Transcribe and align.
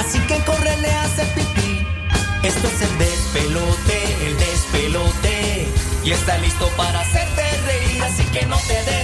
Así 0.00 0.18
que 0.20 0.38
corre, 0.44 0.76
le 0.78 0.90
hace 0.90 1.24
pipí. 1.34 1.86
Esto 2.42 2.68
es 2.68 2.82
el 2.82 2.98
despelote, 2.98 4.26
el 4.26 4.36
despelote. 4.38 5.68
Y 6.04 6.12
está 6.12 6.38
listo 6.38 6.68
para 6.76 7.00
hacerte 7.00 7.42
reír. 7.66 8.02
Así 8.02 8.24
que 8.32 8.46
no 8.46 8.56
te 8.66 8.74
despegues 8.74 8.99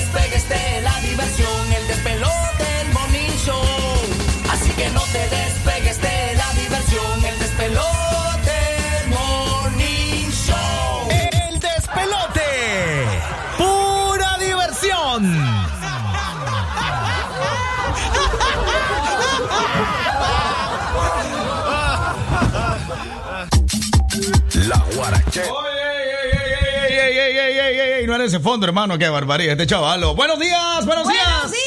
ese 28.27 28.41
fondo, 28.41 28.66
hermano. 28.66 28.98
Qué 28.98 29.09
barbaridad, 29.09 29.53
este 29.53 29.66
chavalo. 29.66 30.15
Buenos 30.15 30.39
días, 30.39 30.84
buenos, 30.84 31.07
días. 31.09 31.25
¡Buenos 31.33 31.51
días! 31.53 31.62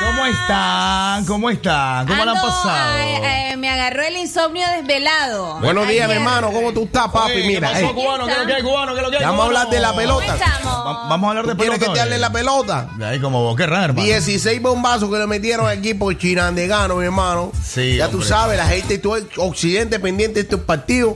¿Cómo 0.00 0.26
están? 0.26 1.24
¿Cómo 1.24 1.50
están? 1.50 2.06
¿Cómo 2.06 2.24
la 2.24 2.32
han 2.32 2.36
Ando, 2.38 2.48
pasado? 2.48 2.96
eh, 2.98 3.50
eh, 3.52 3.56
me 3.56 3.70
agarró 3.70 4.02
el 4.02 4.16
insomnio 4.16 4.66
desvelado. 4.76 5.60
Buenos 5.60 5.86
días, 5.88 6.08
mi 6.08 6.14
hermano. 6.16 6.50
¿Cómo 6.52 6.72
tú 6.72 6.84
estás, 6.84 7.08
papi? 7.10 7.32
Oye, 7.32 7.42
¿qué 7.42 7.46
Mira, 7.48 7.70
pasó, 7.70 7.84
eh, 7.86 7.94
cubano? 7.94 8.26
¿Qué 8.26 8.32
es 8.32 8.38
lo 8.38 8.46
que 8.46 8.52
hay, 8.54 8.62
cubano? 8.62 8.92
¿Qué 8.92 8.98
es 9.00 9.04
lo 9.04 9.10
que 9.10 9.16
hay, 9.18 9.24
vamos 9.24 9.40
a 9.40 9.46
hablar 9.46 9.70
de 9.70 9.80
la 9.80 9.92
cubano? 9.92 10.14
¿Cómo 10.14 10.20
pelota. 10.26 10.50
Va- 10.66 11.08
Vamos 11.08 11.26
a 11.26 11.30
hablar 11.30 11.46
de 11.46 11.54
¿Quieres 11.56 11.78
pelota. 11.78 11.86
que 11.86 11.94
te 11.94 12.00
hable 12.00 12.14
hoy. 12.16 12.20
la 12.20 12.32
pelota? 12.32 12.88
Ahí 13.02 13.20
como 13.20 13.54
qué 13.56 13.66
raro, 13.66 13.84
hermano. 13.84 14.04
16 14.06 14.60
bombazos 14.62 15.10
que 15.10 15.16
le 15.18 15.26
metieron 15.26 15.66
al 15.68 15.78
equipo 15.78 16.12
chinandegano, 16.12 16.96
mi 16.96 17.04
hermano. 17.04 17.52
Sí, 17.62 17.96
Ya 17.96 18.08
tú 18.08 18.20
sabes, 18.22 18.58
la 18.58 18.66
gente 18.66 18.98
todo 18.98 19.16
el 19.16 19.28
occidente 19.36 20.00
pendiente 20.00 20.34
de 20.34 20.40
estos 20.42 20.60
partidos. 20.60 21.14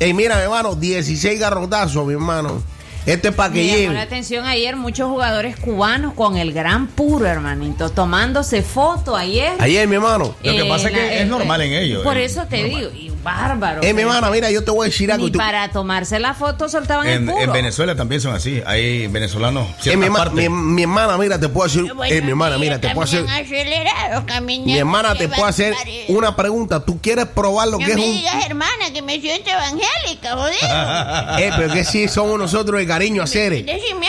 Y 0.00 0.12
mira, 0.14 0.36
mi 0.36 0.42
hermano, 0.42 0.74
16 0.74 1.38
garrotazos, 1.38 2.04
mi 2.06 2.14
hermano. 2.14 2.62
Esto 3.06 3.28
es 3.28 3.34
para 3.34 3.52
que 3.52 3.62
Me 3.62 3.82
llamó 3.82 3.92
la 3.94 4.02
atención 4.02 4.46
ayer 4.46 4.76
muchos 4.76 5.08
jugadores 5.10 5.56
cubanos 5.56 6.14
con 6.14 6.36
el 6.38 6.52
gran 6.54 6.86
puro, 6.86 7.26
hermanito, 7.26 7.90
tomándose 7.90 8.62
foto 8.62 9.14
ayer. 9.14 9.52
Ayer, 9.58 9.86
mi 9.86 9.96
hermano. 9.96 10.34
Lo 10.42 10.52
que 10.52 10.64
pasa 10.64 10.88
es 10.88 10.94
que 10.94 11.20
es 11.22 11.26
normal 11.28 11.60
en 11.62 11.72
ellos, 11.74 12.02
Por 12.02 12.16
eh, 12.16 12.24
eso 12.24 12.44
te 12.48 12.62
normal. 12.62 12.80
digo, 12.80 12.90
y 12.94 13.10
bárbaro. 13.22 13.82
Eh, 13.82 13.92
mi 13.92 14.02
hermana, 14.02 14.30
mira, 14.30 14.50
yo 14.50 14.64
te 14.64 14.70
voy 14.70 14.86
a 14.86 14.90
decir 14.90 15.12
algo. 15.12 15.26
Ni 15.26 15.32
Tú- 15.32 15.38
para 15.38 15.70
tomarse 15.70 16.18
la 16.18 16.32
foto 16.34 16.68
soltaban 16.68 17.06
el 17.06 17.24
puro. 17.26 17.38
en 17.40 17.52
Venezuela 17.52 17.94
también 17.94 18.20
son 18.22 18.34
así. 18.34 18.62
Hay 18.66 19.06
venezolanos. 19.08 19.66
Eh, 19.84 19.96
mi, 19.96 20.82
hermana, 20.82 21.18
mira, 21.18 21.38
te 21.38 21.48
puedo 21.48 21.66
hacer. 21.66 21.84
eh, 22.08 22.22
mi 22.22 22.30
hermana, 22.30 22.56
mira, 22.58 22.80
te 22.80 22.88
puedo 22.90 23.02
hacer. 23.02 23.24
acelerado, 23.28 24.24
caminando. 24.26 24.66
Mi 24.72 24.78
hermana, 24.78 25.14
te 25.14 25.28
puedo 25.28 25.44
hacer 25.46 25.74
una 26.08 26.34
pregunta. 26.36 26.84
¿Tú 26.84 26.98
quieres 27.00 27.26
probar 27.26 27.68
lo 27.68 27.78
No 27.78 27.84
que 27.86 27.92
es 27.92 27.96
me 27.98 28.04
un. 28.06 28.12
digas, 28.16 28.44
hermana, 28.46 28.92
que 28.92 29.02
me 29.02 29.20
siento 29.20 29.50
evangélica, 29.50 30.36
jodido. 30.36 31.34
Eh, 31.38 31.50
pero 31.56 31.72
que 31.72 31.84
sí 31.84 32.08
somos 32.08 32.38
nosotros 32.38 32.78
de 32.78 32.86
cariño 32.94 33.22
a 33.22 33.26
Cere. 33.26 33.64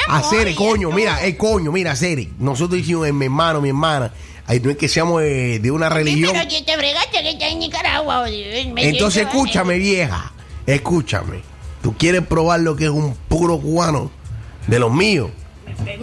A 0.08 0.22
Cere, 0.22 0.54
coño, 0.56 0.92
mira, 0.92 1.26
eh, 1.26 1.36
coño, 1.36 1.72
mira, 1.72 1.96
Cere. 1.96 2.30
Nosotros 2.40 2.80
hicimos, 2.80 3.08
eh, 3.08 3.12
mi 3.14 3.26
hermano, 3.26 3.62
mi 3.62 3.70
hermana. 3.70 4.12
Ay, 4.48 4.60
no 4.60 4.70
es 4.70 4.78
que 4.78 4.88
seamos 4.88 5.22
de, 5.22 5.60
de 5.60 5.72
una 5.72 5.88
Sí, 5.90 5.94
religión. 5.96 6.32
pero 6.34 6.44
aquí 6.44 6.64
te 6.64 6.78
fregaste 6.78 7.22
que 7.24 7.30
está 7.32 7.48
en 7.48 7.60
Nicaragua, 7.60 8.20
jodido. 8.26 8.74
Me 8.74 8.90
Entonces, 8.90 9.24
escúchame, 9.24 9.78
vieja. 9.80 10.32
Escúchame. 10.68 11.42
¿Tú 11.82 11.96
quieres 11.98 12.22
probar 12.22 12.60
lo 12.60 12.76
que 12.76 12.86
es 12.86 12.90
un 12.92 13.16
puro 13.28 13.60
cubano? 13.60 14.12
De 14.68 14.78
los 14.80 14.92
míos. 14.94 15.30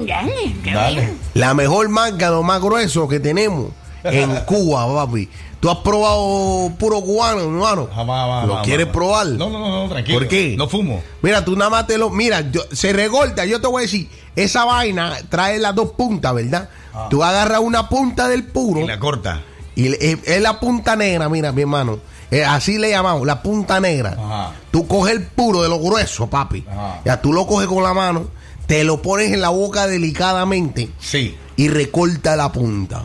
Dale, 0.07 0.55
Dale. 0.65 1.15
La 1.35 1.55
mejor 1.55 1.89
marca, 1.89 2.31
lo 2.31 2.43
más 2.43 2.61
grueso 2.61 3.09
que 3.09 3.21
tenemos 3.21 3.71
en 4.05 4.35
Cuba, 4.45 4.93
papi. 5.07 5.29
¿Tú 5.63 5.71
has 5.71 5.79
probado 5.79 6.73
puro 6.77 7.01
cubano, 7.01 7.41
hermano? 7.43 7.89
Jamás, 7.95 8.21
jamás, 8.21 8.43
¿Lo 8.47 8.53
jamás, 8.55 8.67
quieres 8.67 8.87
jamás. 8.87 8.97
probar? 8.97 9.27
No, 9.29 9.49
no, 9.49 9.61
no, 9.61 9.83
no, 9.85 9.89
tranquilo. 9.89 10.19
¿Por 10.19 10.27
qué? 10.27 10.57
No 10.59 10.69
fumo. 10.69 11.01
Mira, 11.23 11.45
tú 11.45 11.55
nada 11.57 11.70
más 11.70 11.86
te 11.86 11.97
lo. 11.98 12.11
Mira, 12.11 12.51
yo- 12.51 12.64
se 12.73 12.92
recorta. 12.92 13.45
Yo 13.45 13.61
te 13.61 13.69
voy 13.69 13.83
a 13.83 13.83
decir, 13.83 14.09
esa 14.35 14.64
vaina 14.64 15.17
trae 15.29 15.61
las 15.61 15.73
dos 15.77 15.92
puntas, 15.92 16.35
¿verdad? 16.35 16.69
Tú 17.11 17.23
agarras 17.23 17.61
una 17.61 17.89
punta 17.89 18.27
del 18.27 18.42
puro 18.45 18.81
Y 18.81 18.86
la 18.89 18.98
corta. 18.98 19.41
y 19.77 19.86
es, 19.86 20.19
es 20.25 20.42
la 20.42 20.59
punta 20.59 20.97
negra, 20.97 21.29
mira, 21.29 21.53
mi 21.53 21.63
hermano. 21.63 22.01
Eh, 22.33 22.45
así 22.45 22.77
le 22.79 22.91
llamamos, 22.91 23.25
la 23.25 23.41
punta 23.41 23.79
negra. 23.79 24.17
Ajá. 24.19 24.53
Tú 24.73 24.89
coges 24.89 25.15
el 25.15 25.23
puro 25.27 25.63
de 25.63 25.69
lo 25.69 25.79
grueso, 25.79 26.27
papi. 26.29 26.65
Ajá. 26.69 27.03
Ya 27.05 27.20
tú 27.23 27.33
lo 27.33 27.47
coges 27.47 27.69
con 27.69 27.85
la 27.85 27.95
mano, 27.95 28.27
te 28.67 28.83
lo 28.83 29.01
pones 29.01 29.31
en 29.33 29.41
la 29.41 29.51
boca 29.51 29.86
delicadamente 29.86 30.91
Sí. 30.98 31.36
y 31.57 31.69
recorta 31.69 32.35
la 32.35 32.51
punta. 32.51 33.05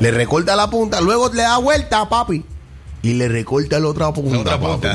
Le 0.00 0.10
recorta 0.10 0.56
la 0.56 0.70
punta, 0.70 1.00
luego 1.00 1.28
le 1.28 1.42
da 1.42 1.58
vuelta, 1.58 2.08
papi. 2.08 2.44
Y 3.02 3.14
le 3.14 3.28
recorta 3.28 3.80
la 3.80 3.88
otra 3.88 4.12
punta. 4.12 4.58
Papi. 4.58 4.88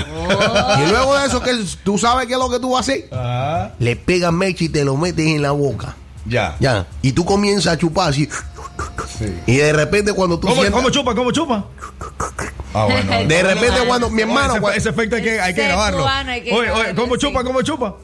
Y 0.82 0.90
luego 0.90 1.18
de 1.18 1.28
eso, 1.28 1.42
que 1.42 1.52
tú 1.84 1.98
sabes 1.98 2.26
qué 2.28 2.34
es 2.34 2.40
lo 2.40 2.50
que 2.50 2.60
tú 2.60 2.72
vas 2.72 2.80
a 2.80 2.92
hacer. 2.92 3.10
Ajá. 3.12 3.74
Le 3.80 3.96
pegas 3.96 4.32
mecha 4.32 4.64
y 4.64 4.70
te 4.70 4.86
lo 4.86 4.96
metes 4.96 5.26
en 5.26 5.42
la 5.42 5.52
boca. 5.52 5.96
Ya. 6.26 6.56
Ya. 6.60 6.88
Y 7.02 7.12
tú 7.12 7.26
comienzas 7.26 7.74
a 7.74 7.78
chupar 7.78 8.10
así. 8.10 8.30
Sí. 9.18 9.40
Y 9.48 9.58
de 9.58 9.74
repente 9.74 10.14
cuando 10.14 10.40
tú 10.40 10.48
¿Cómo, 10.48 10.62
sientas- 10.62 10.78
cómo 10.80 10.90
chupa? 10.90 11.16
¿Cómo 11.16 11.32
chupa? 11.32 11.66
Ah, 12.74 12.86
bueno. 12.86 13.12
De 13.28 13.44
repente 13.44 13.80
cuando 13.88 14.10
mi 14.10 14.22
hermano... 14.22 14.70
ese, 14.70 14.90
efecto 14.90 15.16
hay 15.16 15.24
que, 15.24 15.40
hay 15.40 15.54
que 15.56 15.64
grabarlo. 15.64 16.00
cubano 16.00 16.32
hay 16.32 16.44
que 16.44 16.52
oye, 16.52 16.60
oye, 16.60 16.68
grabarlo, 16.70 17.02
¿cómo 17.02 17.16
sí. 17.16 17.22
chupa? 17.22 17.44
¿Cómo 17.44 17.62
chupa? 17.64 17.96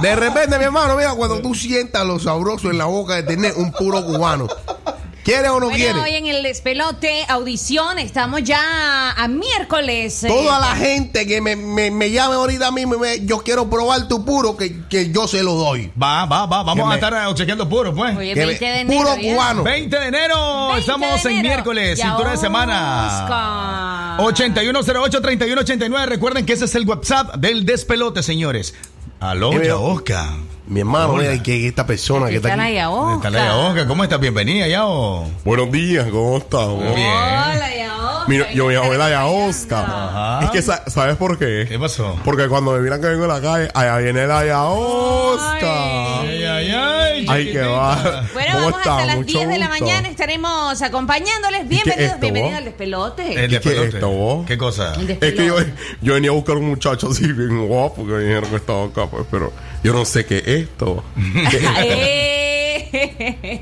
De 0.00 0.16
repente, 0.16 0.58
mi 0.58 0.64
hermano, 0.64 0.96
mira, 0.96 1.12
cuando 1.14 1.40
tú 1.40 1.54
sientas 1.54 2.06
lo 2.06 2.18
sabroso 2.18 2.70
en 2.70 2.78
la 2.78 2.86
boca 2.86 3.16
de 3.16 3.22
tener 3.24 3.54
un 3.56 3.72
puro 3.72 4.04
cubano. 4.04 4.46
¿Quieres 5.28 5.50
o 5.50 5.60
no 5.60 5.66
Bueno, 5.68 5.76
quieres? 5.76 6.02
hoy 6.02 6.14
en 6.14 6.26
el 6.26 6.42
despelote, 6.42 7.22
audición, 7.28 7.98
estamos 7.98 8.42
ya 8.44 9.10
a 9.10 9.28
miércoles. 9.28 10.24
eh, 10.24 10.28
Toda 10.28 10.58
la 10.58 10.74
gente 10.74 11.26
que 11.26 11.42
me, 11.42 11.54
me, 11.54 11.90
me 11.90 12.10
llame 12.10 12.36
ahorita 12.36 12.70
mismo, 12.70 12.94
y 12.94 12.98
me- 12.98 13.26
yo 13.26 13.36
quiero 13.40 13.68
probar 13.68 14.08
tu 14.08 14.24
puro, 14.24 14.56
que, 14.56 14.86
que 14.88 15.10
yo 15.12 15.28
se 15.28 15.42
lo 15.42 15.52
doy. 15.52 15.92
Va, 16.02 16.24
va, 16.24 16.46
va. 16.46 16.62
Vamos 16.62 16.76
Que 16.76 16.80
a 16.80 16.86
me- 16.86 16.94
estar 16.94 17.26
obsequiando 17.26 17.68
puro, 17.68 17.94
pues. 17.94 18.16
Que 18.16 18.34
20 18.34 18.46
me- 18.46 18.70
de 18.72 18.80
enero. 18.80 19.00
puro 19.02 19.16
cubano. 19.20 19.62
20 19.64 19.98
de 20.00 20.06
enero. 20.06 20.68
20 20.68 20.80
Estamos 20.80 21.22
de 21.22 21.30
en 21.30 21.42
miércoles, 21.42 21.98
Ya 21.98 22.04
cintura 22.06 22.30
de 22.30 22.36
semana. 22.38 24.16
Oscar. 24.16 24.20
8108-3189. 24.20 26.06
Recuerden 26.06 26.46
que 26.46 26.54
ese 26.54 26.64
es 26.64 26.74
el 26.74 26.88
WhatsApp 26.88 27.34
del 27.36 27.66
despelote, 27.66 28.22
señores. 28.22 28.74
Aló, 29.20 29.50
Eh, 29.52 29.56
ya 29.56 29.60
pero- 29.60 29.82
Oscar. 29.82 30.28
Mi 30.68 30.80
hermano, 30.80 31.14
Hola. 31.14 31.30
mira, 31.30 31.42
que 31.42 31.66
esta 31.66 31.86
persona 31.86 32.28
que 32.28 32.36
está 32.36 32.52
aquí. 32.52 32.74
Yaosca. 32.74 33.28
Está 33.28 33.30
la 33.30 33.56
Oscar. 33.56 33.86
¿Cómo 33.86 34.04
estás? 34.04 34.20
Bienvenida, 34.20 34.68
Yao. 34.68 35.26
Buenos 35.44 35.72
días, 35.72 36.06
¿cómo 36.10 36.36
estás? 36.36 36.68
Bien. 36.68 37.08
Hola, 37.08 37.74
Yaosca. 37.74 38.07
Mira, 38.28 38.52
yo 38.52 38.66
mi 38.66 38.74
abuela 38.74 39.08
ya 39.10 39.20
Ajá. 39.22 39.26
Oscar. 39.28 40.44
Es 40.44 40.50
que, 40.50 40.62
sa- 40.62 40.84
¿sabes 40.88 41.16
por 41.16 41.38
qué? 41.38 41.64
¿Qué 41.68 41.78
pasó? 41.78 42.18
Porque 42.24 42.46
cuando 42.48 42.72
me 42.72 42.80
miran 42.80 43.00
que 43.00 43.06
vengo 43.08 43.24
en 43.24 43.28
la 43.30 43.40
calle, 43.40 43.68
allá 43.74 43.96
viene 43.98 44.26
la 44.26 44.44
ya 44.44 44.64
Oscar. 44.64 46.20
Ay, 46.22 46.44
ay, 46.44 46.70
ay. 46.70 47.26
Ay, 47.28 47.44
qué 47.46 47.50
chiquitita. 47.52 47.68
va. 47.68 48.24
Bueno, 48.32 48.52
¿Cómo 48.52 48.64
vamos 48.66 48.78
está? 48.80 48.92
hasta 48.94 49.06
las 49.06 49.16
Mucho 49.16 49.38
10 49.38 49.48
de 49.48 49.58
la 49.58 49.66
gusto. 49.68 49.84
mañana. 49.84 50.08
Estaremos 50.08 50.82
acompañándoles. 50.82 51.60
qué 51.62 51.66
Bienvenidos, 51.68 52.04
esto, 52.06 52.20
bienvenidos 52.20 52.50
vos? 52.52 52.58
al 52.58 52.64
despelote. 52.64 53.22
El 53.22 53.30
¿Y 53.30 53.34
qué 53.34 53.48
despelote. 53.48 53.88
es 53.88 53.94
esto, 53.94 54.08
vos? 54.10 54.46
¿Qué 54.46 54.58
cosa? 54.58 54.92
El 54.94 55.10
Es 55.10 55.18
que 55.18 55.46
yo, 55.46 55.56
despelote. 55.56 55.72
yo 56.02 56.14
venía 56.14 56.30
a 56.30 56.34
buscar 56.34 56.56
un 56.56 56.68
muchacho 56.68 57.08
así 57.10 57.32
bien 57.32 57.66
guapo 57.66 58.06
que 58.06 58.12
me 58.12 58.20
dijeron 58.22 58.50
que 58.50 58.56
estaba 58.56 58.84
acá, 58.84 59.06
pues, 59.06 59.24
pero 59.30 59.52
yo 59.82 59.92
no 59.92 60.04
sé 60.04 60.24
qué 60.26 60.38
es 60.38 60.46
esto. 60.48 61.02
Eh. 61.80 62.34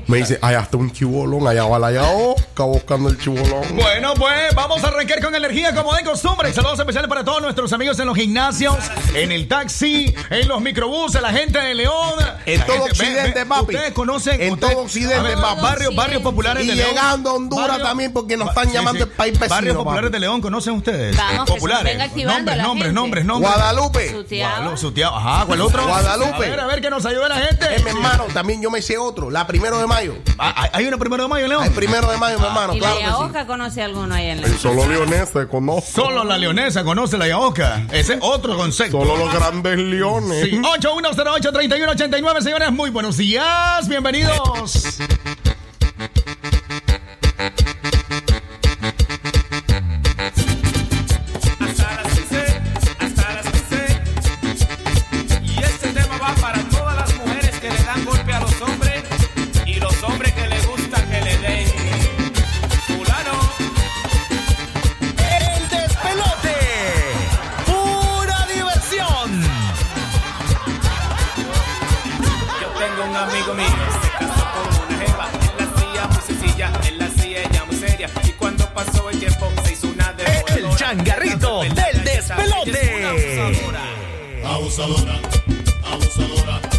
Me 0.07 0.17
dice, 0.17 0.39
allá 0.41 0.61
está 0.61 0.77
un 0.77 0.91
chibolón, 0.91 1.47
allá 1.47 1.65
va 1.65 1.79
la 1.79 1.91
ya 1.91 2.03
Oscar 2.03 2.67
buscando 2.67 3.09
el 3.09 3.17
chibolón. 3.19 3.63
Bueno, 3.75 4.13
pues 4.15 4.53
vamos 4.55 4.83
a 4.83 4.87
arrancar 4.87 5.21
con 5.21 5.33
energía 5.35 5.73
como 5.75 5.93
de 5.93 6.03
costumbre. 6.03 6.53
Saludos 6.53 6.79
especiales 6.79 7.09
para 7.09 7.23
todos 7.23 7.41
nuestros 7.41 7.71
amigos 7.73 7.99
en 7.99 8.07
los 8.07 8.15
gimnasios, 8.17 8.75
en 9.13 9.31
el 9.31 9.47
taxi, 9.47 10.13
en 10.29 10.47
los 10.47 10.61
microbuses, 10.61 11.21
la 11.21 11.31
gente 11.31 11.59
de 11.59 11.73
León. 11.75 12.13
En 12.45 12.59
La 12.59 12.65
todo 12.65 12.75
gente- 12.85 12.91
Occidente, 12.91 13.45
papi. 13.45 13.75
Ustedes 13.75 13.91
conocen. 13.93 14.41
En 14.41 14.53
ustedes- 14.53 14.73
todo 14.73 14.83
Occidente, 14.83 15.33
papi. 15.37 15.61
Barrios, 15.61 15.95
barrios 15.95 16.21
populares 16.21 16.63
Y 16.63 16.67
de 16.67 16.75
León. 16.75 16.89
llegando 16.91 17.29
a 17.29 17.33
Honduras 17.33 17.79
también, 17.81 18.13
porque 18.13 18.37
nos 18.37 18.49
están 18.49 18.71
llamando 18.71 19.03
el 19.03 19.09
país 19.09 19.33
vecino, 19.33 19.49
Barrios 19.55 19.73
papi. 19.75 19.83
populares 19.83 20.11
de 20.11 20.19
León, 20.19 20.41
¿conocen 20.41 20.73
ustedes? 20.75 21.17
Vamos, 21.17 21.49
populares. 21.49 21.83
venga 21.85 22.05
activando 22.05 22.37
nombres, 22.37 22.57
la 22.57 22.63
nombres, 22.63 22.85
gente. 22.87 22.99
nombres, 23.01 23.25
nombres. 23.25 23.51
Guadalupe. 23.53 24.09
Guadalupe. 24.37 25.03
Ajá, 25.03 25.45
¿cuál 25.45 25.61
otro? 25.61 25.87
Guadalupe. 25.87 26.35
A 26.35 26.39
ver, 26.39 26.59
a 26.59 26.67
ver 26.67 26.81
que 26.81 26.89
nos 26.89 27.05
ayude 27.05 27.27
la 27.29 27.35
gente. 27.37 27.65
Eh, 27.75 27.81
mi 27.83 27.89
hermano, 27.91 28.25
también 28.33 28.61
yo 28.61 28.69
me 28.69 28.81
sé 28.81 28.97
otro. 28.97 29.16
La 29.17 29.47
primero 29.47 29.79
de 29.79 29.87
mayo. 29.87 30.15
Ah, 30.37 30.69
¿Hay 30.73 30.85
una 30.85 30.97
primero 30.97 31.23
de 31.23 31.29
mayo, 31.29 31.47
León? 31.47 31.63
El 31.63 31.71
primero 31.71 32.09
de 32.11 32.17
mayo, 32.17 32.39
mi 32.39 32.45
hermano. 32.45 32.75
¿Y 32.75 32.79
la 32.79 32.87
Claro 32.87 32.97
sí. 32.97 33.03
Yaosca 33.03 33.47
conoce 33.47 33.81
alguno 33.81 34.13
ahí 34.13 34.27
en 34.29 34.41
la 34.41 34.47
El 34.47 34.57
solo 34.59 34.87
leonés 34.87 35.29
se 35.29 35.47
conoce. 35.47 35.91
Solo 35.91 36.23
la 36.23 36.37
leonesa 36.37 36.83
conoce 36.83 37.17
la 37.17 37.27
yaosca. 37.27 37.87
Ese 37.91 38.13
es 38.13 38.19
otro 38.21 38.55
concepto. 38.55 38.99
Solo 38.99 39.17
los 39.17 39.33
grandes 39.33 39.77
leones. 39.79 40.43
Sí, 40.45 40.61
8108-3189, 40.61 42.41
señores, 42.41 42.71
muy 42.71 42.91
buenos 42.91 43.17
días, 43.17 43.87
bienvenidos. 43.87 44.99
changarrito 80.87 81.63
del 81.63 82.03
despelote. 82.05 83.13
Abusadora, 84.45 85.19
abusadora. 85.83 86.76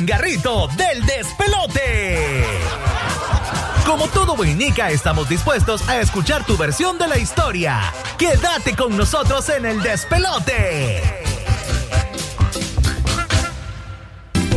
changarrito 0.00 0.66
del 0.68 1.04
despelote. 1.04 2.44
Como 3.84 4.08
todo 4.08 4.34
Boinica, 4.34 4.90
estamos 4.90 5.28
dispuestos 5.28 5.86
a 5.88 6.00
escuchar 6.00 6.46
tu 6.46 6.56
versión 6.56 6.96
de 6.96 7.06
la 7.06 7.18
historia. 7.18 7.92
Quédate 8.16 8.74
con 8.74 8.96
nosotros 8.96 9.48
en 9.50 9.66
el 9.66 9.82
despelote. 9.82 11.02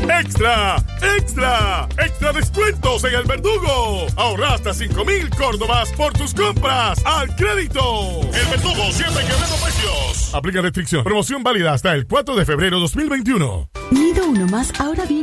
¡Extra! 0.09 0.77
¡Extra! 1.17 1.87
¡Extra 1.97 2.33
descuentos 2.33 3.03
en 3.03 3.15
el 3.15 3.23
verdugo! 3.23 4.05
Ahorra 4.15 4.53
hasta 4.53 4.73
5 4.73 5.03
mil 5.05 5.29
córdobas 5.31 5.91
por 5.93 6.13
tus 6.13 6.33
compras 6.33 7.01
al 7.05 7.35
crédito. 7.35 8.21
El 8.33 8.45
verdugo 8.47 8.91
siempre 8.91 9.25
quebrando 9.25 9.55
precios. 9.55 10.33
Aplica 10.33 10.61
restricción. 10.61 11.03
Promoción 11.03 11.43
válida 11.43 11.73
hasta 11.73 11.93
el 11.93 12.07
4 12.07 12.35
de 12.35 12.45
febrero 12.45 12.79
2021. 12.79 13.69
Nido 13.91 14.25
uno 14.27 14.47
más 14.47 14.73
ahora 14.79 15.05
viene 15.05 15.22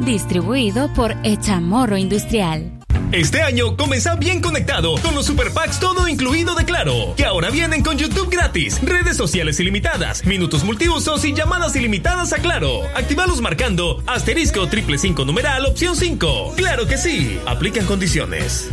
Distribuido 0.00 0.92
por 0.94 1.14
Echamorro 1.22 1.96
Industrial. 1.96 2.70
Este 3.12 3.42
año 3.42 3.76
comienza 3.76 4.14
bien 4.14 4.40
conectado 4.40 4.94
con 5.02 5.14
los 5.14 5.26
Super 5.26 5.52
Packs 5.52 5.78
todo 5.78 6.08
incluido 6.08 6.54
de 6.54 6.64
Claro, 6.64 7.14
que 7.14 7.26
ahora 7.26 7.50
vienen 7.50 7.82
con 7.82 7.98
YouTube 7.98 8.30
gratis, 8.30 8.80
redes 8.82 9.18
sociales 9.18 9.60
ilimitadas, 9.60 10.24
minutos 10.24 10.64
multiusos 10.64 11.22
y 11.26 11.34
llamadas 11.34 11.76
ilimitadas 11.76 12.32
a 12.32 12.38
Claro. 12.38 12.82
Actívalos 12.94 13.42
marcando 13.42 14.02
asterisco 14.06 14.66
triple 14.68 14.96
cinco 14.96 15.26
numeral 15.26 15.66
opción 15.66 15.94
5. 15.94 16.54
Claro 16.56 16.86
que 16.86 16.96
sí, 16.96 17.38
aplican 17.46 17.84
condiciones. 17.84 18.70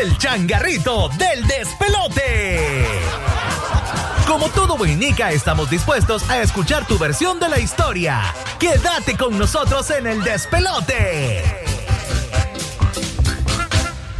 El 0.00 0.18
changarrito 0.18 1.08
del 1.10 1.46
despelote. 1.46 2.84
Como 4.26 4.48
todo 4.50 4.76
boinica, 4.76 5.32
estamos 5.32 5.68
dispuestos 5.70 6.28
a 6.30 6.40
escuchar 6.40 6.86
tu 6.86 6.98
versión 6.98 7.40
de 7.40 7.48
la 7.48 7.58
historia. 7.58 8.34
Quédate 8.58 9.16
con 9.16 9.38
nosotros 9.38 9.90
en 9.90 10.06
el 10.06 10.22
despelote. 10.22 11.42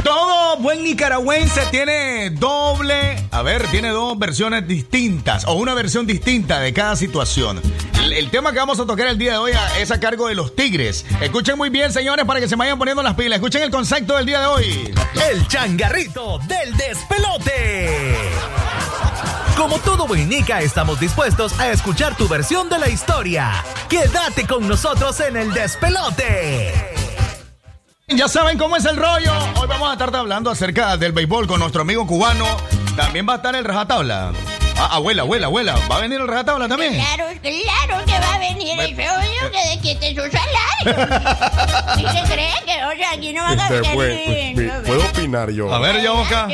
Todo 0.03 0.57
buen 0.57 0.83
nicaragüense 0.83 1.61
tiene 1.69 2.31
doble, 2.31 3.23
a 3.31 3.41
ver, 3.43 3.67
tiene 3.67 3.89
dos 3.89 4.17
versiones 4.17 4.67
distintas 4.67 5.45
o 5.45 5.53
una 5.53 5.73
versión 5.75 6.07
distinta 6.07 6.59
de 6.59 6.73
cada 6.73 6.95
situación. 6.95 7.61
El, 8.03 8.13
el 8.13 8.29
tema 8.31 8.51
que 8.51 8.57
vamos 8.57 8.79
a 8.79 8.85
tocar 8.85 9.07
el 9.07 9.17
día 9.17 9.33
de 9.33 9.37
hoy 9.37 9.51
es 9.79 9.91
a 9.91 9.99
cargo 9.99 10.27
de 10.27 10.35
los 10.35 10.55
tigres. 10.55 11.05
Escuchen 11.21 11.55
muy 11.55 11.69
bien, 11.69 11.93
señores, 11.93 12.25
para 12.25 12.39
que 12.39 12.49
se 12.49 12.55
vayan 12.55 12.79
poniendo 12.79 13.03
las 13.03 13.13
pilas. 13.15 13.37
Escuchen 13.37 13.61
el 13.61 13.69
concepto 13.69 14.17
del 14.17 14.25
día 14.25 14.39
de 14.41 14.45
hoy. 14.47 14.93
El 15.29 15.47
changarrito 15.47 16.39
del 16.39 16.75
despelote. 16.75 18.17
Como 19.61 19.77
todo 19.77 20.07
boinica, 20.07 20.59
estamos 20.61 20.99
dispuestos 20.99 21.59
a 21.59 21.69
escuchar 21.69 22.17
tu 22.17 22.27
versión 22.27 22.67
de 22.67 22.79
la 22.79 22.89
historia. 22.89 23.63
Quédate 23.87 24.47
con 24.47 24.67
nosotros 24.67 25.19
en 25.19 25.37
el 25.37 25.53
despelote. 25.53 26.73
Ya 28.07 28.27
saben 28.27 28.57
cómo 28.57 28.75
es 28.75 28.85
el 28.85 28.97
rollo. 28.97 29.31
Hoy 29.61 29.67
vamos 29.67 29.87
a 29.87 29.93
estar 29.93 30.15
hablando 30.15 30.49
acerca 30.49 30.97
del 30.97 31.11
béisbol 31.11 31.45
con 31.45 31.59
nuestro 31.59 31.83
amigo 31.83 32.07
cubano. 32.07 32.45
También 32.95 33.29
va 33.29 33.33
a 33.33 33.35
estar 33.35 33.55
el 33.55 33.63
rajatabla. 33.63 34.31
Ah, 34.83 34.95
abuela, 34.95 35.21
abuela, 35.21 35.45
abuela. 35.47 35.75
¿Va 35.91 35.97
a 35.97 35.99
venir 36.01 36.19
el 36.19 36.27
rajatabla 36.27 36.67
también? 36.67 36.93
Claro, 36.95 37.25
claro 37.41 38.05
que 38.05 38.11
va 38.19 38.33
a 38.33 38.39
venir 38.39 38.79
el 38.79 38.95
feo 38.95 39.13
yo 39.21 39.51
que 39.51 39.69
de 39.69 39.79
quite 39.79 40.15
su 40.15 40.21
salario. 40.31 41.21
¿Y 41.97 42.01
se 42.01 42.33
cree 42.33 42.53
que, 42.65 42.83
o 42.85 42.97
sea, 42.97 43.11
aquí 43.13 43.31
no 43.33 43.43
van 43.43 43.59
a 43.59 43.63
Este, 43.67 43.81
venir? 43.81 44.55
pues, 44.55 44.71
pues, 44.71 44.87
¿Puedo 44.87 45.03
opinar 45.09 45.51
yo? 45.51 45.71
A 45.73 45.79
ver. 45.79 45.97
Sí, 45.97 46.01
Yaoka. 46.01 46.47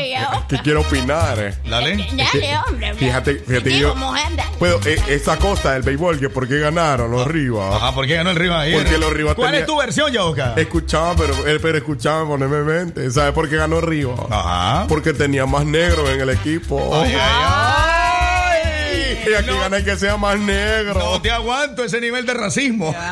Que 0.50 0.58
quiero 0.60 0.82
opinar. 0.82 1.40
eh. 1.40 1.54
Dale. 1.70 1.96
Dale, 2.14 2.58
hombre. 2.68 2.94
Fíjate, 2.96 3.36
fíjate 3.36 3.64
que 3.64 3.70
Digo, 3.70 3.96
yo. 3.96 4.14
Puedo, 4.60 4.80
eh, 4.86 5.02
esa 5.08 5.38
cosa 5.38 5.74
del 5.74 5.84
béisbol, 5.84 6.20
que 6.20 6.30
por 6.30 6.48
qué 6.48 6.60
ganaron 6.60 7.10
los 7.12 7.26
Rivas. 7.28 7.76
Ajá, 7.76 7.94
¿por 7.96 8.06
qué 8.08 8.16
ganó 8.16 8.32
el 8.32 8.36
Rivas 8.36 8.62
ayer? 8.64 8.82
Porque 8.84 8.98
los 8.98 9.14
Rivas 9.14 9.36
¿Cuál 9.36 9.50
tenía- 9.52 9.62
es 9.62 9.68
tu 9.68 9.78
versión, 9.78 10.12
Yaoka? 10.12 10.54
Escuchaba, 10.58 11.16
pero, 11.16 11.48
eh, 11.48 11.60
pero 11.62 11.78
escuchaba, 11.78 12.28
poneme 12.28 12.58
mente. 12.64 13.10
¿Sabes 13.12 13.32
por 13.34 13.48
qué 13.50 13.56
ganó 13.56 13.80
Rivas? 13.80 14.20
Ajá. 14.30 14.86
Porque 14.90 15.14
tenía 15.14 15.46
más 15.46 15.64
negros 15.66 16.10
en 16.10 16.20
el 16.22 16.30
equipo. 16.32 16.92
Ay, 16.94 17.14
ay, 17.14 17.20
ay. 17.22 17.87
Y 19.30 19.34
aquí 19.34 19.50
gana 19.60 19.78
el 19.78 19.86
que 19.86 19.96
sea 19.98 20.18
más 20.18 20.38
negro. 20.40 21.00
No 21.00 21.22
te 21.22 21.32
aguanto 21.32 21.84
ese 21.84 22.00
nivel 22.02 22.26
de 22.26 22.34
racismo. 22.34 22.94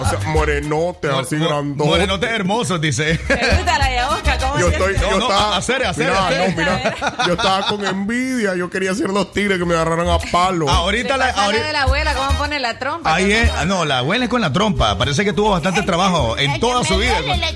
O 0.00 0.08
sea, 0.08 0.18
morenote, 0.30 1.08
así 1.10 1.36
grandote. 1.36 1.88
Morenote 1.88 2.26
hermosos, 2.26 2.80
dice. 2.80 3.20
Pregunta 3.26 3.78
la 3.78 3.94
Yaosca, 3.94 4.38
¿cómo 4.38 4.58
Yo 4.58 4.68
estoy, 4.68 4.94
No, 4.94 5.00
yo 5.02 5.18
no, 5.18 5.28
estaba, 5.28 5.56
hacer, 5.56 5.84
hacer, 5.86 6.06
mira, 6.08 6.26
hacer. 6.26 6.50
no, 6.50 6.56
mira, 6.56 6.94
yo 7.26 7.32
estaba 7.34 7.66
con 7.66 7.84
envidia, 7.84 8.54
yo 8.56 8.70
quería 8.70 8.94
ser 8.94 9.10
los 9.10 9.32
tigres 9.32 9.58
que 9.58 9.64
me 9.66 9.74
agarraran 9.74 10.08
a 10.08 10.18
palo. 10.18 10.68
Ahorita 10.68 11.16
la, 11.18 11.26
la 11.26 11.32
ahorita- 11.44 11.64
de 11.66 11.72
la 11.72 11.82
abuela, 11.82 12.14
¿cómo 12.14 12.30
pone 12.38 12.58
la 12.58 12.78
trompa? 12.78 13.14
Ahí 13.14 13.30
es. 13.32 13.50
No, 13.66 13.84
la 13.84 13.98
abuela 13.98 14.24
es 14.24 14.30
con 14.30 14.40
la 14.40 14.52
trompa. 14.52 14.96
Parece 14.96 15.24
que 15.24 15.32
tuvo 15.34 15.50
bastante 15.50 15.82
trabajo 15.82 16.36
en 16.38 16.58
toda 16.58 16.84
su 16.84 16.96
vida. 16.96 17.14
no, 17.20 17.34
Eh, 17.34 17.50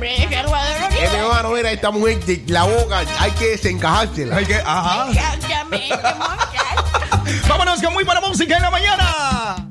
mira, 0.00 1.70
esta 1.70 1.90
mujer, 1.90 2.18
la 2.46 2.64
boca, 2.64 3.02
hay 3.18 3.30
que 3.32 3.48
desencajársela. 3.50 4.36
Hay 4.36 4.46
que, 4.46 4.54
ajá. 4.56 5.08
Vámonos 7.48 7.82
con 7.82 7.92
muy 7.92 8.04
buena 8.04 8.20
música 8.20 8.56
en 8.56 8.62
la 8.62 8.70
mañana. 8.70 9.69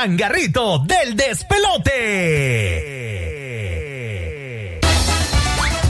Changarrito 0.00 0.78
del 0.78 1.16
despelote. 1.16 1.90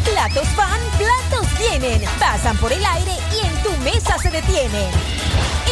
Platos 0.02 0.56
van, 0.56 0.80
platos 0.96 1.46
vienen. 1.58 2.00
Pasan 2.18 2.56
por 2.56 2.72
el 2.72 2.82
aire 2.82 3.12
y 3.36 3.40
en 3.46 3.62
tu 3.62 3.70
mesa 3.84 4.16
se 4.16 4.30
detienen. 4.30 4.88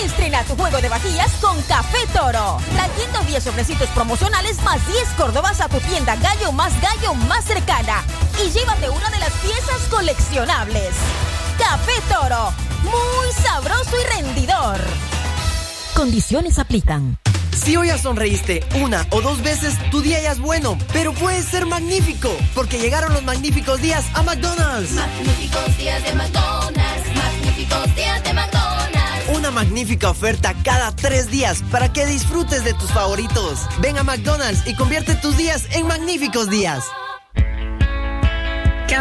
Estrena 0.05 0.45
tu 0.45 0.55
juego 0.55 0.83
de 0.83 0.91
vajillas 0.91 1.33
con 1.41 1.63
Café 1.63 2.07
Toro. 2.13 2.59
Trayendo 2.75 3.21
10 3.27 3.43
sobrecitos 3.43 3.89
promocionales 3.95 4.63
más 4.65 4.87
10 4.87 5.09
córdobas 5.17 5.63
a 5.63 5.71
tu 5.71 5.79
tienda 5.81 6.15
Gallo 6.17 6.53
más 6.53 6.79
Gallo 6.83 7.15
más 7.15 7.43
cercana. 7.43 8.05
Y 8.45 8.51
llévate 8.51 8.91
una 8.91 9.09
de 9.09 9.19
las 9.19 9.33
piezas 9.33 9.81
coleccionables. 9.89 10.91
Café 11.59 12.03
Toro. 12.13 12.53
Muy 12.83 13.33
sabroso 13.43 13.97
y 13.99 14.05
rendidor. 14.15 14.79
Condiciones 15.95 16.59
aplican. 16.59 17.19
Si 17.65 17.77
hoy 17.77 17.89
ya 17.89 17.99
sonreíste 17.99 18.63
una 18.81 19.07
o 19.11 19.21
dos 19.21 19.43
veces, 19.43 19.75
tu 19.91 20.01
día 20.01 20.21
ya 20.21 20.33
es 20.33 20.39
bueno, 20.39 20.79
pero 20.93 21.13
puede 21.13 21.43
ser 21.43 21.67
magnífico, 21.67 22.31
porque 22.55 22.79
llegaron 22.79 23.13
los 23.13 23.25
magníficos 23.25 23.81
días 23.81 24.05
a 24.15 24.23
McDonald's. 24.23 24.93
Magníficos 24.93 25.77
días 25.79 26.03
de 26.05 26.15
McDonald's. 26.15 27.17
Magníficos 27.17 27.97
días 27.97 28.23
de 28.23 28.33
McDonald's. 28.33 29.29
Una 29.35 29.51
magnífica 29.51 30.11
oferta 30.11 30.55
cada 30.63 30.95
tres 30.95 31.31
días 31.31 31.63
para 31.71 31.93
que 31.93 32.07
disfrutes 32.07 32.63
de 32.63 32.75
tus 32.75 32.91
favoritos. 32.93 33.61
Ven 33.81 33.99
a 33.99 34.05
McDonald's 34.05 34.67
y 34.67 34.75
convierte 34.77 35.15
tus 35.17 35.37
días 35.37 35.65
en 35.73 35.87
magníficos 35.87 36.49
días. 36.49 36.85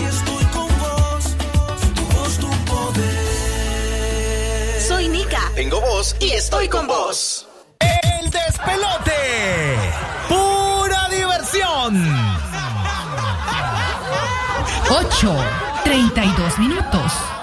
y 0.00 0.04
estoy 0.04 0.44
con 0.46 0.66
vos. 0.78 1.36
Tu 1.94 2.02
voz, 2.16 2.38
tu 2.38 2.48
poder. 2.64 3.22
Soy 4.82 5.08
Nika. 5.08 5.52
Tengo 5.54 5.80
voz 5.80 6.16
y 6.20 6.32
estoy 6.32 6.68
con 6.68 6.86
vos. 6.86 7.46
El 7.78 8.30
despelote. 8.30 9.76
Pura 10.28 11.08
diversión. 11.08 12.14
8, 14.90 15.34
32 15.84 16.58
minutos. 16.58 17.35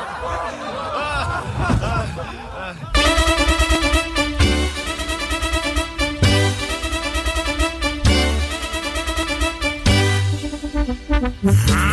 Mm-hmm. 11.43 11.92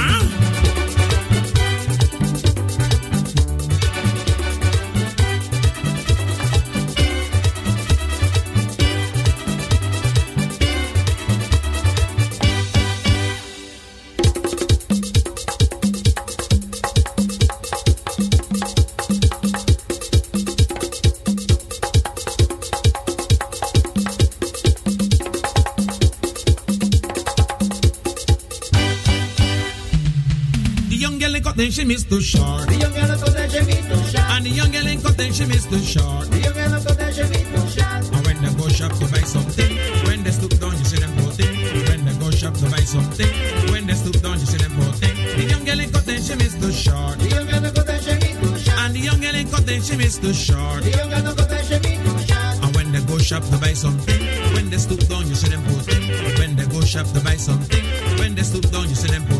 She 31.81 31.87
miss 31.87 32.05
too 32.05 32.21
short. 32.21 32.69
The 32.69 32.77
young 32.77 32.93
girl 32.93 33.11
in 33.11 33.19
cotton, 33.19 33.49
she 33.49 33.61
miss 33.64 33.81
too 33.88 33.97
short. 34.12 34.31
And 34.37 34.45
the 34.45 34.51
young 34.51 34.71
girl 34.71 34.87
in 34.87 35.01
cotton, 35.01 35.33
she 35.33 35.45
miss 35.47 35.64
too 35.64 35.81
short. 35.81 36.31
The 36.31 36.38
young 36.45 36.53
girl 36.53 36.75
in 36.77 36.83
cotton, 36.85 37.12
she 37.16 37.25
miss 37.33 37.47
too 37.49 37.66
short. 37.73 38.05
And 38.12 38.23
when 38.27 38.37
they 38.45 38.53
go 38.53 38.69
shop 38.69 38.93
to 39.01 39.07
buy 39.09 39.25
something, 39.25 39.73
when 40.05 40.21
they 40.23 40.31
stoop 40.31 40.53
down, 40.61 40.77
you 40.77 40.85
see 40.85 41.01
them 41.01 41.12
voting. 41.16 41.57
When 41.88 42.05
they 42.05 42.16
go 42.21 42.31
shop 42.31 42.55
to 42.61 42.66
buy 42.69 42.85
something, 42.85 43.33
when 43.73 43.87
they 43.87 43.97
stoop 43.97 44.21
down, 44.21 44.37
you 44.40 44.47
see 44.47 44.61
them 44.61 44.73
voting. 44.77 45.16
The 45.40 45.45
young 45.49 45.64
girl 45.64 45.81
in 45.81 45.90
cotton, 45.90 46.21
she 46.21 46.35
miss 46.37 46.55
too 46.61 46.73
short. 46.73 47.16
The 47.16 47.29
young 47.33 47.47
girl 47.49 47.64
in 47.64 47.73
cotton, 47.73 48.01
she 48.05 48.12
miss 48.21 48.37
too 48.37 48.59
short. 48.61 48.79
And 48.85 48.95
the 48.95 49.01
young 49.01 49.21
girl 49.21 49.37
in 49.40 49.49
cotton, 49.49 49.81
she 49.81 49.97
miss 49.97 50.19
too 50.21 50.35
short. 50.37 50.83
The 50.85 50.90
young 50.93 51.09
girl 51.09 51.27
in 51.33 51.37
cotton, 51.40 51.62
she 51.64 51.77
miss 51.81 51.97
too 52.05 52.21
short. 52.29 52.57
And 52.61 52.71
when 52.77 52.93
they 52.93 53.03
go 53.09 53.16
shop 53.16 53.43
to 53.49 53.57
buy 53.57 53.73
something, 53.73 54.21
when 54.53 54.69
they 54.69 54.77
stoop 54.77 55.01
down, 55.09 55.25
you 55.25 55.35
see 55.35 55.49
them 55.49 55.64
voting. 55.64 56.05
When 56.37 56.57
they 56.61 56.66
go 56.69 56.85
shop 56.85 57.09
to 57.16 57.21
buy 57.25 57.40
something, 57.40 57.85
when 58.21 58.37
they 58.37 58.45
stoop 58.45 58.69
down, 58.69 58.85
you 58.85 58.95
see 58.95 59.09
them 59.09 59.25
voting. 59.25 59.39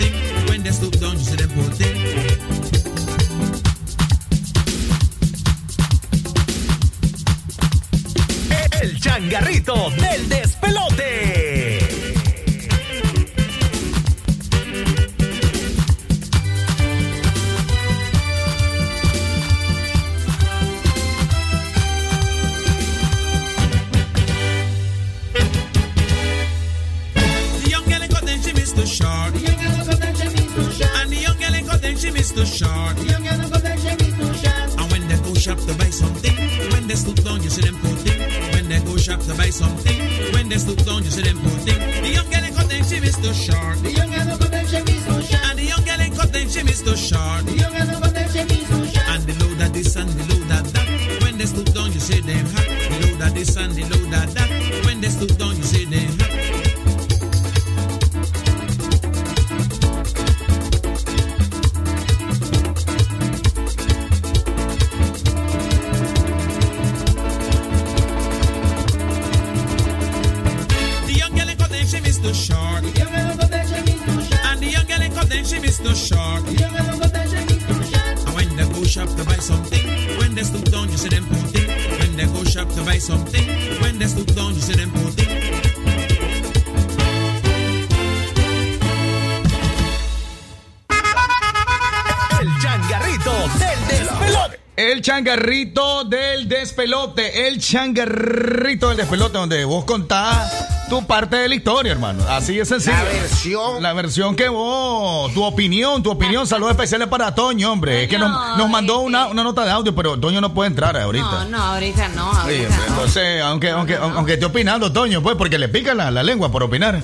changarrito 95.25 96.03
del 96.05 96.47
despelote. 96.47 97.47
El 97.47 97.59
changarrito 97.59 98.87
del 98.89 98.97
despelote, 98.97 99.37
donde 99.37 99.63
vos 99.65 99.85
contás 99.85 100.67
tu 100.89 101.05
parte 101.05 101.35
de 101.35 101.47
la 101.47 101.55
historia, 101.55 101.91
hermano. 101.91 102.23
Así 102.27 102.59
es 102.59 102.67
sencillo. 102.67 102.95
La 102.97 103.03
versión. 103.03 103.83
La 103.83 103.93
versión 103.93 104.35
que 104.35 104.49
vos, 104.49 105.31
tu 105.33 105.43
opinión, 105.43 106.01
tu 106.01 106.09
opinión. 106.09 106.47
Saludos 106.47 106.71
especiales 106.71 107.07
para 107.07 107.35
Toño, 107.35 107.71
hombre. 107.71 108.03
es 108.03 108.09
que 108.09 108.17
nos, 108.17 108.57
nos 108.57 108.67
mandó 108.69 108.99
una, 109.01 109.27
una 109.27 109.43
nota 109.43 109.63
de 109.63 109.69
audio, 109.71 109.93
pero 109.93 110.19
Toño 110.19 110.41
no 110.41 110.53
puede 110.55 110.69
entrar 110.69 110.97
ahorita. 110.97 111.45
No, 111.45 111.45
no, 111.49 111.63
ahorita 111.63 112.07
no. 112.09 112.31
Sí, 112.33 112.39
Ahorita 112.41 112.77
no. 112.77 112.83
entonces, 112.87 113.41
aunque, 113.43 113.69
aunque, 113.69 113.95
aunque 113.97 114.33
esté 114.33 114.45
opinando, 114.47 114.91
Toño, 114.91 115.21
pues, 115.21 115.35
porque 115.35 115.59
le 115.59 115.69
pica 115.69 115.93
la, 115.93 116.09
la 116.09 116.23
lengua 116.23 116.51
por 116.51 116.63
opinar. 116.63 116.99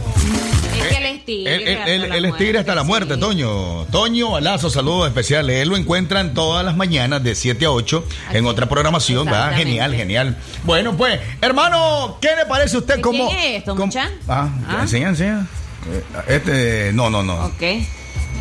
Tigre. 1.27 1.55
Él, 1.55 1.61
él- 1.67 1.77
hasta 1.77 1.91
él- 1.91 2.09
la 2.09 2.17
él 2.17 2.25
es 2.25 2.37
tigre 2.37 2.59
hasta 2.59 2.73
la 2.73 2.83
muerte, 2.83 3.17
Toño. 3.17 3.85
Toño 3.91 4.31
Balazo, 4.31 4.69
saludos 4.71 5.07
especiales. 5.09 5.57
Él 5.61 5.69
lo 5.69 5.77
encuentran 5.77 6.33
todas 6.33 6.65
las 6.65 6.75
mañanas 6.75 7.21
de 7.21 7.35
7 7.35 7.65
a 7.65 7.71
8 7.71 8.03
en 8.31 8.45
otra 8.47 8.67
programación. 8.67 9.27
Genial, 9.55 9.93
genial. 9.93 10.37
Bueno, 10.63 10.95
pues, 10.97 11.19
hermano, 11.41 12.17
¿qué 12.21 12.29
le 12.35 12.45
parece 12.47 12.77
a 12.77 12.79
usted 12.79 13.01
como. 13.01 13.27
¿Quién 13.29 13.39
es 13.39 13.57
esto, 13.59 13.75
como-? 13.75 13.91
Ah, 14.27 14.49
Ah. 14.67 14.77
enseña, 14.81 15.09
enseña. 15.09 15.45
Eh, 15.91 16.03
Este, 16.27 16.91
no, 16.93 17.09
no, 17.09 17.21
no. 17.23 17.45
Ok. 17.45 17.61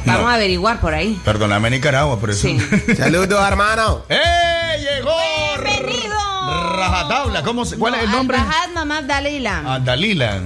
Vamos 0.05 0.23
No. 0.23 0.29
a 0.29 0.35
averiguar 0.35 0.81
por 0.81 0.95
ahí. 0.95 1.21
Perdóname, 1.25 1.69
Nicaragua, 1.71 2.19
por 2.21 2.31
eso. 2.31 2.47
Sí. 2.47 2.59
Saludos, 2.97 3.41
hermano. 3.47 4.05
¡Eh! 4.09 4.17
Llegó. 4.79 5.11
¿Cómo 7.45 7.65
se- 7.65 7.77
¿Cuál 7.79 7.95
es 7.95 8.05
el 8.05 8.11
nombre? 8.11 8.37
Rajad 8.39 8.71
mamá 8.75 9.03
Dale 9.03 9.33
Ilam. 9.33 9.67
Ah, 9.67 9.79
Dalila. 9.79 10.41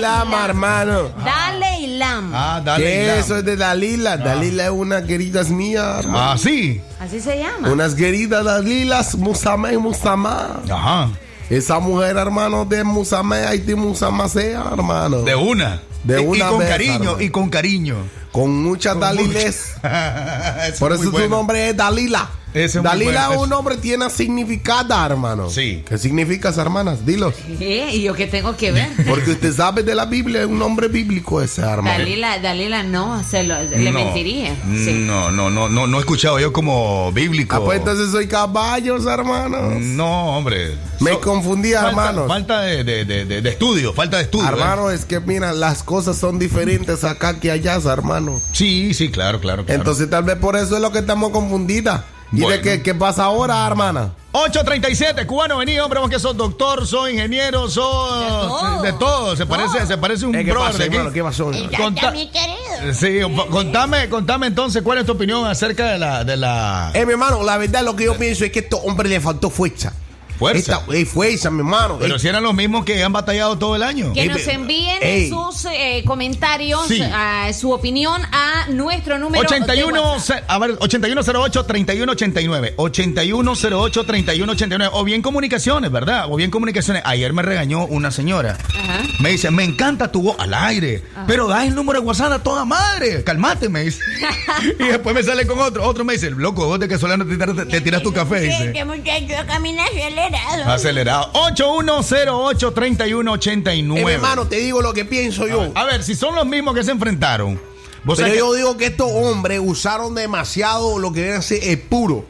Lama, 0.00 0.36
la- 0.38 0.44
hermano. 0.44 1.10
Dale 1.24 1.80
Ilam. 1.80 2.32
Ah, 2.34 2.60
dale. 2.64 2.84
¿Qué 2.84 3.04
Ilam. 3.04 3.18
eso 3.18 3.36
es 3.38 3.44
de 3.44 3.56
Dalila? 3.56 4.16
Dalila 4.16 4.64
es 4.64 4.70
una 4.70 5.02
querida 5.04 5.42
mía, 5.44 5.96
hermano. 5.98 6.18
Ah, 6.32 6.38
sí. 6.38 6.80
Así 7.00 7.20
se 7.20 7.38
llama. 7.38 7.70
Unas 7.70 7.94
queridas 7.94 8.44
Dalilas, 8.44 9.14
Musamé 9.16 9.74
y 9.74 9.76
Musamá. 9.78 10.60
Ajá. 10.70 11.08
Esa 11.50 11.78
mujer, 11.78 12.16
hermano, 12.16 12.64
de 12.64 12.82
Musamé, 12.84 13.44
Haití, 13.46 13.74
Musamá 13.74 14.28
sea, 14.28 14.64
hermano. 14.72 15.18
De 15.22 15.34
una. 15.34 15.80
De 16.04 16.20
Y- 16.22 16.24
una 16.24 16.38
y 16.46 16.48
con 16.48 16.58
vez, 16.60 16.68
cariño, 16.68 17.20
y 17.20 17.30
con 17.30 17.50
cariño. 17.50 17.96
Con 18.32 18.62
muchas 18.62 18.92
Con 18.94 19.00
Daliles. 19.00 19.74
Eso 20.68 20.78
Por 20.80 20.92
es 20.92 21.00
eso 21.00 21.10
bueno. 21.12 21.28
nombre 21.28 21.70
es 21.70 21.76
Dalila. 21.76 22.28
Ese 22.52 22.78
es 22.78 22.84
Dalila 22.84 23.26
bueno. 23.26 23.32
es 23.34 23.44
un 23.44 23.50
nombre 23.50 23.76
tiene 23.78 24.08
significada, 24.10 25.04
hermano. 25.04 25.50
Sí. 25.50 25.82
¿Qué 25.88 25.98
significa, 25.98 26.50
hermanas? 26.56 27.04
Dilos. 27.04 27.34
¿Qué? 27.58 27.90
¿Y 27.92 28.02
yo 28.02 28.14
qué 28.14 28.28
tengo 28.28 28.56
que 28.56 28.70
ver? 28.70 28.88
Porque 29.08 29.32
usted 29.32 29.52
sabe 29.52 29.82
de 29.82 29.92
la 29.96 30.06
Biblia, 30.06 30.42
es 30.42 30.46
un 30.46 30.58
nombre 30.60 30.86
bíblico 30.86 31.40
ese, 31.42 31.62
hermano. 31.62 31.98
Dalila, 31.98 32.38
Dalila 32.38 32.82
no, 32.84 33.22
se 33.24 33.42
lo, 33.42 33.60
le 33.60 33.90
No. 33.90 33.98
mentiría. 33.98 34.54
Sí. 34.72 35.04
No, 35.04 35.32
no, 35.32 35.50
no, 35.50 35.68
no, 35.68 35.86
no 35.88 35.96
he 35.96 36.00
escuchado 36.00 36.38
yo 36.38 36.52
como 36.52 37.10
bíblico. 37.12 37.56
Ah, 37.56 37.60
pues 37.64 37.78
entonces 37.80 38.10
soy 38.12 38.28
caballos, 38.28 39.04
hermano. 39.06 39.70
No, 39.80 40.36
hombre. 40.36 40.76
Me 41.00 41.10
So- 41.12 41.20
confundí, 41.20 41.72
falta, 41.72 41.88
hermano. 41.88 42.26
Falta 42.28 42.60
de, 42.60 42.84
de- 42.84 43.04
de- 43.04 43.24
de- 43.24 43.42
de 43.42 43.50
estudio, 43.50 43.92
falta 43.92 44.18
de 44.18 44.24
estudio. 44.24 44.48
Hermano, 44.48 44.90
es 44.90 45.04
que 45.04 45.18
mira, 45.18 45.52
las 45.52 45.82
cosas 45.82 45.93
son 46.02 46.38
diferentes 46.38 47.04
acá 47.04 47.38
que 47.40 47.50
allá, 47.50 47.76
hermano. 47.90 48.38
¿eh? 48.38 48.40
Sí, 48.52 48.94
sí, 48.94 49.10
claro, 49.10 49.40
claro, 49.40 49.64
claro. 49.64 49.80
Entonces 49.80 50.08
tal 50.10 50.24
vez 50.24 50.36
por 50.36 50.56
eso 50.56 50.76
es 50.76 50.82
lo 50.82 50.90
que 50.92 50.98
estamos 51.00 51.30
confundidas. 51.30 52.02
¿Y 52.32 52.40
Bueno. 52.40 52.56
de 52.56 52.62
qué, 52.62 52.82
qué 52.82 52.94
pasa 52.94 53.24
ahora, 53.24 53.64
hermana? 53.64 54.12
837, 54.32 55.24
cubano, 55.26 55.58
vení, 55.58 55.78
hombre, 55.78 56.00
vos 56.00 56.10
que 56.10 56.18
sos 56.18 56.36
doctor, 56.36 56.84
sos 56.84 57.08
ingeniero, 57.08 57.70
sos 57.70 58.82
de 58.82 58.92
todo. 58.94 59.36
Se 59.36 59.46
parece, 59.46 59.86
se 59.86 59.96
parece 59.98 60.26
un 60.26 60.34
Eh, 60.34 60.44
¿Qué 60.44 60.50
brother 60.50 60.72
pasó, 60.72 60.82
hermano? 60.82 61.12
¿Qué 61.12 61.22
pasó? 61.22 61.50
Conta- 61.76 62.10
mi 62.10 62.28
querido. 62.30 62.92
Sí, 62.92 63.20
contame, 63.50 64.08
contame 64.08 64.48
entonces 64.48 64.82
cuál 64.82 64.98
es 64.98 65.06
tu 65.06 65.12
opinión 65.12 65.46
acerca 65.46 65.92
de 65.92 65.98
la, 65.98 66.24
de 66.24 66.36
la 66.36 66.90
Eh, 66.94 67.06
mi 67.06 67.12
hermano, 67.12 67.44
la 67.44 67.56
verdad 67.56 67.82
lo 67.84 67.94
que 67.94 68.04
yo 68.06 68.16
pienso 68.16 68.44
es 68.44 68.50
que 68.50 68.58
a 68.58 68.62
estos 68.62 68.80
hombres 68.82 69.10
le 69.12 69.20
faltó 69.20 69.48
fuerza. 69.50 69.92
Fuerza. 70.38 70.78
Esta- 70.80 70.94
eh, 70.94 71.04
fuerza, 71.06 71.50
mi 71.50 71.58
hermano. 71.60 71.98
Pero 71.98 72.16
Eh, 72.16 72.18
si 72.18 72.28
eran 72.28 72.42
los 72.42 72.54
mismos 72.54 72.84
que 72.84 73.02
han 73.02 73.12
batallado 73.12 73.58
todo 73.58 73.76
el 73.76 73.82
año. 73.82 74.12
Que 74.12 74.22
Ey, 74.22 74.28
nos 74.28 74.46
envíen 74.46 74.98
ey. 75.02 75.28
sus 75.28 75.64
eh, 75.66 76.02
comentarios, 76.06 76.86
Sí. 76.88 77.00
a 77.02 77.52
su 77.52 77.70
opinión 77.72 78.22
a 78.32 78.66
nuestro 78.70 79.18
número 79.18 79.44
81, 79.44 79.92
de 80.02 80.08
WhatsApp. 80.08 80.38
ce- 80.38 80.44
a 80.48 80.58
ver, 80.58 80.76
8108-3189. 80.80 82.74
8108-3189. 82.76 84.88
O 84.92 85.04
bien 85.04 85.22
comunicaciones, 85.22 85.90
¿verdad? 85.90 86.26
O 86.30 86.36
bien 86.36 86.50
comunicaciones. 86.50 87.02
Ayer 87.04 87.32
me 87.32 87.42
regañó 87.42 87.84
una 87.86 88.10
señora. 88.10 88.58
Ajá. 88.74 89.00
Me 89.20 89.30
dice, 89.30 89.50
me 89.50 89.64
encanta 89.64 90.10
tu 90.12 90.22
voz 90.22 90.36
al 90.38 90.54
aire. 90.54 91.02
Pero 91.26 91.46
da 91.48 91.64
el 91.64 91.74
número 91.74 92.00
de 92.00 92.06
WhatsApp 92.06 92.32
a 92.32 92.38
toda 92.42 92.64
madre. 92.64 93.22
Calmate, 93.24 93.68
me 93.68 93.84
dice. 93.84 94.00
y 94.78 94.84
después 94.84 95.14
me 95.14 95.22
sale 95.22 95.46
con 95.46 95.58
otro. 95.60 95.84
Otro 95.84 96.04
me 96.04 96.14
dice, 96.14 96.30
loco, 96.30 96.66
vos 96.66 96.78
de 96.80 96.88
que 96.88 96.98
solano 96.98 97.26
te, 97.26 97.36
tiras- 97.36 97.68
te 97.68 97.80
tiras 97.80 98.02
tu 98.02 98.12
café. 98.12 98.40
Sí, 98.40 98.46
Dice. 98.46 98.72
que 98.72 98.84
muchacho 98.84 99.34
camina 99.46 99.82
acelerado. 100.24 100.72
Acelerado. 100.72 101.32
8108-3189. 101.32 103.98
eh, 103.98 104.04
mi 104.04 104.10
hermano, 104.12 104.46
te 104.46 104.56
digo 104.56 104.80
lo 104.82 104.92
que 104.94 105.04
pienso 105.04 105.46
yo. 105.46 105.70
A 105.74 105.84
ver, 105.84 106.02
si 106.02 106.14
son 106.14 106.34
los 106.34 106.46
mismos 106.46 106.74
que 106.74 106.84
se 106.84 106.90
enfrentaron. 106.90 107.60
Vos 108.04 108.18
Pero 108.18 108.34
yo 108.34 108.50
que- 108.52 108.56
digo 108.58 108.76
que 108.76 108.86
estos 108.86 109.10
hombres 109.10 109.60
usaron 109.62 110.14
demasiado 110.14 110.98
lo 110.98 111.12
que 111.12 111.22
viene 111.22 111.36
a 111.36 111.42
ser 111.42 111.62
el 111.64 111.78
puro. 111.80 112.24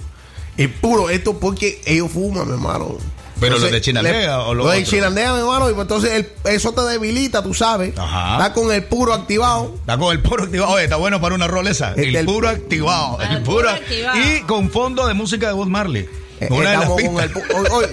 El 0.56 0.70
puro, 0.70 1.10
esto 1.10 1.38
porque 1.40 1.80
ellos 1.84 2.10
fuman, 2.12 2.46
mi 2.46 2.52
hermano. 2.54 2.96
Pero 3.40 3.58
los 3.58 3.72
de 3.72 3.80
Chinandega 3.80 4.42
o 4.42 4.54
los 4.54 4.66
los 4.66 4.74
de? 4.76 4.84
Chinandega, 4.84 5.32
mi 5.34 5.40
hermano, 5.40 5.68
y 5.68 5.72
pues 5.74 5.82
entonces 5.82 6.12
el- 6.12 6.28
eso 6.54 6.72
te 6.72 6.82
debilita, 6.82 7.42
tú 7.42 7.52
sabes. 7.52 7.92
Ajá. 7.98 8.34
Está 8.36 8.52
con 8.54 8.72
el 8.72 8.84
puro 8.84 9.12
activado. 9.12 9.74
Está 9.80 9.98
con 9.98 10.12
el 10.12 10.22
puro 10.22 10.44
activado. 10.44 10.72
Oye, 10.74 10.84
está 10.84 10.94
bueno 10.96 11.20
para 11.20 11.34
una 11.34 11.48
roleza. 11.48 11.88
Este, 11.90 12.08
El 12.10 12.16
el- 12.16 12.26
puro 12.26 12.48
activado. 12.48 13.18
El 13.20 13.38
El 13.38 13.42
puro 13.42 13.56
puro. 13.58 13.70
activado. 13.70 14.16
Y 14.20 14.42
con 14.42 14.70
fondo 14.70 15.08
de 15.08 15.14
música 15.14 15.48
de 15.48 15.52
Bob 15.54 15.66
Marley. 15.66 16.08
Una 16.50 16.70
de 16.70 16.76
las 16.76 16.88
con 16.88 17.00
el 17.00 17.72
hoy- 17.72 17.86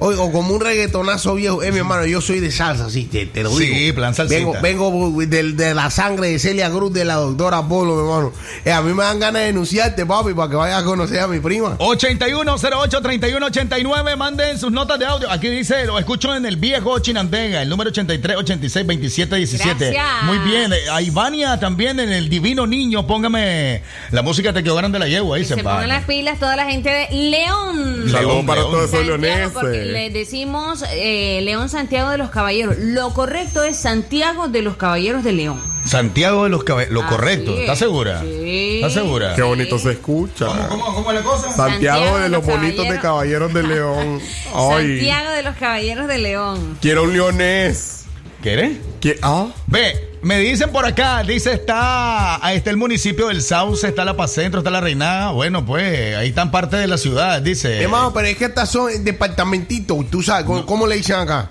hoy- 0.00 0.16
o 0.18 0.30
como 0.32 0.54
un 0.54 0.60
reggaetonazo 0.60 1.34
viejo. 1.34 1.62
Eh, 1.62 1.72
mi 1.72 1.78
hermano, 1.78 2.04
yo 2.06 2.20
soy 2.20 2.40
de 2.40 2.50
salsa, 2.50 2.90
sí, 2.90 3.04
te, 3.04 3.26
te 3.26 3.42
lo 3.42 3.50
Sí, 3.50 3.66
digo. 3.66 3.94
plan 3.96 4.14
salsita. 4.14 4.60
Vengo, 4.60 4.90
vengo 4.90 5.22
de, 5.26 5.52
de 5.52 5.74
la 5.74 5.90
sangre 5.90 6.28
de 6.28 6.38
Celia 6.38 6.70
Cruz, 6.70 6.92
de 6.92 7.04
la 7.04 7.14
doctora 7.16 7.62
Polo, 7.66 7.94
mi 7.94 8.00
hermano. 8.02 8.32
Eh, 8.64 8.72
a 8.72 8.82
mí 8.82 8.92
me 8.94 9.02
dan 9.02 9.18
ganas 9.18 9.40
de 9.42 9.46
denunciarte, 9.46 10.06
papi, 10.06 10.34
para 10.34 10.50
que 10.50 10.56
vayas 10.56 10.82
a 10.82 10.84
conocer 10.84 11.20
a 11.20 11.28
mi 11.28 11.40
prima. 11.40 11.76
8108-3189. 11.78 14.16
Manden 14.16 14.58
sus 14.58 14.70
notas 14.72 14.98
de 14.98 15.06
audio. 15.06 15.30
Aquí 15.30 15.48
dice, 15.48 15.84
lo 15.86 15.98
escucho 15.98 16.34
en 16.34 16.46
el 16.46 16.56
viejo 16.56 16.98
Chinandega, 16.98 17.62
el 17.62 17.68
número 17.68 17.90
83 17.90 18.36
86 18.36 18.86
27 18.86 19.36
17. 19.36 19.90
Gracias. 19.92 20.24
Muy 20.24 20.38
bien. 20.38 20.72
Eh, 20.72 20.76
A 20.90 21.00
Ivania 21.02 21.58
también 21.58 21.98
en 22.00 22.12
el 22.12 22.28
Divino 22.28 22.66
Niño. 22.66 23.06
Póngame 23.06 23.82
la 24.10 24.22
música 24.22 24.52
Te 24.52 24.62
quedó 24.62 24.76
grande 24.76 24.98
la 24.98 25.08
yegua. 25.08 25.36
Ahí 25.36 25.44
se, 25.44 25.54
se 25.54 25.62
pongan 25.62 25.88
las 25.88 26.04
pilas 26.04 26.38
toda 26.38 26.56
la 26.56 26.64
gente 26.66 26.90
de 26.90 27.08
León. 27.30 28.08
Saludos 28.10 28.44
para 28.46 28.60
León. 28.62 28.72
todos 28.72 28.92
esos 28.92 29.06
Santiago, 29.06 29.18
porque 29.62 29.84
le 29.84 30.10
decimos 30.10 30.84
eh, 30.92 31.40
León 31.42 31.68
Santiago 31.68 32.10
de 32.10 32.18
los 32.18 32.30
Caballeros. 32.30 32.76
Lo 32.78 33.10
correcto 33.14 33.62
es 33.62 33.76
Santiago 33.76 34.48
de 34.48 34.62
los 34.62 34.76
Caballeros 34.76 35.24
de 35.24 35.32
León. 35.32 35.60
Santiago 35.84 36.44
de 36.44 36.50
los 36.50 36.62
Caballeros. 36.64 36.94
Lo 36.94 37.00
Así 37.02 37.10
correcto. 37.10 37.54
es. 37.54 37.60
¿Estás 37.60 37.78
segura? 37.78 38.20
Sí. 38.20 38.74
¿Estás 38.76 38.92
segura? 38.92 39.34
Qué 39.34 39.42
bonito 39.42 39.78
se 39.78 39.92
escucha. 39.92 40.46
¿Cómo, 40.46 40.68
cómo, 40.68 40.94
cómo 40.94 41.10
es 41.10 41.16
la 41.16 41.22
cosa? 41.22 41.52
Santiago 41.52 42.18
de 42.18 42.28
los 42.28 42.44
bonitos 42.44 42.88
de 42.88 42.98
Caballeros 43.00 43.52
de 43.52 43.62
León. 43.62 44.20
Ay, 44.54 44.96
Santiago 44.98 45.30
de 45.30 45.42
los 45.42 45.56
Caballeros 45.56 46.06
de 46.08 46.18
León. 46.18 46.78
quiero 46.80 47.02
un 47.04 47.12
leonés. 47.12 48.01
¿Quieres? 48.42 48.78
¿Qué? 49.00 49.18
Ah, 49.22 49.46
Ve, 49.68 50.18
me 50.22 50.38
dicen 50.40 50.70
por 50.70 50.84
acá, 50.84 51.22
dice, 51.22 51.52
está, 51.52 52.44
ahí 52.44 52.56
está 52.56 52.70
el 52.70 52.76
municipio 52.76 53.28
del 53.28 53.40
Sauce, 53.40 53.86
está 53.86 54.04
la 54.04 54.16
Paz 54.16 54.32
Centro, 54.32 54.58
está 54.60 54.70
la 54.70 54.80
Reinada. 54.80 55.30
Bueno, 55.30 55.64
pues, 55.64 56.16
ahí 56.16 56.30
están 56.30 56.50
parte 56.50 56.76
de 56.76 56.86
la 56.88 56.98
ciudad, 56.98 57.40
dice. 57.40 57.80
Hermano, 57.82 58.12
pero 58.12 58.26
es 58.26 58.36
que 58.36 58.46
estas 58.46 58.68
son 58.70 59.04
departamentitos, 59.04 60.10
tú 60.10 60.22
sabes, 60.22 60.44
¿cómo, 60.44 60.66
cómo 60.66 60.86
le 60.88 60.96
dicen 60.96 61.16
acá? 61.16 61.50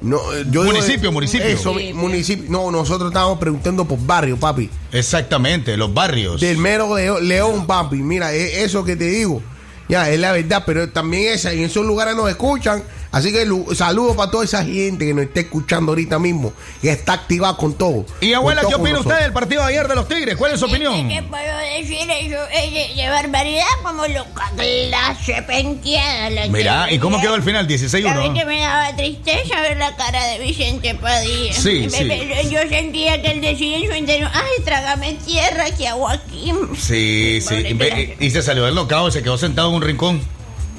No, 0.00 0.16
eh, 0.32 0.44
yo 0.50 0.62
digo- 0.62 0.64
Municipio, 0.64 1.12
municipio. 1.12 1.46
Eso, 1.46 1.74
Sí, 1.78 1.88
sí. 1.88 1.92
municipio. 1.92 2.44
No, 2.48 2.70
nosotros 2.72 3.10
estábamos 3.10 3.38
preguntando 3.38 3.84
por 3.84 3.98
barrio, 4.04 4.36
papi. 4.38 4.68
Exactamente, 4.90 5.76
los 5.76 5.92
barrios. 5.94 6.40
Del 6.40 6.56
mero 6.58 6.96
Leo- 6.96 7.20
León, 7.20 7.66
papi. 7.66 7.96
Mira, 7.96 8.32
es 8.32 8.58
eso 8.58 8.84
que 8.84 8.96
te 8.96 9.04
digo. 9.04 9.42
Ya, 9.88 10.08
es 10.10 10.18
la 10.18 10.32
verdad, 10.32 10.62
pero 10.66 10.88
también 10.88 11.32
esa, 11.34 11.52
en 11.52 11.60
esos 11.60 11.84
lugares 11.86 12.16
nos 12.16 12.28
escuchan 12.30 12.82
Así 13.12 13.30
que 13.30 13.44
lu- 13.44 13.74
saludos 13.74 14.16
para 14.16 14.30
toda 14.30 14.44
esa 14.44 14.64
gente 14.64 15.04
que 15.06 15.12
nos 15.14 15.24
está 15.24 15.40
escuchando 15.40 15.92
ahorita 15.92 16.18
mismo, 16.18 16.52
que 16.80 16.90
está 16.90 17.12
activada 17.12 17.56
con 17.58 17.74
todo. 17.74 18.06
Y 18.22 18.32
abuela, 18.32 18.62
Con 18.62 18.70
¿qué 18.70 18.74
todo 18.74 18.82
opina 18.82 19.00
usted 19.00 19.20
del 19.20 19.32
partido 19.34 19.60
de 19.62 19.68
ayer 19.68 19.86
de 19.86 19.94
los 19.94 20.08
Tigres? 20.08 20.36
¿Cuál 20.36 20.52
es 20.52 20.60
su 20.60 20.64
opinión? 20.66 21.08
¿Qué 21.08 21.22
puedo 21.22 21.56
decir 21.58 22.10
eso? 22.10 22.38
Es 22.50 22.72
de, 22.96 23.02
de 23.02 23.08
barbaridad 23.10 23.66
como 23.82 24.06
loca 24.06 24.50
clase 24.56 25.42
penqueada 25.42 26.30
la 26.30 26.46
Mira, 26.48 26.90
¿y 26.90 26.98
cómo 26.98 27.20
quedó 27.20 27.34
el 27.34 27.42
final? 27.42 27.66
¿Sabes 27.68 27.92
que 27.92 27.98
16-1. 28.02 28.46
me 28.46 28.60
daba 28.60 28.96
tristeza 28.96 29.60
ver 29.60 29.76
la 29.76 29.94
cara 29.96 30.24
de 30.28 30.38
Vicente 30.38 30.94
Padilla? 30.94 31.52
Sí, 31.52 31.88
Me- 31.90 31.90
sí. 31.90 32.04
me- 32.04 32.48
Yo 32.48 32.60
sentía 32.68 33.20
que 33.20 33.30
él 33.32 33.40
decía 33.42 33.76
en 33.76 33.90
su 33.90 33.94
interior, 33.94 34.30
ay, 34.32 34.64
trágame 34.64 35.18
tierra, 35.26 35.70
que 35.76 35.86
hago 35.86 36.08
aquí. 36.08 36.52
Sí, 36.78 37.40
sí. 37.46 37.54
Y, 37.56 38.24
y 38.26 38.30
se 38.30 38.40
salió 38.42 38.64
del 38.64 38.74
locao 38.74 39.08
y 39.08 39.12
se 39.12 39.22
quedó 39.22 39.36
sentado 39.36 39.68
en 39.68 39.74
un 39.74 39.82
rincón. 39.82 40.22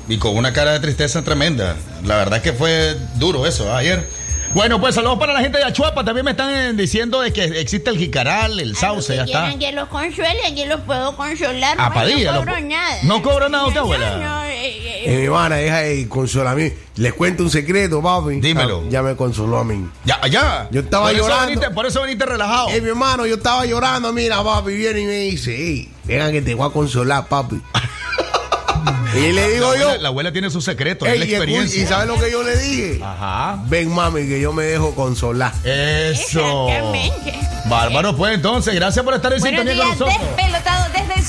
Y 0.07 0.17
con 0.17 0.35
una 0.35 0.51
cara 0.53 0.71
de 0.73 0.79
tristeza 0.79 1.21
tremenda. 1.23 1.75
La 2.03 2.17
verdad 2.17 2.37
es 2.37 2.43
que 2.43 2.53
fue 2.53 2.95
duro 3.15 3.45
eso 3.45 3.71
¿ah? 3.71 3.77
ayer. 3.77 4.07
Bueno, 4.53 4.79
pues 4.79 4.93
saludos 4.93 5.17
para 5.17 5.33
la 5.33 5.39
gente 5.39 5.57
de 5.57 5.63
Achuapa. 5.63 6.03
También 6.03 6.25
me 6.25 6.31
están 6.31 6.53
eh, 6.53 6.73
diciendo 6.73 7.21
de 7.21 7.33
que 7.33 7.43
existe 7.59 7.89
el 7.89 7.97
jicaral, 7.97 8.59
el 8.59 8.75
sauce, 8.75 9.15
ya 9.15 9.23
está. 9.23 9.57
Que 9.57 9.71
los 9.71 9.87
consuele, 9.89 10.45
aquí 10.47 10.65
los 10.65 10.81
puedo 10.81 11.15
consolar. 11.15 11.75
A 11.79 11.91
pues, 11.91 12.11
Padilla, 12.11 12.33
no 12.33 12.39
cobro 12.41 12.59
nada. 12.59 12.97
¿No 13.01 13.21
cobra 13.23 13.49
nada 13.49 13.63
usted, 13.65 13.79
No, 13.79 13.85
abuela? 13.85 14.17
no, 14.17 14.43
eh, 14.43 14.51
eh, 14.67 15.03
Eh, 15.05 15.17
mi 15.17 15.23
hermana, 15.25 15.55
deja 15.55 15.77
de 15.79 16.07
consolar 16.07 16.53
a 16.53 16.55
mí. 16.55 16.71
Les 16.97 17.13
cuento 17.13 17.41
un 17.41 17.49
secreto, 17.49 17.99
papi. 18.03 18.41
Dímelo. 18.41 18.83
Ah, 18.85 18.89
Ya 18.91 19.01
me 19.01 19.15
consoló 19.15 19.57
a 19.57 19.63
mí. 19.63 19.87
Ya, 20.05 20.21
ya. 20.27 20.67
Yo 20.69 20.81
estaba 20.81 21.05
Por 21.07 21.15
eso 21.15 21.23
llorando. 21.23 21.45
veniste- 21.47 21.73
por 21.73 21.85
eso 21.87 22.01
veniste 22.03 22.25
relajado. 22.25 22.69
Eh, 22.69 22.79
mi 22.81 22.89
hermano, 22.89 23.25
yo 23.25 23.35
estaba 23.37 23.65
llorando. 23.65 24.13
Mira, 24.13 24.43
papi, 24.43 24.73
viene 24.75 24.99
y 25.01 25.05
me 25.05 25.19
dice, 25.21 25.55
hey, 25.57 25.91
venga 26.03 26.31
que 26.31 26.43
te 26.43 26.53
voy 26.53 26.69
a 26.69 26.71
consolar, 26.71 27.25
papi. 27.27 27.59
y 29.15 29.31
le 29.31 29.49
digo 29.53 29.71
la 29.71 29.77
yo, 29.79 29.83
abuela, 29.85 30.01
la 30.01 30.07
abuela 30.09 30.31
tiene 30.31 30.49
su 30.49 30.61
secreto, 30.61 31.05
es 31.05 31.13
"Ey, 31.13 31.19
la 31.19 31.25
y 31.25 31.27
escu- 31.29 31.31
experiencia. 31.33 31.83
¿y 31.83 31.85
sabes 31.87 32.07
lo 32.07 32.19
que 32.19 32.31
yo 32.31 32.43
le 32.43 32.57
dije? 32.57 32.99
Ajá. 33.03 33.57
Ven, 33.67 33.89
mami, 33.93 34.27
que 34.27 34.39
yo 34.41 34.51
me 34.53 34.63
dejo 34.63 34.93
consolar. 34.95 35.53
Eso. 35.63 36.67
Bárbaro, 37.65 38.15
pues 38.15 38.33
entonces, 38.35 38.73
gracias 38.75 39.03
por 39.05 39.13
estar 39.13 39.31
en 39.33 39.39
Buenos 39.39 39.59
sintonía 39.61 39.83
con 39.83 39.99
nosotros. 39.99 40.27
despelotados 40.35 40.87
desde. 40.93 41.13
Ve, 41.13 41.23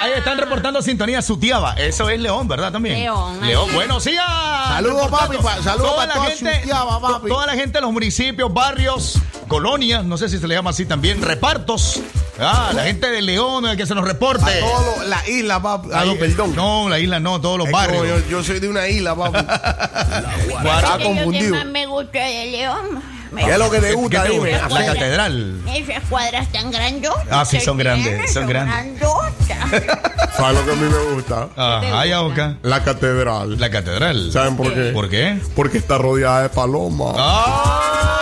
ahí 0.00 0.12
están 0.16 0.38
reportando 0.38 0.80
sintonía 0.82 1.22
Sutiaba. 1.22 1.74
Eso 1.74 2.08
es 2.08 2.20
León, 2.20 2.48
¿verdad? 2.48 2.72
También. 2.72 2.98
León, 2.98 3.40
León, 3.46 3.68
buenos 3.74 4.04
días. 4.04 4.24
Saludos, 4.68 5.08
papi, 5.10 5.36
pa- 5.38 5.62
saludos 5.62 5.92
Toda 5.94 6.06
para 6.08 6.20
la 6.20 6.30
gente, 6.30 6.60
Sutiaba, 6.60 7.00
papi. 7.00 7.28
Toda 7.28 7.46
la 7.46 7.52
gente 7.54 7.78
de 7.78 7.80
los 7.82 7.92
municipios, 7.92 8.52
barrios, 8.52 9.18
colonias, 9.48 10.04
no 10.04 10.16
sé 10.16 10.28
si 10.28 10.38
se 10.38 10.46
le 10.48 10.54
llama 10.54 10.70
así 10.70 10.86
también, 10.86 11.20
repartos. 11.22 12.00
Ah, 12.40 12.70
la 12.74 12.84
gente 12.84 13.10
de 13.10 13.22
León, 13.22 13.66
eh, 13.68 13.76
que 13.76 13.86
se 13.86 13.94
nos 13.94 14.04
reporte. 14.04 14.44
A 14.50 14.60
todos 14.60 15.06
la 15.06 15.28
isla, 15.28 15.60
papi. 15.62 15.88
Ah, 15.92 16.04
no, 16.06 16.14
perdón. 16.16 16.54
No, 16.56 16.88
la 16.88 16.98
isla 16.98 17.20
no, 17.20 17.40
todos 17.40 17.58
los 17.58 17.66
Es 17.66 17.72
barrios. 17.72 18.06
Yo, 18.08 18.18
yo 18.28 18.42
soy 18.44 18.58
de 18.60 18.68
una 18.68 18.88
isla, 18.88 19.14
papi. 19.14 19.38
Confundido. 21.02 21.56
más 21.56 21.66
me 21.66 21.86
gusta 21.86 22.18
de 22.20 22.46
León. 22.46 23.02
Me 23.32 23.44
¿Qué 23.44 23.52
es 23.52 23.58
lo 23.58 23.70
que 23.70 23.78
te 23.80 23.88
¿Qué 23.88 23.92
gusta? 23.94 24.22
te 24.24 24.28
Dime. 24.30 24.50
gusta? 24.50 24.62
La 24.62 24.68
Cuadra- 24.68 24.86
catedral. 24.92 25.60
Esas 25.74 26.02
cuadras 26.08 26.52
tan 26.52 26.70
grandotas. 26.70 27.26
Ah, 27.30 27.44
sí, 27.44 27.60
son 27.60 27.78
grandes, 27.78 28.32
son 28.32 28.46
grandes. 28.46 29.00
grandotas. 29.00 29.32
¿Sabes 30.36 30.58
lo 30.58 30.64
que 30.66 30.72
a 30.72 30.74
mí 30.74 30.88
me 30.88 31.14
gusta? 31.14 31.48
Ajá, 31.56 32.06
ya, 32.06 32.20
Oca. 32.22 32.56
La 32.62 32.84
catedral. 32.84 33.58
La 33.58 33.70
catedral. 33.70 34.30
¿Saben 34.32 34.56
por 34.56 34.72
qué? 34.74 34.90
¿Por 34.92 35.08
qué? 35.08 35.38
Porque 35.56 35.78
está 35.78 35.96
rodeada 35.98 36.42
de 36.42 36.48
palomas. 36.50 37.14
Ahí 37.18 38.21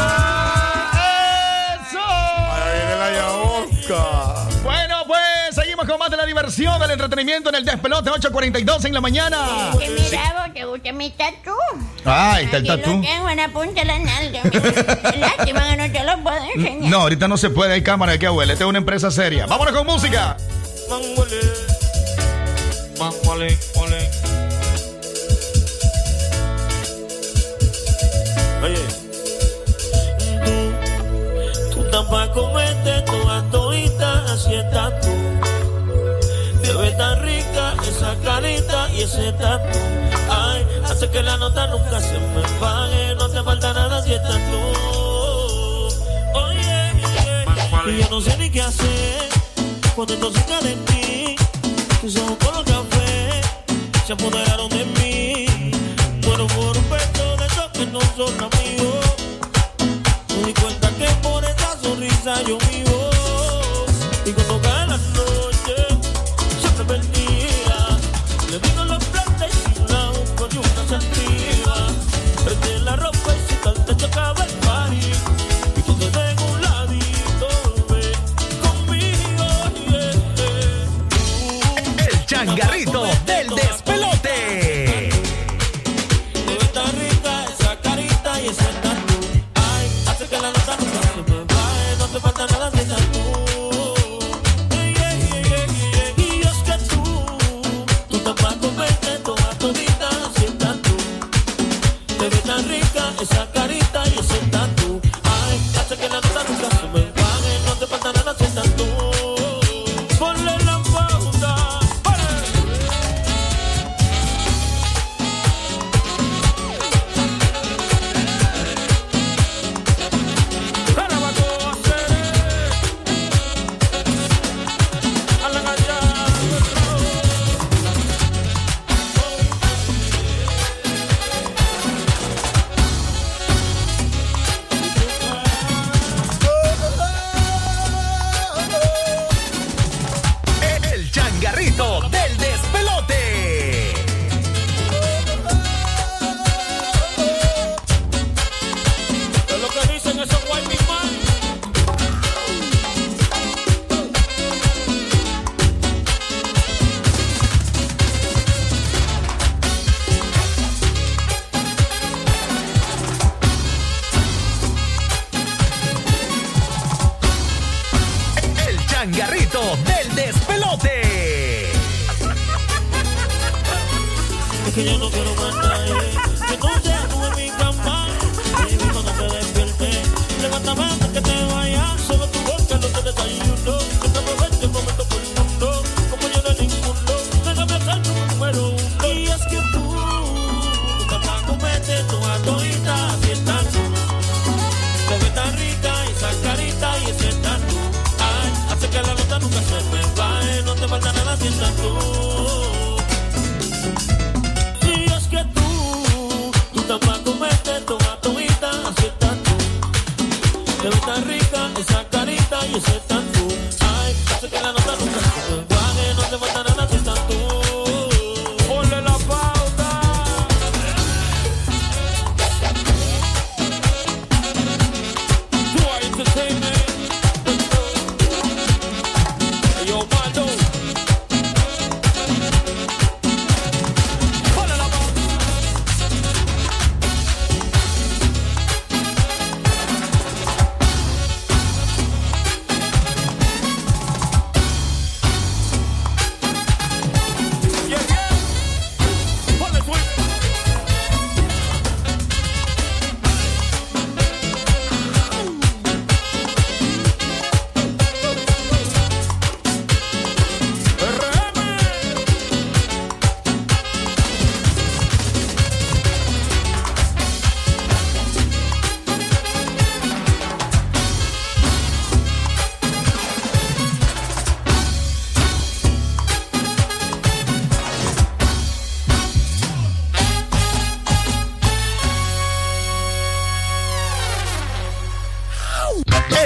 con 5.90 5.98
más 5.98 6.10
de 6.10 6.16
la 6.16 6.24
diversión, 6.24 6.78
del 6.80 6.92
entretenimiento 6.92 7.48
en 7.48 7.56
el 7.56 7.64
despelote 7.64 8.10
8.42 8.10 8.84
en 8.84 8.94
la 8.94 9.00
mañana. 9.00 9.72
Que 9.76 9.90
mira, 9.90 10.50
¿te 10.54 10.64
gusta 10.64 10.92
mi 10.92 11.10
tatu? 11.10 11.50
Ah, 12.04 12.34
ahí 12.34 12.44
está 12.44 12.58
el 12.58 12.70
Aquí 12.70 12.80
tatú. 12.80 12.96
lo 12.96 13.02
tengo 13.02 13.28
en 13.28 13.36
la 13.36 13.48
punta 13.48 13.80
de 13.80 13.84
la 13.86 13.98
nalga. 13.98 14.40
Lástima 15.18 15.68
que 15.68 15.76
no 15.76 15.92
te 15.92 16.04
lo 16.04 16.22
puedo 16.22 16.44
enseñar. 16.54 16.90
No, 16.90 17.00
ahorita 17.00 17.26
no 17.26 17.36
se 17.36 17.50
puede, 17.50 17.74
hay 17.74 17.82
cámara 17.82 18.16
que 18.18 18.26
abuela. 18.26 18.52
Esta 18.52 18.64
es 18.66 18.68
una 18.68 18.78
empresa 18.78 19.10
seria. 19.10 19.46
Vámonos 19.46 19.74
con 19.74 19.84
música. 19.84 20.36
Oye, 28.62 28.84
tú, 30.44 31.74
tú 31.74 31.84
estás 31.84 32.04
pa' 32.06 32.30
comerte 32.32 33.02
toda 33.06 33.42
todita, 33.50 34.24
así 34.32 34.54
estás 34.54 35.00
tú. 35.00 35.39
Ves 36.80 36.96
tan 36.96 37.20
rica 37.22 37.74
esa 37.86 38.16
carita 38.24 38.88
y 38.94 39.02
ese 39.02 39.32
tatu. 39.32 39.78
Ay, 40.30 40.66
hace 40.84 41.10
que 41.10 41.22
la 41.22 41.36
nota 41.36 41.66
nunca 41.66 42.00
se 42.00 42.18
me 42.18 42.40
pague, 42.58 43.14
no 43.16 43.28
te 43.28 43.42
falta 43.42 43.74
nada 43.74 44.02
si 44.02 44.14
estás 44.14 44.40
tú. 44.50 44.60
Oye, 46.38 46.92
y 47.86 48.00
yo 48.00 48.08
no 48.10 48.20
sé 48.22 48.34
ni 48.38 48.48
qué 48.48 48.62
hacer 48.62 49.28
cuando 49.94 50.14
estoy 50.14 50.32
cerca 50.32 50.60
de 50.62 50.74
ti. 50.86 51.36
Tus 52.00 52.16
ojos 52.16 52.38
color 52.38 52.64
café 52.64 53.42
se 54.06 54.14
apoderaron 54.14 54.70
de 54.70 54.84
mí. 54.96 55.72
Muero 56.24 56.46
por 56.46 56.78
un 56.78 56.90
beso 56.90 57.36
de 57.36 57.46
esos 57.46 57.70
que 57.72 57.86
no 57.86 58.00
son 58.16 58.32
amigos. 58.42 59.06
Me 60.34 60.46
di 60.46 60.54
cuenta 60.54 60.88
que 60.98 61.08
por 61.22 61.44
esa 61.44 61.76
sonrisa 61.82 62.40
yo 62.42 62.56
vivo. 62.56 62.89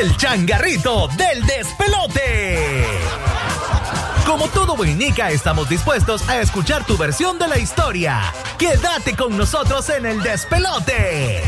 El 0.05 0.15
changarrito 0.19 1.09
del 1.17 1.47
despelote. 1.47 2.85
Como 4.27 4.49
todo 4.49 4.77
boinica, 4.77 5.31
estamos 5.31 5.67
dispuestos 5.67 6.29
a 6.29 6.43
escuchar 6.43 6.85
tu 6.85 6.99
versión 6.99 7.39
de 7.39 7.49
la 7.49 7.57
historia. 7.57 8.21
Quédate 8.59 9.17
con 9.17 9.35
nosotros 9.39 9.89
en 9.89 10.05
el 10.05 10.23
despelote. 10.23 11.43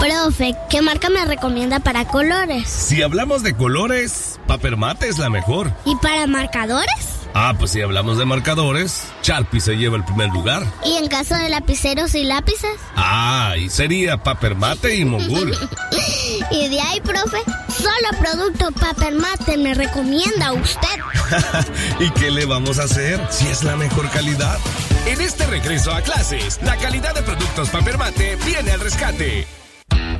Profe, 0.00 0.54
¿qué 0.70 0.80
marca 0.80 1.10
me 1.10 1.22
recomienda 1.26 1.80
para 1.80 2.06
colores? 2.06 2.66
Si 2.66 3.02
hablamos 3.02 3.42
de 3.42 3.54
colores, 3.54 4.40
Papermate 4.46 5.06
es 5.06 5.18
la 5.18 5.28
mejor. 5.28 5.70
¿Y 5.84 5.96
para 5.96 6.26
marcadores? 6.26 7.11
Ah, 7.34 7.54
pues 7.58 7.70
si 7.70 7.80
hablamos 7.80 8.18
de 8.18 8.24
marcadores, 8.26 9.04
Sharpie 9.22 9.60
se 9.60 9.76
lleva 9.76 9.96
el 9.96 10.04
primer 10.04 10.28
lugar. 10.30 10.62
¿Y 10.84 10.96
en 10.96 11.08
caso 11.08 11.34
de 11.34 11.48
lapiceros 11.48 12.14
y 12.14 12.24
lápices? 12.24 12.76
Ah, 12.94 13.54
y 13.58 13.70
sería 13.70 14.22
Papermate 14.22 14.96
y 14.96 15.04
Mogul. 15.04 15.56
y 16.50 16.68
de 16.68 16.80
ahí, 16.80 17.00
profe, 17.00 17.38
solo 17.68 18.18
producto 18.20 18.70
Papermate 18.72 19.56
me 19.56 19.72
recomienda 19.74 20.52
usted. 20.52 20.88
¿Y 22.00 22.10
qué 22.10 22.30
le 22.30 22.44
vamos 22.44 22.78
a 22.78 22.84
hacer 22.84 23.20
si 23.30 23.46
es 23.48 23.62
la 23.62 23.76
mejor 23.76 24.10
calidad? 24.10 24.58
En 25.06 25.20
este 25.20 25.46
regreso 25.46 25.92
a 25.92 26.02
clases, 26.02 26.60
la 26.62 26.76
calidad 26.76 27.14
de 27.14 27.22
productos 27.22 27.70
Papermate 27.70 28.36
viene 28.44 28.72
al 28.72 28.80
rescate. 28.80 29.61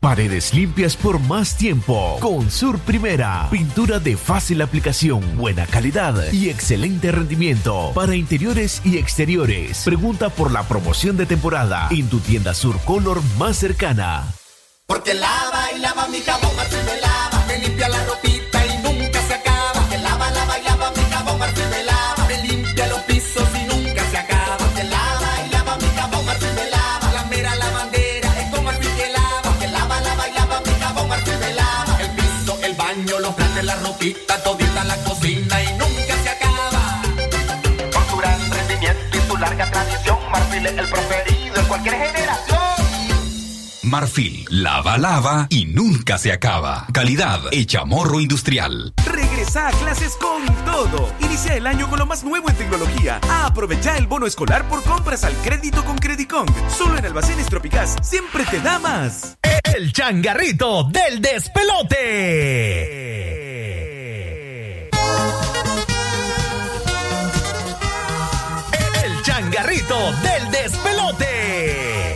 Paredes 0.00 0.54
limpias 0.54 0.96
por 0.96 1.18
más 1.18 1.56
tiempo. 1.56 2.18
Con 2.20 2.52
Sur 2.52 2.78
Primera. 2.78 3.48
Pintura 3.50 3.98
de 3.98 4.16
fácil 4.16 4.62
aplicación, 4.62 5.36
buena 5.36 5.66
calidad 5.66 6.32
y 6.32 6.48
excelente 6.50 7.10
rendimiento. 7.10 7.90
Para 7.94 8.14
interiores 8.14 8.80
y 8.84 8.96
exteriores. 8.96 9.82
Pregunta 9.84 10.28
por 10.28 10.52
la 10.52 10.62
promoción 10.62 11.16
de 11.16 11.26
temporada 11.26 11.88
en 11.90 12.08
tu 12.08 12.20
tienda 12.20 12.54
Sur 12.54 12.78
Color 12.84 13.20
más 13.38 13.56
cercana. 13.56 14.24
Porque 14.86 15.14
lava 15.14 15.66
y 15.76 15.80
lava 15.80 16.06
mi 16.06 16.20
jabón, 16.20 16.52
me 16.54 17.00
lava. 17.00 17.44
Me 17.48 17.58
limpia 17.58 17.88
la 17.88 18.04
ropita 18.04 18.27
ropita, 33.98 34.42
todita 34.42 34.84
la 34.84 34.96
cocina 35.04 35.62
y 35.62 35.72
nunca 35.72 36.16
se 36.22 36.28
acaba. 36.30 37.02
Con 37.92 38.06
su 38.08 38.16
gran 38.16 38.38
rendimiento 38.50 39.16
y 39.16 39.20
su 39.28 39.36
larga 39.36 39.70
tradición, 39.70 40.18
Marfil 40.30 40.66
es 40.66 40.78
el 40.78 40.88
preferido 40.88 41.56
en 41.56 41.66
cualquier 41.66 41.94
generación. 41.94 42.58
Marfil, 43.82 44.46
lava, 44.50 44.98
lava 44.98 45.46
y 45.48 45.64
nunca 45.64 46.18
se 46.18 46.32
acaba. 46.32 46.86
Calidad 46.92 47.40
hecha 47.52 47.84
morro 47.84 48.20
industrial. 48.20 48.92
Regresa 49.04 49.68
a 49.68 49.70
clases 49.72 50.16
con 50.16 50.44
todo. 50.64 51.12
Inicia 51.20 51.54
el 51.54 51.66
año 51.66 51.88
con 51.88 51.98
lo 51.98 52.06
más 52.06 52.22
nuevo 52.22 52.50
en 52.50 52.56
tecnología. 52.56 53.18
Aprovecha 53.30 53.96
el 53.96 54.06
bono 54.06 54.26
escolar 54.26 54.68
por 54.68 54.82
compras 54.82 55.24
al 55.24 55.32
crédito 55.36 55.84
con 55.84 55.96
Credicong. 55.96 56.48
Solo 56.70 56.98
en 56.98 57.06
Almacenes 57.06 57.46
Tropicás. 57.46 57.96
Siempre 58.02 58.44
te 58.44 58.60
da 58.60 58.78
más. 58.78 59.38
El 59.74 59.92
changarrito 59.92 60.84
del 60.84 61.22
despelote. 61.22 62.68
El 69.58 69.64
changarrito 69.64 70.12
del 70.22 70.50
despelote. 70.52 72.14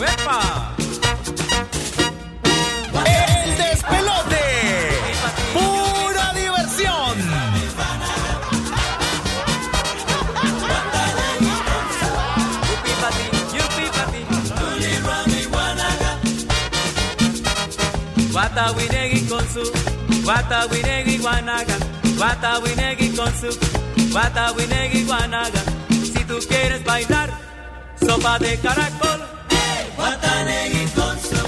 ¡Epa! 0.00 0.76
El 3.04 3.56
despelote. 3.56 4.44
Pura 5.52 6.32
diversión. 6.34 7.42
Con 19.28 19.48
su, 19.48 19.81
wata 20.26 20.66
winegi 20.70 21.18
guanaga, 21.18 21.76
wata 22.20 22.58
winegi 22.62 23.08
con 23.16 23.32
su, 23.40 23.50
wata 24.14 24.52
winegi 24.56 25.04
guanaga. 25.04 25.62
Si 25.90 26.24
tú 26.24 26.38
quieres 26.48 26.84
bailar, 26.84 27.30
sopa 28.00 28.38
de 28.38 28.56
caracol, 28.58 29.20
wata 29.98 30.44
negi 30.44 30.86
con 30.94 31.16
su, 31.18 31.40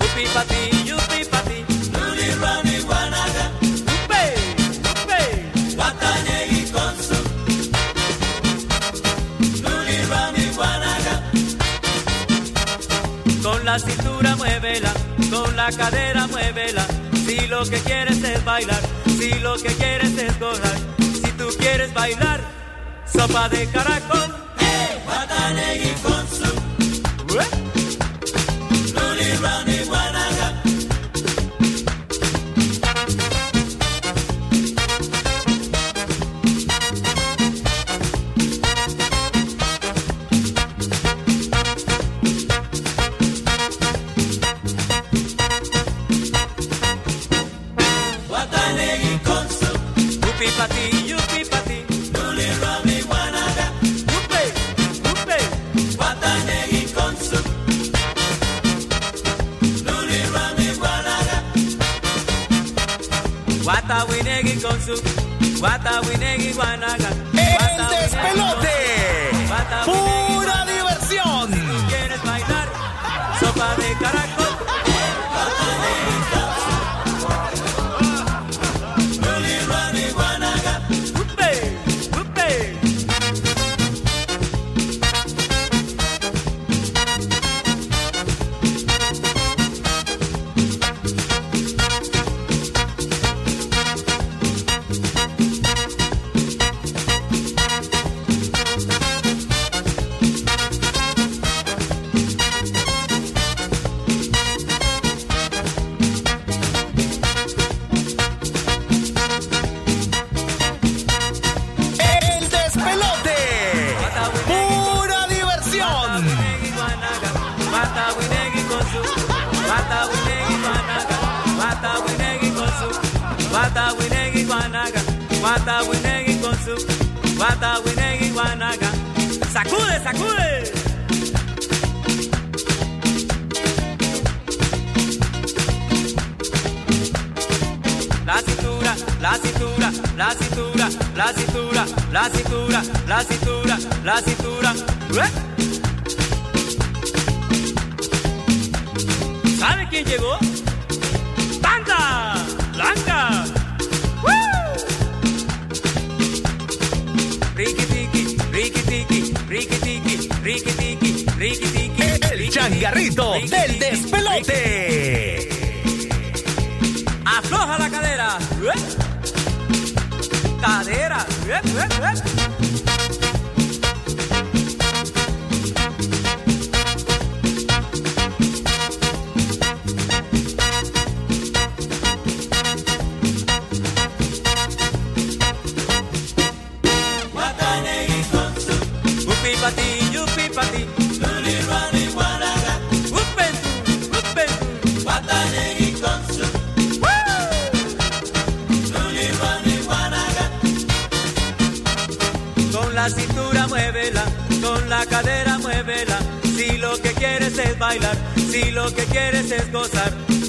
yupi 0.00 0.24
pati, 0.34 0.60
yupi 0.88 1.24
pati, 1.32 1.58
luli 1.94 2.28
rani 2.42 2.76
guanaga, 2.86 3.44
yupe, 3.88 4.22
yupe, 4.84 5.20
wata 5.78 6.10
negi 6.26 6.62
con 6.72 6.94
su, 7.06 7.18
luli 9.64 9.96
rani 10.10 10.44
guanaga. 10.56 11.14
Con 13.42 13.64
la 13.64 13.78
cintura 13.78 14.36
muévela, 14.36 14.92
con 15.30 15.56
la 15.56 15.70
cadera 15.72 16.26
muévela. 16.26 16.86
Si 17.38 17.46
lo 17.46 17.64
que 17.64 17.78
quieres 17.78 18.22
es 18.24 18.44
bailar, 18.44 18.80
si 19.06 19.30
lo 19.38 19.56
que 19.56 19.68
quieres 19.74 20.18
es 20.18 20.38
gozar, 20.40 20.76
si 20.98 21.30
tú 21.32 21.46
quieres 21.56 21.94
bailar, 21.94 22.40
sopa 23.06 23.48
de 23.48 23.68
caracol. 23.68 24.34
¡Hey! 24.58 25.00
Guatanegui 25.04 25.92
con 26.02 26.28
su. 26.28 26.48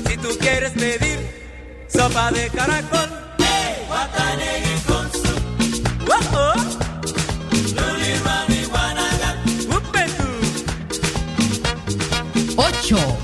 Si 0.08 0.18
tú 0.18 0.30
quieres 0.40 0.72
pedir 0.72 1.20
sopa 1.88 2.32
de 2.32 2.50
caracol, 2.50 3.10
hey, 3.40 3.86
watanegi 3.90 4.76
konsu. 4.88 5.34
Oh, 6.10 6.38
oh. 6.38 6.54
Luli 7.78 8.14
mami 8.26 8.64
guanaga. 8.72 9.30
Upetu. 9.78 10.30
Ocho. 12.58 13.19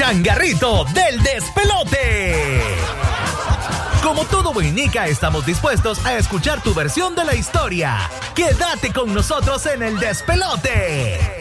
changarrito 0.00 0.86
del 0.94 1.22
despelote. 1.22 2.62
Como 4.02 4.24
todo 4.24 4.50
Boinica, 4.54 5.06
estamos 5.08 5.44
dispuestos 5.44 6.06
a 6.06 6.16
escuchar 6.16 6.62
tu 6.62 6.72
versión 6.72 7.14
de 7.14 7.22
la 7.22 7.34
historia. 7.34 8.08
Quédate 8.34 8.94
con 8.94 9.12
nosotros 9.12 9.66
en 9.66 9.82
el 9.82 9.98
despelote. 9.98 11.39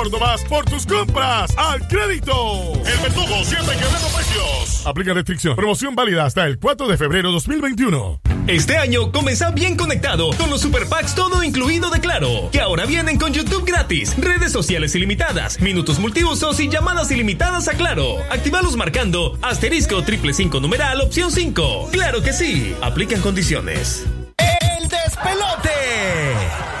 Córdobas 0.00 0.42
por 0.44 0.64
tus 0.64 0.86
compras 0.86 1.52
al 1.58 1.86
crédito. 1.86 2.72
El 2.86 2.98
verdugo 3.00 3.44
siempre 3.44 3.76
quebrando 3.76 4.08
precios. 4.08 4.86
Aplica 4.86 5.12
restricción. 5.12 5.54
Promoción 5.56 5.94
válida 5.94 6.24
hasta 6.24 6.46
el 6.46 6.58
4 6.58 6.88
de 6.88 6.96
febrero 6.96 7.30
2021. 7.32 8.22
Este 8.46 8.78
año 8.78 9.12
comenzá 9.12 9.50
bien 9.50 9.76
conectado 9.76 10.30
con 10.38 10.48
los 10.48 10.62
super 10.62 10.86
packs 10.86 11.14
todo 11.14 11.44
incluido 11.44 11.90
de 11.90 12.00
Claro, 12.00 12.48
que 12.50 12.62
ahora 12.62 12.86
vienen 12.86 13.18
con 13.18 13.34
YouTube 13.34 13.66
gratis, 13.66 14.16
redes 14.16 14.52
sociales 14.52 14.94
ilimitadas, 14.94 15.60
minutos 15.60 15.98
multiusos 15.98 16.58
y 16.60 16.70
llamadas 16.70 17.10
ilimitadas 17.10 17.68
a 17.68 17.74
Claro. 17.74 18.20
Actívalos 18.30 18.76
marcando 18.76 19.38
asterisco 19.42 20.02
triple 20.02 20.32
cinco 20.32 20.60
numeral 20.60 21.02
opción 21.02 21.30
5. 21.30 21.90
Claro 21.92 22.22
que 22.22 22.32
sí, 22.32 22.74
aplican 22.80 23.20
condiciones. 23.20 24.06
El 24.38 24.88
despelote. 24.88 25.70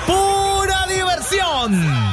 Pura 0.06 0.86
diversión. 0.86 2.09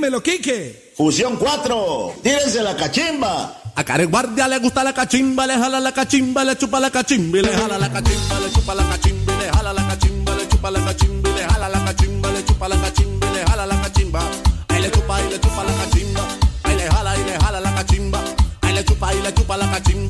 Dímelo, 0.00 0.22
Quique. 0.22 0.94
Fusión 0.96 1.36
4, 1.36 2.20
tírense 2.22 2.62
la 2.62 2.74
cachimba. 2.74 3.60
A 3.76 3.84
Care 3.84 4.06
Guardia 4.06 4.48
le 4.48 4.58
gusta 4.58 4.82
la 4.82 4.94
cachimba, 4.94 5.46
le 5.46 5.52
jala 5.58 5.78
la 5.78 5.92
cachimba, 5.92 6.42
le 6.42 6.56
chupa 6.56 6.80
la 6.80 6.90
cachimba, 6.90 7.38
y 7.38 7.42
le 7.42 7.52
jala 7.52 7.78
la 7.78 7.92
cachimba, 7.92 8.40
le 8.40 8.50
chupa 8.50 8.74
la 8.74 8.88
cachimba, 8.88 9.34
y 9.34 9.38
le 9.44 9.50
jala 9.52 9.72
la 9.74 9.88
cachimba, 9.88 10.34
le 10.36 10.48
chupa 10.48 10.70
la 10.70 10.84
cachimba, 10.86 11.28
y 11.28 11.34
le 11.34 11.44
jala 11.44 11.68
la 11.68 11.84
cachimba, 11.84 12.30
le 12.32 12.44
chupa 12.46 12.68
la 12.68 12.76
cachimba, 12.80 13.26
y 13.26 13.34
le 13.34 13.44
jala 13.44 13.66
la 13.66 13.82
cachimba. 13.82 14.20
Ahí 14.68 14.80
le 14.80 14.90
chupa 14.90 15.20
y 15.20 15.28
le 15.28 15.38
chupa 15.38 15.64
la 15.64 15.72
cachimba, 15.74 16.22
ahí 16.62 16.76
le 16.76 16.90
jala 16.90 17.18
y 17.18 17.24
le 17.24 17.38
jala 17.38 17.60
la 17.60 17.74
cachimba, 17.74 18.20
ahí 18.62 18.72
le 18.72 18.84
chupa 18.86 19.14
y 19.14 19.20
le 19.20 19.34
chupa 19.34 19.56
la 19.58 19.70
cachimba, 19.70 20.09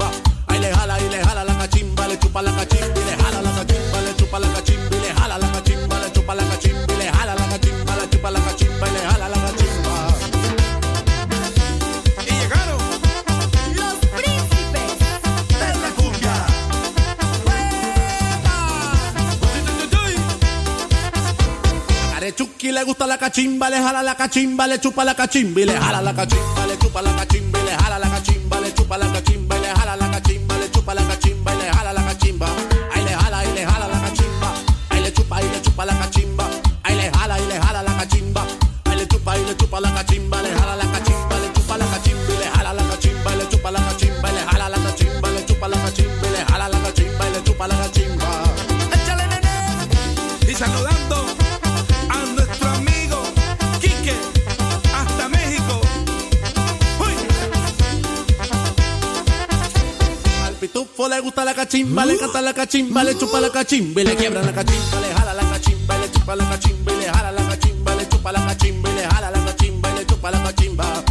le 22.81 22.87
gusta 22.87 23.07
la 23.07 23.19
cachimba, 23.19 23.69
le 23.69 23.77
jala 23.77 24.03
la 24.03 24.15
cachimba, 24.15 24.67
le 24.67 24.81
chupa 24.81 25.05
la 25.05 25.15
cachimba 25.15 25.61
y 25.61 25.65
le 25.67 25.75
jala 25.75 26.01
la 26.01 26.15
cachimba, 26.15 26.67
le 26.67 26.79
chupa 26.79 27.03
la 27.03 27.15
cachimba 27.15 27.60
le 61.21 61.25
gusta 61.25 61.45
la 61.45 61.53
cachimba, 61.53 62.07
le 62.07 62.17
canta 62.17 62.41
la 62.41 62.55
cachimba, 62.55 63.05
le 63.05 63.15
chupa 63.15 63.41
la 63.41 63.51
cachimba 63.51 64.03
le 64.03 64.17
quiebra 64.17 64.43
la 64.43 64.53
cachimba, 64.53 65.01
le 65.01 65.13
jala 65.15 65.35
la 65.35 65.43
cachimba, 65.51 65.99
le 65.99 66.11
chupa 66.11 66.35
la 66.35 66.45
cachimba 66.49 66.93
le 66.93 67.05
jala 67.05 67.31
la 67.31 67.43
cachimba, 67.43 67.95
le 67.95 68.09
chupa 68.09 68.33
la 68.33 68.41
cachimba 68.47 68.89
le 68.89 69.03
jala 69.03 69.31
la 69.31 69.45
cachimba 69.45 69.89
le 69.95 70.07
chupa 70.07 70.31
la 70.31 70.43
cachimba. 70.43 71.10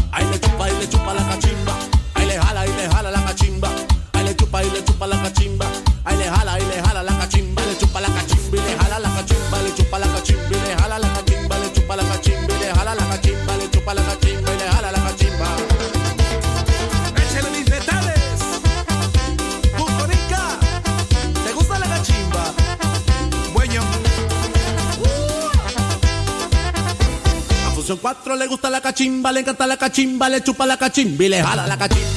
Cachimba, 28.89 29.31
le 29.31 29.41
encanta 29.41 29.67
la 29.67 29.77
cachimba, 29.77 30.29
le 30.29 30.41
chupa 30.41 30.65
la 30.65 30.75
cachimba 30.75 31.23
y 31.23 31.29
le 31.29 31.43
jala 31.43 31.67
la 31.67 31.77
cachimba, 31.77 32.08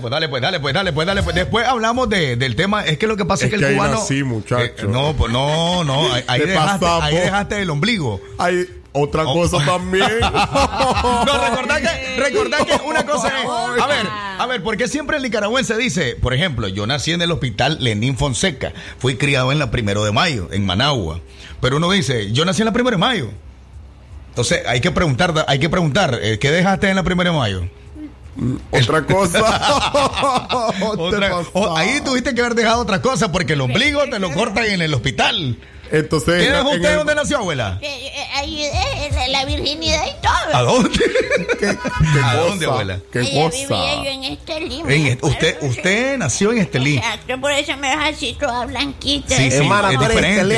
pues, 0.00 0.10
dale, 0.10 0.28
pues, 0.28 0.42
dale, 0.42 0.60
pues, 0.60 0.74
dale, 0.74 0.92
pues, 0.92 1.06
dale, 1.06 1.22
pues. 1.22 1.36
Después 1.36 1.66
hablamos 1.66 2.08
de, 2.08 2.36
del 2.36 2.56
tema. 2.56 2.84
Es 2.84 2.98
que 2.98 3.06
lo 3.06 3.16
que 3.16 3.24
pasa 3.24 3.46
es, 3.46 3.52
Es 3.52 3.58
que 3.58 3.64
el 3.64 3.70
ahí 3.70 3.76
cubano. 3.76 4.00
muchacho. 4.26 4.62
Eh, 4.84 4.88
no, 4.88 5.14
pues 5.16 5.32
no, 5.32 5.84
no. 5.84 6.12
Ahí, 6.12 6.24
ahí 6.26 6.40
Te 6.40 6.46
dejaste, 6.46 6.86
ahí 7.54 7.62
el 7.62 7.70
ombligo. 7.70 8.20
Hay 8.38 8.66
otra 8.92 9.22
Oh. 9.26 9.34
cosa 9.34 9.64
también. 9.64 10.08
No, 10.20 11.38
recordad 11.48 11.78
que, 11.80 12.16
recordad 12.20 12.58
que 12.66 12.74
una 12.86 13.04
cosa 13.06 13.28
es. 13.28 13.46
A 13.48 13.86
ver, 13.86 14.06
a 14.38 14.46
ver, 14.46 14.62
porque 14.62 14.88
siempre 14.88 15.16
el 15.16 15.22
nicaragüense 15.22 15.76
dice, 15.76 16.16
por 16.20 16.34
ejemplo, 16.34 16.66
yo 16.68 16.86
nací 16.86 17.12
en 17.12 17.22
el 17.22 17.30
hospital 17.30 17.76
Lenín 17.80 18.16
Fonseca, 18.16 18.72
fui 18.98 19.16
criado 19.16 19.52
en 19.52 19.58
la 19.58 19.70
primero 19.70 20.02
de 20.04 20.12
mayo, 20.12 20.48
en 20.52 20.66
Managua. 20.66 21.20
Pero 21.60 21.76
uno 21.76 21.90
dice, 21.90 22.32
yo 22.32 22.44
nací 22.44 22.62
en 22.62 22.66
la 22.66 22.72
primero 22.72 22.96
de 22.96 23.00
mayo. 23.00 23.30
Entonces 24.30 24.62
hay 24.66 24.80
que 24.80 24.90
preguntar, 24.90 25.44
hay 25.48 25.58
que 25.58 25.68
preguntar, 25.68 26.18
eh, 26.22 26.38
¿qué 26.38 26.50
dejaste 26.50 26.88
en 26.88 26.96
la 26.96 27.02
primera 27.02 27.30
de 27.30 27.36
mayo? 27.36 27.68
Otra 28.70 29.04
cosa. 29.06 29.38
Otra- 30.98 31.36
o- 31.52 31.76
ahí 31.76 32.00
tuviste 32.04 32.34
que 32.34 32.40
haber 32.40 32.54
dejado 32.54 32.80
otra 32.82 33.02
cosa 33.02 33.30
porque 33.32 33.52
el 33.54 33.60
ombligo 33.60 34.02
te 34.08 34.18
lo 34.18 34.32
cortan 34.32 34.64
en 34.66 34.82
el 34.82 34.94
hospital. 34.94 35.56
Entonces. 35.92 36.42
¿Quién 36.42 36.54
es 36.54 36.62
usted? 36.64 36.90
el- 36.90 36.96
¿Dónde 36.98 37.14
nació, 37.14 37.38
abuela? 37.38 37.78
Eh, 37.82 38.12
eh, 38.14 38.26
Ayudé 38.40 39.28
la, 39.28 39.44
virginidad 39.44 40.02
y 40.06 40.22
todo. 40.22 40.56
¿A 40.56 40.62
dónde? 40.62 40.90
¿Qué 41.58 41.66
¿A 42.24 42.34
dónde, 42.36 42.66
abuela? 42.66 42.98
¿Qué 43.12 43.20
Ella 43.20 43.44
cosa? 43.44 43.56
vivía 43.58 44.04
yo 44.04 44.10
en 44.10 44.24
este 44.24 44.60
limo. 44.60 44.88
En 44.88 45.06
est- 45.08 45.22
usted, 45.24 45.58
usted 45.62 46.16
nació 46.18 46.52
en 46.52 46.58
Estelí. 46.58 46.96
Exacto, 46.96 47.40
por 47.40 47.52
eso 47.52 47.76
me 47.76 47.94
ves 47.96 48.14
así 48.16 48.36
toda 48.40 48.66
blanquita. 48.66 49.36
Sí, 49.36 49.50
sí, 49.50 49.56
Hermana, 49.58 49.92
es 49.92 49.98
diferente. 50.00 50.56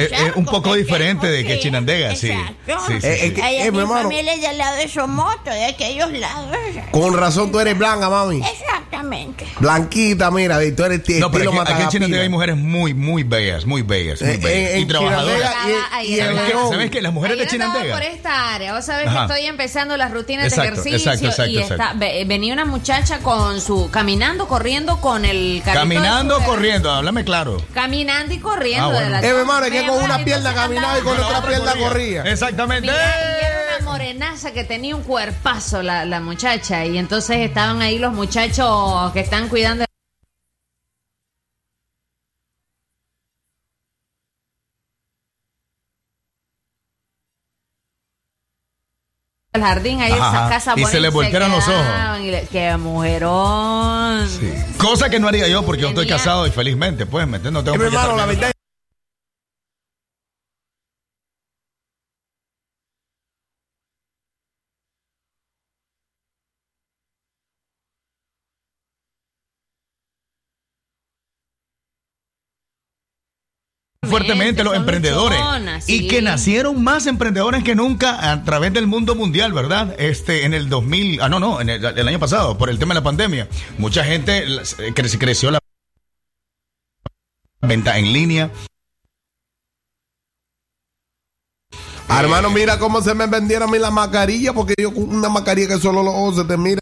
Es, 0.00 0.12
es 0.12 0.36
un 0.36 0.44
poco 0.46 0.70
¿me 0.70 0.78
diferente 0.78 1.26
de 1.26 1.44
que? 1.44 1.60
Chinandega, 1.60 2.14
sí. 2.16 2.30
Exacto. 2.30 2.78
Sí, 2.86 2.94
sí, 3.00 3.06
Eh, 3.06 3.16
sí. 3.20 3.26
eh, 3.26 3.32
que- 3.34 3.42
Ay, 3.42 3.56
eh, 3.56 3.64
mi 3.66 3.70
mi 3.72 3.78
hermano. 3.82 4.02
familia 4.04 4.32
es 4.34 4.40
del 4.42 4.58
lado 4.58 4.76
de 4.76 4.88
Somoto, 4.88 5.50
de 5.50 5.64
aquellos 5.66 6.10
lados. 6.12 6.56
Con 6.92 7.16
razón 7.16 7.52
tú 7.52 7.60
eres 7.60 7.76
blanca, 7.76 8.08
mami. 8.08 8.40
Exactamente. 8.42 9.46
Blanquita, 9.60 10.30
mira, 10.30 10.58
tú 10.76 10.84
eres 10.84 11.00
No, 11.20 11.30
pero 11.30 11.50
aquí, 11.60 11.72
aquí 11.72 11.82
en 11.82 11.88
Chinandega 11.88 12.22
hay 12.22 12.28
mujeres 12.28 12.56
muy, 12.56 12.94
muy 12.94 13.22
bellas, 13.22 13.66
muy 13.66 13.82
bellas, 13.82 14.22
muy 14.22 14.30
Eh, 14.32 14.36
bellas. 14.38 14.51
Y 14.52 14.82
en. 14.82 14.88
Chinandega 14.88 15.54
Ahí 15.92 16.06
y, 16.08 16.14
y. 16.14 16.68
¿Sabes 16.70 16.90
que 16.90 17.02
las 17.02 17.12
mujeres 17.12 17.38
de 17.38 17.46
Chinandega? 17.46 17.94
por 17.94 18.02
esta 18.02 18.54
área. 18.54 18.74
Vos 18.74 18.84
sabés 18.84 19.10
que 19.10 19.18
estoy 19.20 19.46
empezando 19.46 19.96
las 19.96 20.10
rutinas 20.10 20.46
Exacto, 20.46 20.62
de 20.62 20.68
ejercicio 20.90 20.98
exacto, 21.12 21.26
exacto, 21.28 21.50
y 21.50 21.58
exacto. 21.58 21.82
está- 21.84 21.94
ve- 21.98 22.24
venía 22.26 22.52
una 22.52 22.64
muchacha 22.64 23.18
con 23.18 23.60
su 23.60 23.90
caminando, 23.90 24.46
corriendo 24.48 25.00
con 25.00 25.24
el 25.24 25.62
Caminando, 25.64 26.38
corriendo, 26.44 26.90
háblame 26.90 27.24
claro. 27.24 27.62
Caminando 27.74 28.34
y 28.34 28.38
corriendo. 28.38 28.84
Ah, 28.86 28.92
bueno. 28.92 29.04
de 29.06 29.10
la- 29.10 29.18
Eh, 29.20 29.66
es 29.66 29.70
que 29.82 29.86
con 29.86 30.02
una 30.02 30.24
pierna 30.24 30.54
caminaba 30.54 30.98
y 30.98 31.02
con 31.02 31.18
otra 31.18 31.42
pierna 31.46 31.72
corría. 31.74 32.22
Exactamente. 32.24 32.82
Mira, 32.90 32.94
y 32.94 33.44
era 33.44 33.58
una 33.78 33.90
morenaza 33.90 34.52
que 34.52 34.64
tenía 34.64 34.94
un 34.96 35.02
cuerpazo 35.02 35.82
la, 35.82 36.04
la 36.04 36.20
muchacha 36.20 36.84
y 36.84 36.98
entonces 36.98 37.38
estaban 37.38 37.82
ahí 37.82 37.98
los 37.98 38.12
muchachos 38.12 39.12
que 39.12 39.20
están 39.20 39.48
cuidando 39.48 39.84
el 49.54 49.60
jardín 49.62 50.00
ahí 50.00 50.12
Ajá, 50.12 50.30
esa 50.30 50.48
casa 50.48 50.74
y 50.78 50.84
se 50.86 50.98
le 50.98 51.10
voltearon 51.10 51.50
los 51.52 51.68
ojos. 51.68 52.20
le- 52.22 52.46
qué 52.50 52.74
mujerón. 52.78 54.26
Cosa 54.78 55.10
que 55.10 55.20
no 55.20 55.28
haría 55.28 55.46
yo 55.46 55.62
porque 55.62 55.82
yo 55.82 55.88
estoy 55.88 56.06
Tenía- 56.06 56.16
casado 56.16 56.46
y 56.46 56.50
felizmente, 56.50 57.04
pues, 57.04 57.26
¿me 57.26 57.36
entiendes? 57.36 57.62
No 57.62 57.64
tengo 57.64 57.76
por 57.76 57.90
qué 57.90 57.96
estar 58.36 58.51
fuertemente 74.12 74.62
los 74.64 74.74
emprendedores 74.74 75.38
luchonas, 75.38 75.88
y 75.88 75.98
sí. 76.00 76.08
que 76.08 76.22
nacieron 76.22 76.82
más 76.84 77.06
emprendedores 77.06 77.64
que 77.64 77.74
nunca 77.74 78.30
a 78.32 78.44
través 78.44 78.72
del 78.72 78.86
mundo 78.86 79.14
mundial, 79.14 79.52
¿verdad? 79.52 79.94
Este 79.98 80.44
en 80.44 80.54
el 80.54 80.68
2000, 80.68 81.20
ah 81.20 81.28
no, 81.28 81.40
no, 81.40 81.60
en 81.60 81.68
el, 81.70 81.84
el 81.84 82.08
año 82.08 82.18
pasado 82.18 82.56
por 82.56 82.70
el 82.70 82.78
tema 82.78 82.94
de 82.94 83.00
la 83.00 83.04
pandemia. 83.04 83.48
Mucha 83.78 84.04
gente 84.04 84.46
cre- 84.46 85.18
creció 85.18 85.50
la 85.50 85.58
venta 87.60 87.98
en 87.98 88.12
línea. 88.12 88.50
Ah, 92.08 92.20
Hermano, 92.20 92.50
mira 92.50 92.78
cómo 92.78 93.00
se 93.00 93.14
me 93.14 93.26
vendieron 93.26 93.68
a 93.68 93.72
mí 93.72 93.78
las 93.78 93.92
mascarillas, 93.92 94.52
porque 94.54 94.74
yo 94.78 94.92
con 94.92 95.04
una 95.16 95.28
mascarilla 95.30 95.68
que 95.68 95.78
solo 95.80 96.02
los 96.02 96.12
ojos 96.14 96.36
se 96.36 96.44
te 96.44 96.56
mira. 96.56 96.78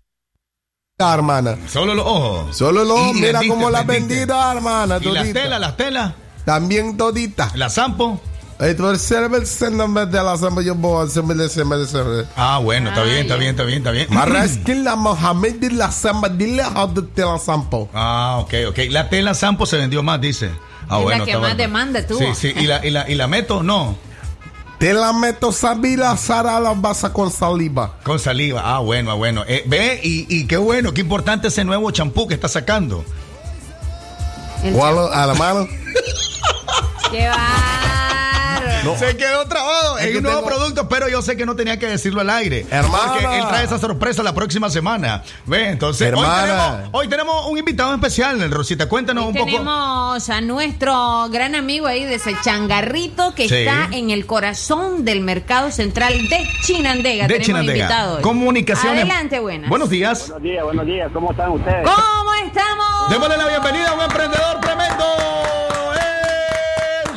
Hermana. 0.99 1.57
Solo 1.69 1.95
los 1.95 2.05
ojos. 2.05 2.57
Solo 2.57 2.85
los 2.85 2.99
ojos, 2.99 3.15
mira 3.15 3.39
vendiste, 3.39 3.49
cómo 3.49 3.71
las 3.71 3.87
vendiste. 3.87 4.17
vendidas, 4.17 4.55
hermana. 4.57 4.99
Y 5.01 5.05
las 5.11 5.33
telas, 5.33 5.61
las 5.61 5.77
telas, 5.77 6.15
También 6.45 6.97
todita. 6.97 7.51
la 7.55 7.69
sampo. 7.71 8.21
Esto 8.61 8.93
es 8.93 9.11
el 9.11 9.47
server 9.47 10.09
de 10.09 10.23
la 10.23 10.37
samba 10.37 10.61
yo 10.61 10.75
voy 10.75 11.09
a. 11.09 12.27
Ah, 12.37 12.59
bueno, 12.59 12.91
está 12.91 13.05
bien, 13.05 13.19
está 13.21 13.37
bien, 13.37 13.51
está 13.53 13.63
bien, 13.65 13.79
está 13.79 13.91
bien. 13.91 14.07
Marras 14.11 14.59
que 14.59 14.75
la 14.75 14.97
Mohamed 14.97 15.55
de 15.55 15.71
la 15.71 15.91
samba, 15.91 16.29
dile 16.29 16.63
a 16.63 16.87
de 16.87 17.25
la 17.25 17.39
sampo. 17.39 17.89
Ah, 17.95 18.37
ok, 18.41 18.55
ok. 18.69 18.79
La 18.91 19.09
tela 19.09 19.33
sampo 19.33 19.65
se 19.65 19.79
vendió 19.79 20.03
más, 20.03 20.21
dice. 20.21 20.51
Ah, 20.91 20.99
Es 20.99 21.05
bueno, 21.05 21.25
la 21.25 21.33
que 21.33 21.39
más 21.39 21.57
demanda 21.57 22.07
tuvo. 22.07 22.19
Sí, 22.19 22.27
sí. 22.35 22.53
¿Y 22.55 22.67
la, 22.67 22.85
y 22.85 22.91
la, 22.91 23.09
y 23.09 23.15
la 23.15 23.27
meto? 23.29 23.63
No. 23.63 23.97
Te 24.79 24.93
la 24.93 25.13
meto 25.15 25.53
sabila, 25.53 26.17
Sara 26.19 26.59
la 26.61 26.73
basa 26.73 27.13
con 27.15 27.31
saliva. 27.31 27.99
Con 28.03 28.19
saliva. 28.19 28.63
Ah, 28.65 28.81
bueno, 28.81 29.11
ah, 29.11 29.15
bueno. 29.15 29.43
Eh, 29.47 29.63
ve, 29.67 30.01
y, 30.03 30.27
y 30.29 30.47
qué 30.47 30.57
bueno, 30.59 30.93
qué 30.93 31.01
importante 31.01 31.49
ese 31.49 31.65
nuevo 31.65 31.91
champú 31.93 32.27
que 32.27 32.35
está 32.35 32.49
sacando. 32.49 33.05
¿Cuál 34.75 34.99
a 35.13 35.27
la 35.27 35.35
mano? 35.35 35.67
qué 37.11 37.29
bárbaro. 37.29 38.97
Se 38.99 39.15
quedó 39.17 39.45
trabado 39.47 39.99
Es 39.99 40.07
en 40.07 40.13
que 40.13 40.17
un 40.19 40.23
nuevo 40.25 40.39
tengo- 40.41 40.57
producto, 40.57 40.89
pero 40.89 41.07
yo 41.09 41.21
sé 41.23 41.37
que 41.37 41.45
no 41.45 41.55
tenía 41.55 41.79
que 41.79 41.87
decirlo 41.87 42.23
al 42.23 42.31
aire. 42.31 42.67
Hermana. 42.71 43.13
Porque 43.13 43.39
él 43.39 43.45
trae 43.49 43.65
esa 43.65 43.79
sorpresa 43.79 44.23
la 44.23 44.33
próxima 44.35 44.71
semana. 44.71 45.23
Ve, 45.45 45.69
entonces, 45.69 46.03
hoy 46.15 46.21
Hermana. 46.21 46.43
tenemos, 46.47 46.89
hoy 46.93 47.09
tenemos 47.09 47.47
un 47.47 47.59
invitado 47.59 47.95
especial, 47.95 48.51
Rosita. 48.51 48.89
Cuéntanos 48.89 49.27
un 49.27 49.35
poco. 49.35 49.45
Tenemos 49.47 50.31
a 50.31 50.41
nuestro 50.41 51.29
gran 51.31 51.55
amigo 51.55 51.87
ahí 51.87 52.05
de 52.05 52.15
ese 52.15 52.35
changarrito 52.43 53.35
que 53.35 53.49
Sí. 53.49 53.55
está 53.57 53.89
en 53.91 54.09
el 54.11 54.25
corazón 54.25 55.05
del 55.05 55.21
mercado 55.21 55.71
central 55.73 56.15
de 56.29 56.49
Chinandega. 56.63 57.25
De 57.27 57.35
Tenemos 57.35 57.47
Chinandega. 57.47 57.79
invitado 57.85 58.17
hoy. 58.17 58.23
Comunicaciones. 58.23 59.01
Adelante, 59.05 59.41
buenas. 59.41 59.69
Buenos 59.69 59.91
días. 59.91 60.29
Buenos 60.29 60.43
días, 60.43 60.65
buenos 60.65 60.87
días. 60.87 61.11
¿Cómo 61.13 61.31
están 61.33 61.51
ustedes? 61.51 61.85
¿Cómo? 61.85 62.20
Démosle 63.09 63.37
la 63.37 63.49
bienvenida 63.49 63.91
a 63.91 63.95
un 63.95 64.01
emprendedor 64.03 64.61
tremendo. 64.61 65.05
¡Eh! 65.97 67.11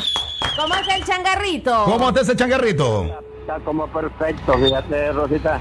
¿Cómo 0.58 0.74
está 0.76 0.96
el 0.96 1.04
changarrito? 1.06 1.84
¿Cómo 1.86 2.08
está 2.10 2.22
ese 2.22 2.36
changarrito? 2.36 3.06
Está 3.42 3.60
como 3.60 3.88
perfecto, 3.88 4.54
fíjate, 4.54 5.12
Rosita. 5.12 5.60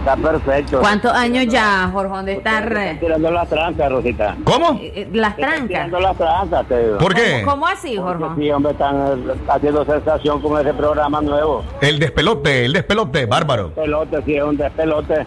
Está 0.00 0.16
perfecto. 0.16 0.80
¿Cuántos 0.80 1.12
años 1.12 1.46
ya, 1.46 1.88
Jorge, 1.90 2.24
de 2.24 2.32
estar 2.34 2.64
Están 2.72 3.00
tirando 3.00 3.30
las 3.30 3.48
trancas, 3.48 3.90
Rosita. 3.90 4.36
¿Cómo? 4.44 4.78
eh, 4.82 5.08
las 5.14 5.30
Están 5.30 5.50
trancas? 5.50 5.68
tirando 5.68 6.00
las 6.00 6.16
trancas, 6.18 6.66
te 6.68 6.84
digo. 6.84 6.98
¿Por 6.98 7.14
qué? 7.14 7.40
¿Cómo, 7.42 7.52
cómo 7.52 7.66
así, 7.68 7.96
Jorge? 7.96 8.24
Sí, 8.36 8.50
hombre, 8.50 8.72
están 8.72 8.96
eh, 9.30 9.34
haciendo 9.48 9.84
sensación 9.86 10.42
con 10.42 10.60
ese 10.60 10.74
programa 10.74 11.22
nuevo. 11.22 11.64
El 11.80 11.98
despelote, 11.98 12.66
el 12.66 12.74
despelote, 12.74 13.24
bárbaro. 13.24 13.70
Pelote, 13.70 14.20
sí, 14.26 14.36
es 14.36 14.42
un 14.42 14.58
despelote. 14.58 15.24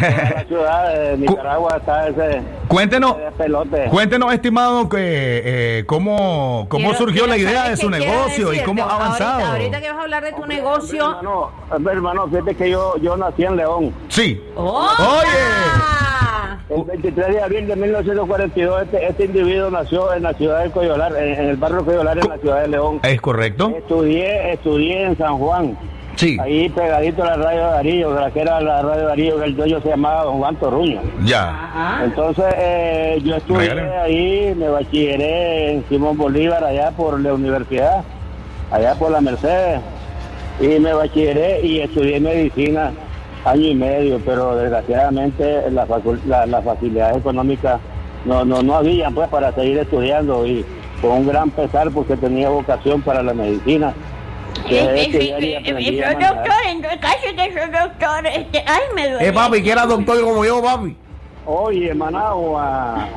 Toda 0.00 0.30
la 0.34 0.44
ciudad 0.46 0.94
de 0.94 1.16
Nicaragua 1.18 1.76
está 1.78 2.08
ese, 2.08 2.42
Cuéntenos, 2.68 3.12
ese 3.16 3.24
despelote. 3.24 3.84
cuéntenos, 3.90 4.32
estimado, 4.32 4.88
que, 4.88 4.98
eh, 5.78 5.84
cómo, 5.86 6.66
cómo 6.68 6.84
Quiero- 6.90 6.98
surgió 6.98 7.26
la 7.26 7.36
idea 7.36 7.68
de 7.68 7.76
su 7.76 7.90
negocio 7.90 8.52
y 8.52 8.60
cómo 8.60 8.84
ha 8.84 8.94
avanzado. 8.96 9.32
Ahorita, 9.40 9.52
ahorita 9.52 9.80
que 9.80 9.88
vas 9.90 9.98
a 9.98 10.02
hablar 10.02 10.24
de 10.24 10.32
tu 10.32 10.46
negocio. 10.46 11.08
Hermano, 11.10 11.50
hombre, 11.70 11.92
hermano, 11.94 12.28
fíjate 12.28 12.54
que 12.54 12.70
yo, 12.70 12.96
yo 12.98 13.16
nací 13.16 13.44
en 13.44 13.56
León. 13.56 13.94
Sí. 14.08 14.42
¡Hola! 14.56 16.58
El 16.68 16.82
23 16.84 17.28
de 17.28 17.42
abril 17.42 17.66
de 17.66 17.76
1942, 17.76 18.82
este, 18.82 19.06
este 19.08 19.24
individuo 19.24 19.70
nació 19.70 20.12
en 20.12 20.22
la 20.22 20.34
ciudad 20.34 20.62
de 20.64 20.70
Coyolar, 20.70 21.16
en, 21.16 21.32
en 21.40 21.48
el 21.48 21.56
barrio 21.56 21.82
Coyolar, 21.84 22.18
en 22.18 22.28
la 22.28 22.36
ciudad 22.38 22.60
de 22.60 22.68
León. 22.68 23.00
Es 23.02 23.20
correcto. 23.22 23.72
Estudié, 23.74 24.52
estudié 24.52 25.04
en 25.04 25.16
San 25.16 25.38
Juan. 25.38 25.78
Sí. 26.18 26.36
Ahí 26.40 26.68
pegadito 26.68 27.22
a 27.22 27.26
la 27.26 27.36
radio 27.36 27.60
Darío, 27.70 28.12
la 28.12 28.30
que 28.32 28.40
era 28.40 28.60
la 28.60 28.82
radio 28.82 29.06
Darío, 29.06 29.38
que 29.38 29.44
el 29.44 29.56
dueño 29.56 29.80
se 29.80 29.88
llamaba 29.90 30.24
Don 30.24 30.38
Juan 30.38 30.56
Torruño. 30.56 31.00
Ya. 31.24 32.00
Entonces, 32.04 32.44
eh, 32.58 33.20
yo 33.24 33.36
estudié 33.36 33.68
Regale. 33.72 33.96
ahí, 33.98 34.54
me 34.56 34.68
bachilleré 34.68 35.74
en 35.74 35.84
Simón 35.88 36.18
Bolívar, 36.18 36.64
allá 36.64 36.90
por 36.90 37.20
la 37.20 37.34
universidad, 37.34 38.02
allá 38.72 38.94
por 38.96 39.12
la 39.12 39.20
Mercedes. 39.20 39.80
Y 40.60 40.66
me 40.80 40.92
bachilleré 40.92 41.64
y 41.64 41.78
estudié 41.82 42.18
medicina 42.18 42.90
año 43.44 43.68
y 43.68 43.74
medio, 43.76 44.20
pero 44.26 44.56
desgraciadamente 44.56 45.70
la 45.70 45.86
facu- 45.86 46.18
la- 46.26 46.46
las 46.46 46.64
facilidades 46.64 47.18
económicas 47.18 47.80
no, 48.24 48.44
no, 48.44 48.60
no 48.64 48.74
había 48.74 49.08
pues 49.10 49.28
para 49.28 49.52
seguir 49.52 49.78
estudiando 49.78 50.44
y 50.44 50.64
con 51.00 51.12
un 51.12 51.28
gran 51.28 51.50
pesar 51.50 51.92
porque 51.92 52.16
tenía 52.16 52.48
vocación 52.48 53.00
para 53.02 53.22
la 53.22 53.32
medicina. 53.32 53.94
Manejar. 54.64 56.18
doctor. 57.70 58.26
Este, 58.26 58.64
ay, 58.66 58.82
me 58.94 59.10
duele. 59.10 59.28
Eh, 59.28 59.32
papi, 59.32 59.62
que 59.62 59.70
era 59.70 59.86
doctor 59.86 60.20
como 60.20 60.44
yo, 60.44 60.62
papi. 60.62 60.96
Oye, 61.46 61.94
Managua. 61.94 63.08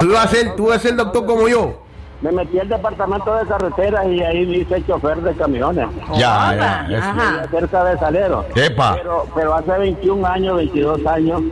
Tú 0.00 0.06
ibas 0.06 0.24
a 0.24 0.28
ser, 0.28 0.56
tú 0.56 0.66
ibas 0.66 0.78
a 0.78 0.80
ser 0.80 0.96
doctor 0.96 1.26
como 1.26 1.48
yo. 1.48 1.82
Me 2.22 2.32
metí 2.32 2.58
al 2.58 2.68
departamento 2.68 3.34
de 3.34 3.46
carreteras 3.46 4.06
y 4.06 4.22
ahí 4.22 4.56
hice 4.56 4.82
chofer 4.86 5.18
de 5.18 5.34
camiones. 5.34 5.86
Ya, 6.16 6.86
ya, 6.88 7.46
cerca 7.50 7.84
de 7.84 7.98
Salero. 7.98 8.46
Epa. 8.54 8.94
Pero, 8.96 9.26
pero 9.34 9.54
hace 9.54 9.72
21 9.72 10.26
años, 10.26 10.56
22 10.56 11.06
años, 11.06 11.42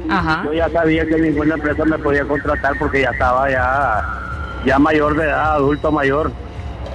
yo 0.45 0.53
ya 0.55 0.69
sabía 0.71 1.07
que 1.07 1.17
ninguna 1.19 1.55
empresa 1.55 1.85
me 1.85 1.99
podía 1.99 2.25
contratar 2.25 2.73
porque 2.79 3.03
ya 3.03 3.11
estaba 3.11 3.51
ya, 3.51 4.03
ya 4.65 4.79
mayor 4.79 5.17
de 5.17 5.25
edad, 5.25 5.53
adulto 5.57 5.93
mayor. 5.93 6.33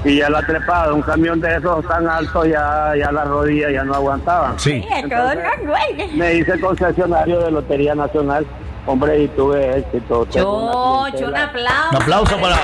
Y 0.04 0.18
ya 0.18 0.30
la 0.30 0.42
trepada 0.42 0.94
un 0.94 1.02
camión 1.02 1.42
de 1.42 1.58
esos 1.58 1.86
tan 1.86 2.08
altos, 2.08 2.48
ya, 2.48 2.94
ya 2.98 3.12
las 3.12 3.28
rodillas 3.28 3.72
ya 3.72 3.84
no 3.84 3.96
aguantaban. 3.96 4.58
Sí. 4.58 4.86
Duele. 5.04 6.08
Me 6.14 6.36
hice 6.36 6.60
concesionario 6.60 7.40
de 7.42 7.52
Lotería 7.52 7.96
Nacional. 7.96 8.46
Hombre, 8.86 9.24
y 9.24 9.28
tuve 9.30 9.80
éxito. 9.80 10.22
Una 10.22 10.32
Chocho, 10.32 11.28
un 11.28 11.36
aplauso. 11.36 11.90
Un 11.92 12.02
aplauso 12.02 12.38
para-. 12.40 12.56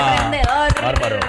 Bárbaro. 0.82 1.20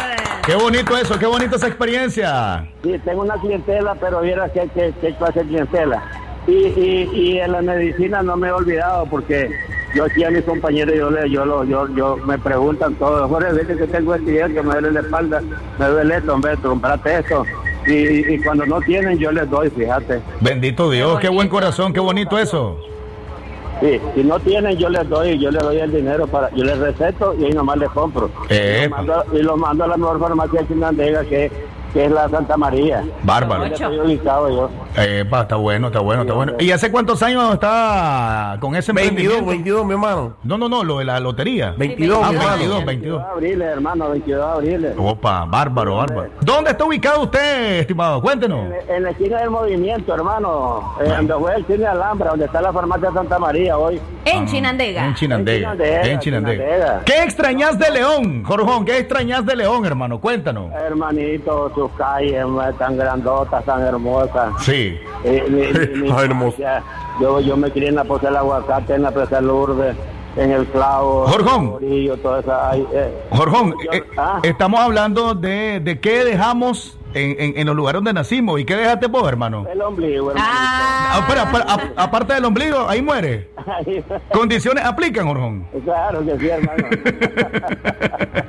Qué 0.47 0.55
bonito 0.55 0.97
eso, 0.97 1.19
qué 1.19 1.27
bonito 1.27 1.57
esa 1.57 1.67
experiencia. 1.67 2.65
Sí, 2.85 2.97
tengo 3.05 3.23
una 3.23 3.35
clientela, 3.35 3.97
pero 4.01 4.21
vieras 4.21 4.51
qué, 4.55 4.71
qué, 4.75 4.95
qué 5.01 5.13
clase 5.17 5.41
de 5.41 5.47
clientela. 5.47 6.03
Y, 6.47 6.53
y, 6.53 7.11
y 7.13 7.39
en 7.41 7.53
la 7.53 7.63
medicina 7.63 8.23
no 8.23 8.37
me 8.37 8.49
he 8.49 8.53
olvidado 8.53 9.07
porque 9.07 9.51
yo 9.95 10.05
aquí 10.05 10.23
a 10.25 10.31
mis 10.31 10.43
compañeros 10.45 10.95
yo 10.97 11.11
le, 11.11 11.29
yo 11.31 11.45
lo, 11.45 11.65
yo, 11.65 11.89
yo 11.97 12.17
me 12.27 12.39
preguntan 12.39 12.95
todo, 12.95 13.27
Jorge, 13.29 13.53
vete 13.53 13.77
que 13.77 13.87
tengo 13.87 14.15
este 14.15 14.31
día 14.31 14.47
que 14.49 14.63
me 14.63 14.73
duele 14.75 14.93
la 14.93 15.01
espalda, 15.01 15.43
me 15.79 15.87
duele 15.87 16.17
esto, 16.17 16.35
hombre, 16.35 16.57
comprate 16.59 17.19
esto. 17.19 17.45
Y, 17.87 17.93
y- 17.93 18.35
y 18.35 18.39
cuando 18.43 18.67
no 18.67 18.81
tienen 18.81 19.19
yo 19.19 19.31
les 19.33 19.49
doy, 19.49 19.71
fíjate. 19.71 20.21
Bendito 20.41 20.91
Dios, 20.91 21.19
qué 21.21 21.29
buen 21.29 21.49
corazón, 21.49 21.93
qué 21.93 22.01
bonito 22.01 22.39
eso. 22.39 22.77
Sí, 23.81 24.01
si 24.15 24.25
no 24.25 24.39
tienen 24.41 24.77
yo 24.79 24.89
les 24.89 25.07
doy, 25.09 25.39
yo 25.39 25.51
les 25.51 25.63
doy 25.63 25.79
el 25.79 25.93
dinero 25.93 26.27
para, 26.27 26.51
yo 26.55 26.65
les 26.65 26.79
receto 26.79 27.35
y 27.39 27.45
ahí 27.45 27.53
nomás 27.53 27.77
les 27.77 27.91
compro. 27.91 28.31
Eh, 28.49 28.85
y, 28.87 28.89
lo 28.89 28.97
mando, 28.97 29.25
y 29.33 29.43
lo 29.43 29.57
mando 29.57 29.85
a 29.85 29.89
la 29.89 29.97
mejor 29.99 30.19
farmacia 30.19 30.61
de 30.63 30.69
Chinandega 30.69 31.25
que, 31.25 31.51
que 31.93 32.05
es 32.05 32.11
la 32.11 32.29
Santa 32.29 32.57
María. 32.57 33.05
Bárbaro. 33.23 33.67
Yo. 33.67 34.71
Epa, 34.97 35.43
está 35.43 35.57
bueno, 35.57 35.89
está 35.89 36.01
bueno, 36.01 36.23
está 36.23 36.35
bueno. 36.35 36.53
¿Y 36.59 36.71
hace 36.71 36.91
cuántos 36.91 37.23
años 37.23 37.53
está 37.53 38.57
con 38.61 38.75
ese 38.77 38.93
22, 38.93 39.39
emprendimiento? 39.39 39.47
22, 39.47 39.87
mi 39.87 39.93
hermano. 39.93 40.37
No, 40.43 40.59
no, 40.59 40.69
no, 40.69 40.85
lo 40.85 40.99
de 40.99 41.05
la 41.05 41.21
lotería. 41.21 41.75
22, 41.77 42.19
ah, 42.23 42.31
mi 42.31 42.37
hermano. 42.37 42.57
22, 42.57 42.85
22. 42.85 42.87
22 42.87 43.23
de 43.23 43.33
abril, 43.33 43.63
hermano, 43.63 44.11
22 44.11 44.39
de 44.39 44.53
abril. 44.53 44.95
Opa, 44.99 45.45
bárbaro, 45.45 45.97
bárbaro. 45.97 46.31
¿Dónde 46.41 46.71
está 46.71 46.85
ubicado 46.85 47.23
usted, 47.23 47.81
estimado? 47.81 48.21
Cuéntenos. 48.21 48.67
En 48.89 49.03
la 49.03 49.11
esquina 49.11 49.41
del 49.41 49.51
movimiento, 49.51 50.15
hermano, 50.15 50.97
eh, 51.01 51.09
donde 51.09 51.35
fue 51.35 51.55
el 51.57 51.67
cine 51.67 51.87
Alhambra, 51.87 52.31
donde 52.31 52.47
está 52.47 52.61
la 52.63 52.73
farmacia 52.73 53.13
Santa 53.13 53.39
María 53.39 53.77
hoy. 53.79 54.01
En 54.25 54.47
Chinandega. 54.47 55.07
En 55.07 55.15
Chinandega. 55.15 55.67
En 55.67 55.75
Chinandega, 55.75 56.03
En 56.03 56.21
Chinandega. 56.21 56.65
Chinandega. 56.65 57.03
¿Qué 57.05 57.23
extrañas 57.23 57.79
de 57.79 57.91
León, 57.91 58.45
Jorjón? 58.45 58.85
¿Qué 58.85 58.99
extrañas 58.99 59.45
de 59.47 59.57
León, 59.57 59.85
hermano? 59.85 60.21
Cuéntanos. 60.21 60.73
Hermanito, 60.73 61.71
sus 61.77 61.91
calles 61.93 62.45
tan 62.79 62.97
grandotas, 62.97 63.65
tan 63.65 63.83
hermosas. 63.83 64.51
Sí. 64.63 64.99
Eh, 65.23 65.45
mi- 65.49 66.01
mi- 66.03 66.09
hermoso. 66.25 66.57
infancia, 66.57 66.83
Yo, 67.21 67.39
yo 67.41 67.57
me 67.57 67.71
crié 67.71 67.91
en 67.91 67.95
la 67.95 68.05
Poza 68.05 68.27
del 68.27 68.37
Aguacate, 68.37 68.95
en 68.95 69.03
la 69.03 69.11
Presa 69.13 69.41
Lourdes, 69.41 69.95
en 70.37 70.51
el 70.51 70.67
Clavo, 70.67 71.27
Jorjón. 71.29 71.77
eh. 72.93 73.15
Jorjón, 73.31 73.75
eh, 73.93 74.03
ah, 74.19 74.41
estamos 74.43 74.81
hablando 74.81 75.35
de, 75.35 75.81
de 75.81 76.01
qué 76.01 76.25
dejamos 76.25 76.99
en, 77.17 77.37
en- 77.41 77.59
en 77.59 77.67
los 77.67 77.77
lugares 77.77 77.99
donde 77.99 78.13
nacimos. 78.13 78.61
¿Y 78.61 78.65
qué 78.65 78.77
dejaste 78.77 79.07
vos, 79.07 79.27
hermano? 79.29 79.67
el 79.71 79.81
ombligo, 79.83 80.31
hermano. 80.31 80.49
Ah, 80.51 81.19
espera, 81.21 81.43
espera, 81.45 81.65
a- 81.97 82.03
aparte 82.05 82.35
del 82.35 82.45
ombligo, 82.45 82.89
ahí 82.89 83.03
muere. 83.03 83.51
¿Condiciones 84.33 84.85
aplican, 84.85 85.27
Jorjón? 85.27 85.67
claro 85.85 86.25
que 86.25 86.39
sí, 86.39 86.49
hermano. 86.49 86.85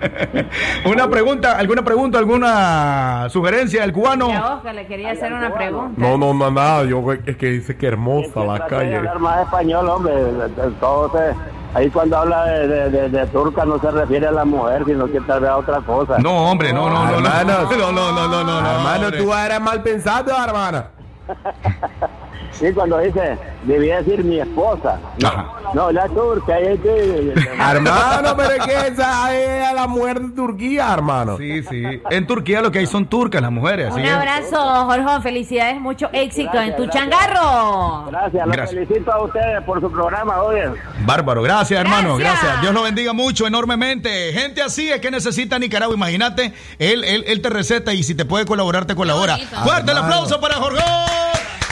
Una 0.86 1.10
pregunta, 1.10 1.58
alguna 1.58 1.84
pregunta, 1.84 2.18
alguna 2.20 3.28
sugerencia 3.30 3.82
del 3.82 3.94
cubano. 3.94 4.32
a 4.32 4.56
Oscar 4.56 4.76
le 4.76 4.86
quería 4.88 5.12
hacer 5.12 5.34
una 5.34 5.54
pregunta. 5.54 5.94
No, 5.98 6.18
no, 6.18 6.34
no, 6.34 6.52
nada. 6.52 6.84
Yo 6.86 7.04
es 7.26 7.38
que 7.38 7.48
dice 7.48 7.76
que 7.78 7.88
hermosa 7.88 8.44
la 8.44 8.54
de 8.54 8.60
calle. 8.68 8.96
hablar 8.98 9.20
más 9.20 9.42
español, 9.46 9.88
hombre. 9.90 10.14
Entonces, 10.64 11.36
ahí 11.74 11.90
cuando 11.90 12.18
habla 12.18 12.46
de, 12.46 12.68
de, 12.68 12.90
de- 12.90 13.10
de 13.10 13.26
turca 13.28 13.66
no 13.66 13.80
se 13.80 13.92
refiere 13.92 14.28
a 14.28 14.32
la 14.32 14.46
mujer, 14.46 14.84
sino 14.86 15.06
que 15.08 15.20
tal 15.22 15.42
vez 15.42 15.50
a 15.50 15.58
otra 15.58 15.80
cosa. 15.82 16.18
No, 16.20 16.50
hombre, 16.52 16.74
no, 16.74 16.90
no, 16.90 17.06
no, 17.06 17.12
no, 17.12 17.28
Hermanos. 17.28 17.70
no, 17.78 17.92
no, 17.92 18.12
no, 18.12 18.28
no, 18.28 18.44
no, 18.44 18.62
no, 18.62 18.70
hermano, 18.72 19.06
hombre. 19.08 19.22
tú 19.24 19.34
eres 19.34 19.62
mal 19.62 19.82
pensado, 19.84 20.32
hermana. 20.44 20.88
Sí, 22.60 22.72
cuando 22.74 22.98
dice, 23.00 23.38
debía 23.64 24.02
decir 24.02 24.24
mi 24.24 24.40
esposa. 24.40 25.00
Ajá. 25.24 25.48
No, 25.74 25.92
la 25.92 26.08
turca. 26.08 26.58
es 26.60 26.80
que- 26.80 27.34
hermano, 27.60 28.34
pero 28.38 28.52
es 28.52 28.66
que 28.66 28.88
esa 28.88 29.36
es 29.36 29.74
la 29.74 29.86
mujer 29.88 30.20
de 30.22 30.36
Turquía, 30.36 30.92
hermano. 30.94 31.38
Sí, 31.38 31.62
sí. 31.64 31.84
En 32.10 32.26
Turquía 32.26 32.62
lo 32.62 32.72
que 32.72 32.80
hay 32.80 32.88
son 32.88 33.06
turcas 33.06 33.42
las 33.42 33.52
mujeres. 33.52 33.88
así 33.92 34.00
Un 34.00 34.06
es. 34.06 34.12
abrazo, 34.14 34.86
Jorjón. 34.86 35.22
Felicidades, 35.22 35.80
mucho 35.80 36.10
éxito 36.14 36.50
Gracias, 36.54 36.70
en 36.72 36.76
tu 36.78 36.84
gracias. 36.84 37.04
changarro. 37.10 38.06
Gracias, 38.10 38.48
los 38.48 38.56
Gracias. 38.56 38.80
felicito 38.88 39.12
a 39.14 39.24
ustedes 39.24 39.64
por 39.66 39.82
su 39.82 39.92
programa, 39.92 40.42
oye. 40.42 40.64
Bárbaro, 41.06 41.42
gracias 41.44 41.80
hermano, 41.80 42.18
Gracias. 42.18 42.42
gracias. 42.42 42.62
Dios 42.62 42.74
lo 42.74 42.84
bendiga 42.84 43.14
mucho, 43.14 43.46
enormemente. 43.46 44.32
Gente 44.34 44.62
así 44.62 44.90
es 44.90 45.00
que 45.00 45.12
necesita 45.12 45.60
Nicaragua. 45.60 45.96
Imagínate, 45.96 46.54
él, 46.80 47.04
él, 47.04 47.24
él 47.28 47.42
te 47.42 47.50
receta 47.50 47.94
y 47.94 48.04
si 48.04 48.16
te 48.16 48.26
puede 48.26 48.46
colaborar, 48.46 48.86
te 48.86 48.96
colabora. 48.96 49.38
Fuerte 49.64 49.92
el 49.92 49.98
aplauso 49.98 50.40
para 50.40 50.56
Jorgón. 50.56 50.82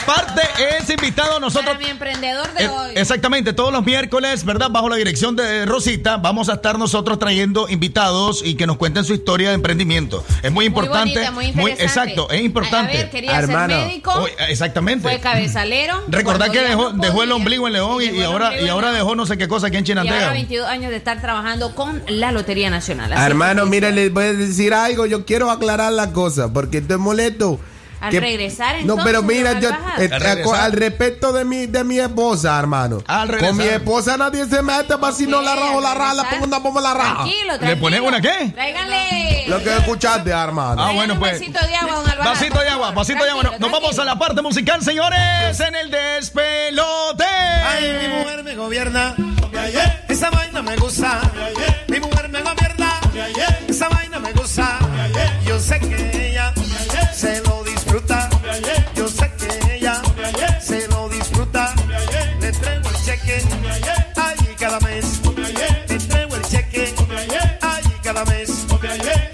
Parte 0.06 0.42
es 0.78 0.88
invitado 0.90 1.36
a 1.36 1.40
nosotros. 1.40 1.66
Para 1.66 1.78
mi 1.78 1.86
emprendedor 1.90 2.52
de 2.54 2.64
Eh, 2.64 2.68
hoy. 2.68 2.92
Exactamente, 2.94 3.52
todos 3.52 3.72
los 3.72 3.84
miércoles, 3.84 4.44
¿verdad? 4.44 4.70
Bajo 4.70 4.88
la 4.88 4.96
dirección 4.96 5.34
de 5.36 5.66
Rosita, 5.66 6.16
vamos 6.18 6.48
a 6.48 6.54
estar 6.54 6.78
nosotros 6.78 7.18
trayendo 7.18 7.68
invitados 7.68 8.42
y 8.44 8.54
que 8.54 8.66
nos 8.66 8.76
cuenten 8.76 9.04
su 9.04 9.14
historia 9.14 9.48
de 9.48 9.54
emprendimiento. 9.54 10.24
Es 10.42 10.52
muy 10.52 10.66
importante. 10.66 11.12
bonita, 11.14 11.30
muy 11.32 11.46
interesante. 11.46 11.82
exacto, 11.84 12.30
es 12.30 12.40
importante. 12.42 12.92
A 12.92 12.96
ver, 13.02 13.10
quería 13.10 13.38
Hermano. 13.38 13.74
ser 13.74 13.86
médico. 13.88 14.26
Exactamente. 14.48 15.08
Fue 15.08 15.18
cabezalero. 15.20 16.02
Recordad 16.08 16.50
que 16.50 16.60
dejó, 16.62 16.92
no 16.92 17.02
dejó 17.02 17.22
el 17.22 17.32
ombligo 17.32 17.66
en 17.66 17.72
León 17.74 18.02
y, 18.02 18.22
ahora, 18.22 18.46
ombligo 18.48 18.62
y 18.62 18.68
en 18.68 18.70
ahora 18.70 18.86
León. 18.92 18.98
dejó 19.04 19.16
no 19.16 19.26
sé 19.26 19.36
qué 19.36 19.48
cosa 19.48 19.66
aquí 19.68 19.76
en 19.78 19.86
Y 19.86 19.90
ahora 19.90 20.02
Chinandega. 20.04 20.32
22 20.32 20.68
años 20.68 20.90
de 20.90 20.96
estar 20.96 21.20
trabajando 21.20 21.74
con 21.74 22.02
la 22.08 22.32
Lotería 22.32 22.70
Nacional. 22.70 23.12
Así 23.12 23.22
Hermano, 23.22 23.66
mire, 23.66 23.92
les 23.92 24.12
voy 24.12 24.24
a 24.24 24.32
decir 24.32 24.72
algo. 24.72 25.06
Yo 25.06 25.24
quiero 25.24 25.50
aclarar 25.50 25.92
la 25.92 26.12
cosa 26.12 26.52
porque 26.52 26.78
estoy 26.78 26.98
molesto. 26.98 27.58
Al 28.06 28.10
Que- 28.12 28.20
regresar, 28.20 28.74
No, 28.76 28.80
entonces, 28.80 29.04
pero 29.04 29.22
mira, 29.22 29.54
¿no 29.54 29.60
yo, 29.60 29.70
eh, 29.98 30.10
Al 30.12 30.54
al 30.54 30.72
respecto 30.72 31.32
de 31.32 31.44
mi, 31.44 31.66
de 31.66 31.82
mi 31.84 31.98
esposa, 31.98 32.58
hermano. 32.58 33.02
Al 33.06 33.36
Con 33.38 33.56
mi 33.56 33.64
esposa 33.64 34.16
nadie 34.16 34.46
se 34.46 34.62
mete 34.62 34.96
para 34.98 35.12
si 35.12 35.26
no 35.26 35.42
la 35.42 35.54
rajo, 35.56 35.80
la 35.80 35.94
raja, 35.94 36.14
la 36.14 36.30
pongo 36.30 36.44
una 36.44 36.58
bomba, 36.58 36.80
la 36.80 36.94
raja. 36.94 37.14
Tranquilo, 37.16 37.58
tranquilo. 37.58 37.70
¿Le 37.74 37.76
pones 37.76 38.00
una 38.00 38.20
qué? 38.20 38.52
Tráiganle. 38.54 39.44
Lo 39.48 39.58
que 39.62 39.76
escuchaste, 39.76 40.30
hermano. 40.30 40.82
Ah, 40.82 40.92
bueno, 40.92 41.18
pues. 41.18 41.32
vasito 41.32 41.66
de 41.66 41.74
agua, 41.74 41.94
don 41.96 42.10
Alvarado. 42.10 42.30
Vasito 42.34 42.60
de 42.60 42.68
agua, 42.68 42.90
vasito 42.92 43.24
de 43.24 43.30
agua. 43.30 43.42
Tranquilo, 43.42 43.68
Nos 43.68 43.80
vamos 43.80 43.98
a 43.98 44.04
la 44.04 44.18
parte 44.18 44.42
musical, 44.42 44.82
señores, 44.82 45.60
en 45.60 45.74
el 45.74 45.90
despelote. 45.90 47.24
Ay, 47.24 47.92
mi 48.02 48.18
mujer 48.18 48.42
me 48.44 48.54
gobierna. 48.54 49.14
Esa 50.08 50.30
vaina 50.30 50.62
me 50.62 50.76
gusta. 50.76 51.20
Mi 51.88 51.98
mujer 52.00 52.28
me 52.28 52.40
gobierna. 52.40 53.00
Esa 53.68 53.88
vaina 53.88 54.18
me 54.18 54.32
gusta. 54.32 54.78
Yo 55.46 55.58
sé 55.58 55.78
que 55.80 56.30
ella 56.30 56.52
se 57.14 57.40
lo 57.42 57.55
cada 68.16 68.30
mes. 68.32 68.66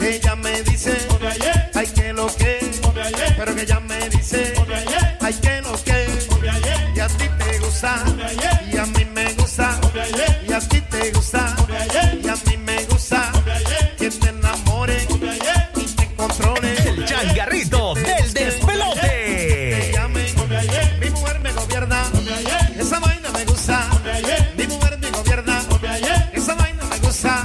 Ella 0.01 0.35
me 0.37 0.63
dice, 0.63 0.97
ay 1.75 1.87
que 1.87 2.13
lo 2.13 2.27
que, 2.35 2.59
pero 3.37 3.55
que 3.55 3.63
ella 3.63 3.81
me 3.81 4.09
dice, 4.09 4.55
ay 5.21 5.35
que 5.35 5.61
lo 5.61 5.73
que, 5.85 6.09
y 6.95 7.01
a 7.01 7.07
ti 7.07 7.29
te 7.39 7.59
gusta, 7.59 8.05
y 8.73 8.77
a 8.77 8.87
mí 8.87 9.05
me 9.05 9.33
gusta, 9.35 9.79
y 10.49 10.53
a 10.53 10.61
ti 10.61 10.81
te 10.81 11.13
gusta, 11.13 11.55
y 12.23 12.29
a 12.29 12.35
mí 12.35 12.57
me 12.57 12.85
gusta, 12.87 13.31
que 13.99 14.11
te 14.11 14.29
enamore 14.29 15.07
y 15.77 15.85
te 15.85 16.15
controle. 16.17 16.75
El 16.85 17.05
changarrito 17.05 17.95
del 17.95 18.33
despelote. 18.33 19.77
Me 19.79 19.93
llame, 19.93 20.27
mi 21.01 21.11
mujer 21.11 21.41
me 21.41 21.53
gobierna, 21.53 22.11
esa 22.77 22.99
vaina 22.99 23.31
me 23.31 23.45
gusta, 23.45 23.89
mi 24.57 24.67
mujer 24.67 24.99
me 24.99 25.11
gobierna, 25.11 25.63
esa 26.33 26.55
vaina 26.55 26.85
me 26.85 26.99
gusta, 26.99 27.45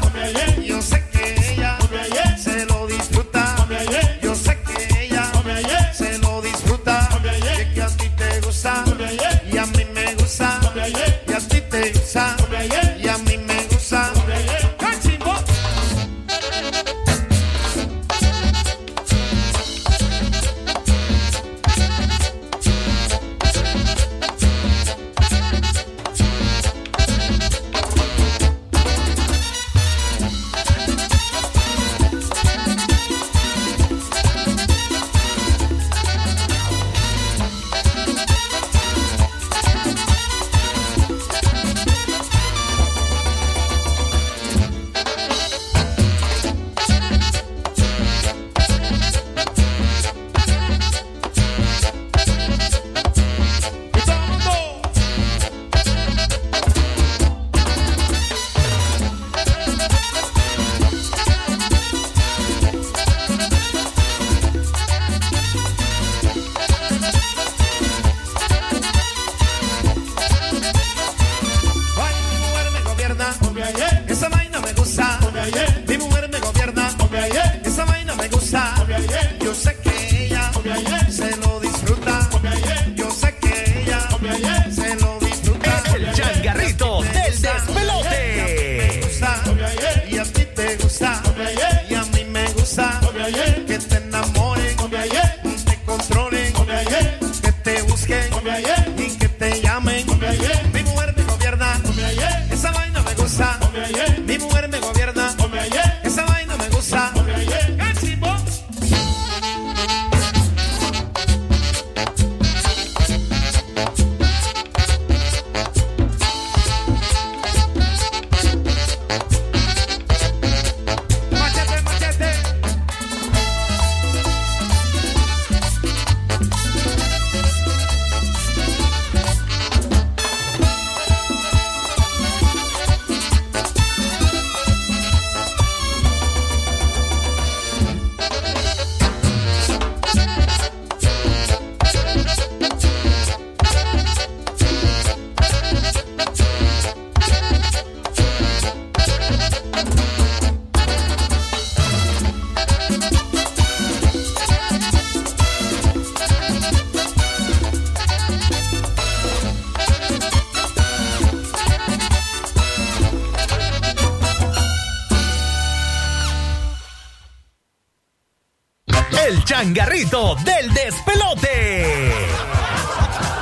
del 169.97 170.71
despelote. 170.75 172.11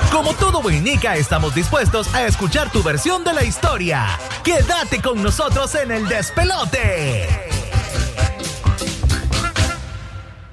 Como 0.09 0.33
todo 0.35 0.61
Boinica, 0.61 1.17
estamos 1.17 1.53
dispuestos 1.53 2.15
a 2.15 2.25
escuchar 2.25 2.71
tu 2.71 2.81
versión 2.81 3.25
de 3.25 3.33
la 3.33 3.43
historia. 3.43 4.17
Quédate 4.41 5.01
con 5.01 5.21
nosotros 5.21 5.75
en 5.75 5.91
el 5.91 6.07
despelote. 6.07 7.27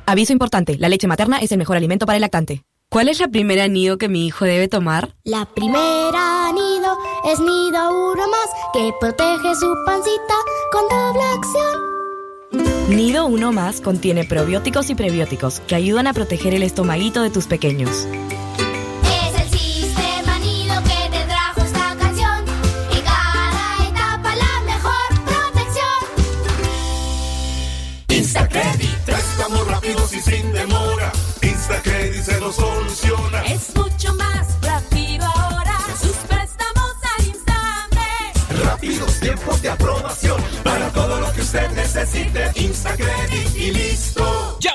Aviso 0.05 0.33
importante, 0.33 0.77
la 0.77 0.89
leche 0.89 1.07
materna 1.07 1.39
es 1.39 1.53
el 1.53 1.59
mejor 1.59 1.77
alimento 1.77 2.05
para 2.05 2.17
el 2.17 2.23
lactante. 2.23 2.65
¿Cuál 2.89 3.09
es 3.09 3.21
la 3.21 3.29
primera 3.29 3.69
nido 3.69 3.97
que 3.97 4.09
mi 4.09 4.27
hijo 4.27 4.45
debe 4.45 4.67
tomar? 4.67 5.15
La 5.23 5.45
primera 5.45 6.51
nido 6.53 6.99
es 7.31 7.39
nido 7.39 8.11
uno 8.13 8.29
más 8.29 8.49
que 8.73 8.93
protege 8.99 9.55
su 9.55 9.73
pancita 9.87 10.35
con 10.73 10.89
doble 10.89 11.23
acción. 11.23 11.82
Nido 12.93 13.25
Uno 13.25 13.53
Más 13.53 13.81
contiene 13.81 14.25
probióticos 14.25 14.91
y 14.91 14.95
prebióticos 14.95 15.61
que 15.61 15.75
ayudan 15.75 16.07
a 16.07 16.13
proteger 16.13 16.53
el 16.53 16.63
estomaguito 16.63 17.23
de 17.23 17.31
tus 17.31 17.47
pequeños. 17.47 18.07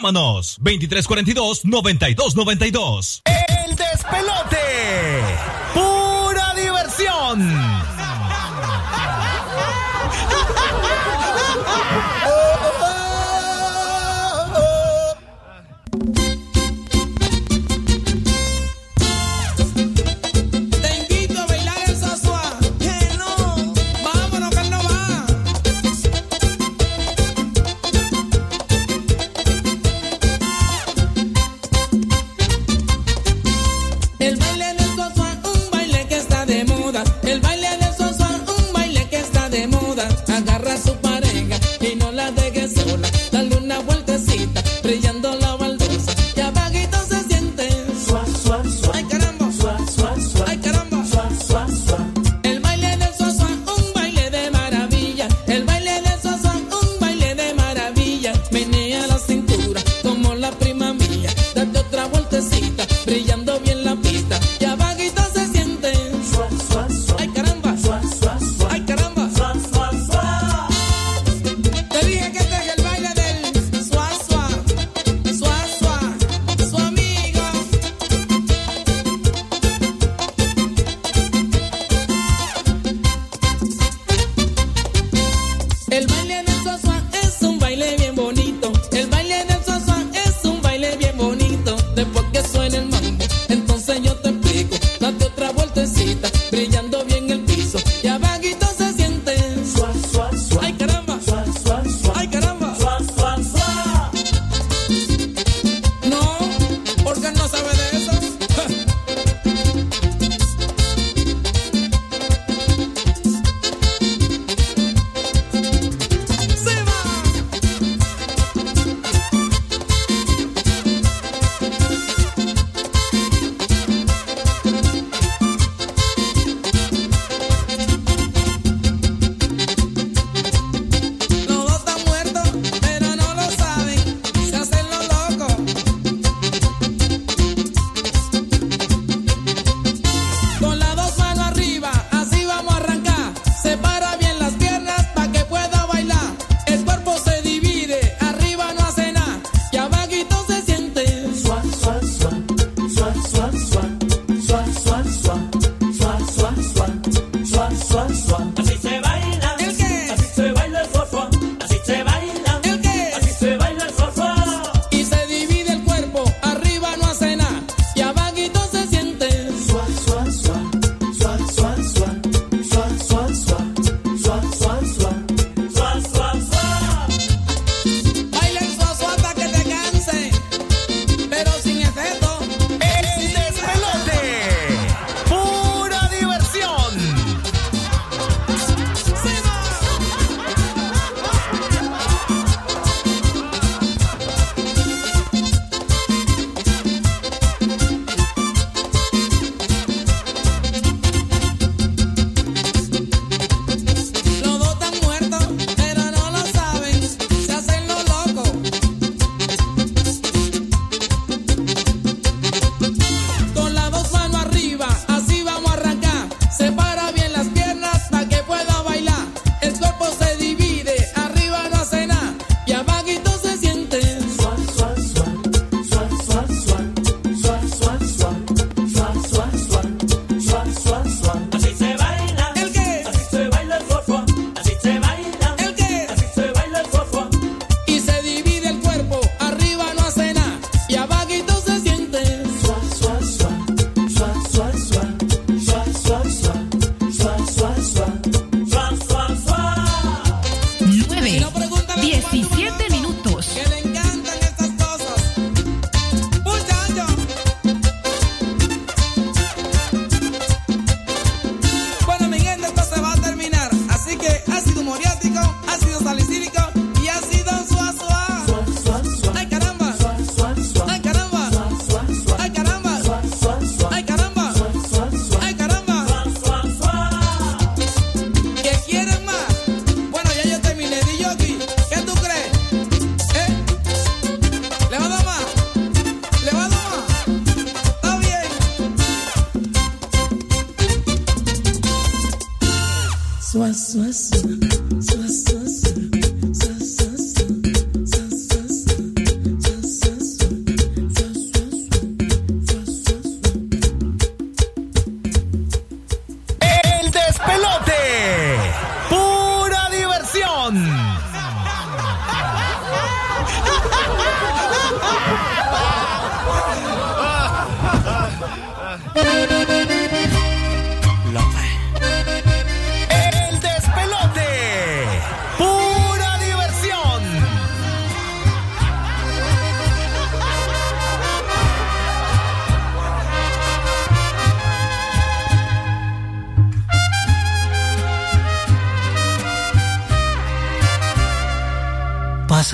Llámanos 0.08 0.56
2342 0.62 1.66
9292. 1.66 3.27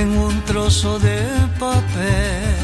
en 0.00 0.16
un 0.16 0.42
trozo 0.44 0.98
de 0.98 1.18
papel. 1.58 2.56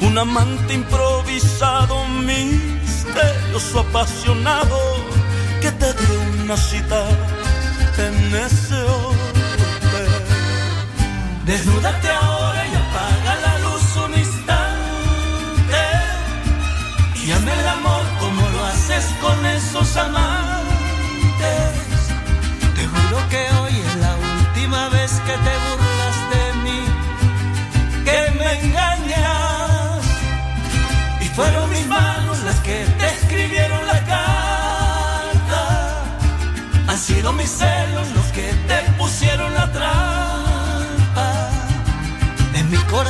Un 0.00 0.16
amante 0.18 0.74
improvisado, 0.74 1.96
misterioso, 2.08 3.80
apasionado, 3.80 4.78
que 5.60 5.70
te 5.72 5.92
dio 5.92 6.42
una 6.42 6.56
cita 6.56 7.00
en 8.06 8.16
ese 8.46 8.78
hotel. 8.96 10.12
Desnúdate 11.44 12.08
ahora 12.10 12.62
y 12.66 12.74
apaga 12.84 13.25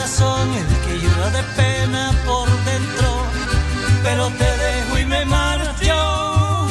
corazón 0.07 0.55
el 0.55 0.67
que 0.85 1.01
llora 1.01 1.31
de 1.31 1.43
pena 1.57 2.13
por 2.25 2.49
dentro, 2.65 3.09
pero 4.05 4.29
te 4.29 4.45
dejo 4.45 4.99
y 4.99 5.05
me 5.05 5.25
marcho 5.25 6.69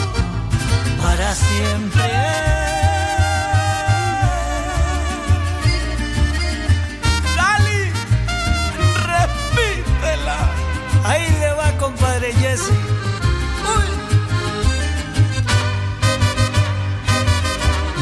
para 1.02 1.36
siempre. 1.36 2.12
Dali, 7.36 7.92
repítela. 9.12 10.38
Ahí 11.04 11.28
le 11.42 11.52
va, 11.60 11.72
compadre 11.78 12.34
Jesse. 12.36 12.72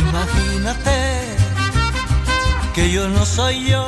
Imagínate 0.09 1.35
que 2.75 2.91
yo 2.91 3.09
no 3.09 3.25
soy 3.25 3.65
yo, 3.65 3.87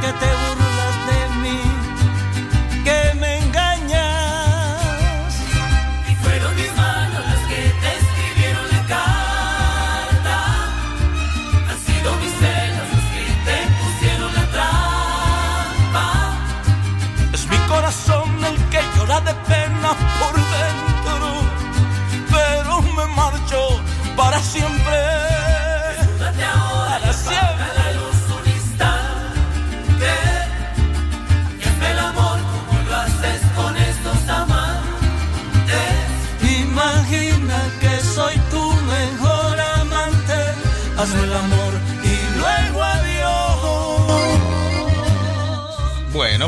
Que 0.00 0.12
te 0.12 0.26
burlas 0.26 0.69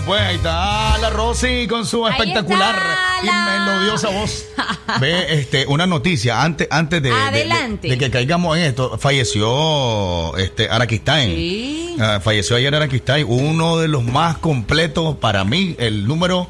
pues 0.06 0.20
ahí 0.20 0.36
está 0.36 0.98
la 0.98 1.10
Rosy 1.10 1.66
con 1.68 1.86
su 1.86 2.06
espectacular 2.06 2.76
y 3.22 3.26
melodiosa 3.26 4.08
voz. 4.10 4.44
Ve, 5.00 5.34
este, 5.40 5.66
una 5.66 5.86
noticia, 5.86 6.42
antes, 6.42 6.66
antes 6.70 7.02
de, 7.02 7.08
de- 7.10 7.14
de- 7.14 7.22
Adelante. 7.22 7.88
de 7.88 7.98
que 7.98 8.10
caigamos 8.10 8.56
en 8.56 8.64
esto, 8.64 8.98
falleció 8.98 10.36
este 10.36 10.68
Araquistain. 10.68 11.28
Sí. 11.34 11.96
Ah, 12.00 12.20
falleció 12.22 12.56
ayer 12.56 12.74
Araquistain, 12.74 13.26
uno 13.28 13.78
de 13.78 13.88
los 13.88 14.02
más 14.04 14.38
completos 14.38 15.16
para 15.16 15.44
mí, 15.44 15.76
el 15.78 16.06
número 16.06 16.48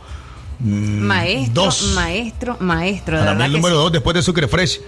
mm, 0.61 1.01
Maestro, 1.01 1.65
dos. 1.65 1.83
maestro, 1.95 2.57
maestro. 2.61 3.19
de 3.19 3.25
Para 3.25 3.35
mí 3.35 3.45
el 3.45 3.53
número 3.53 3.77
sí. 3.77 3.83
dos, 3.83 3.93
después 3.93 4.15
de 4.15 4.23
Sucre 4.23 4.49
Fresh, 4.49 4.81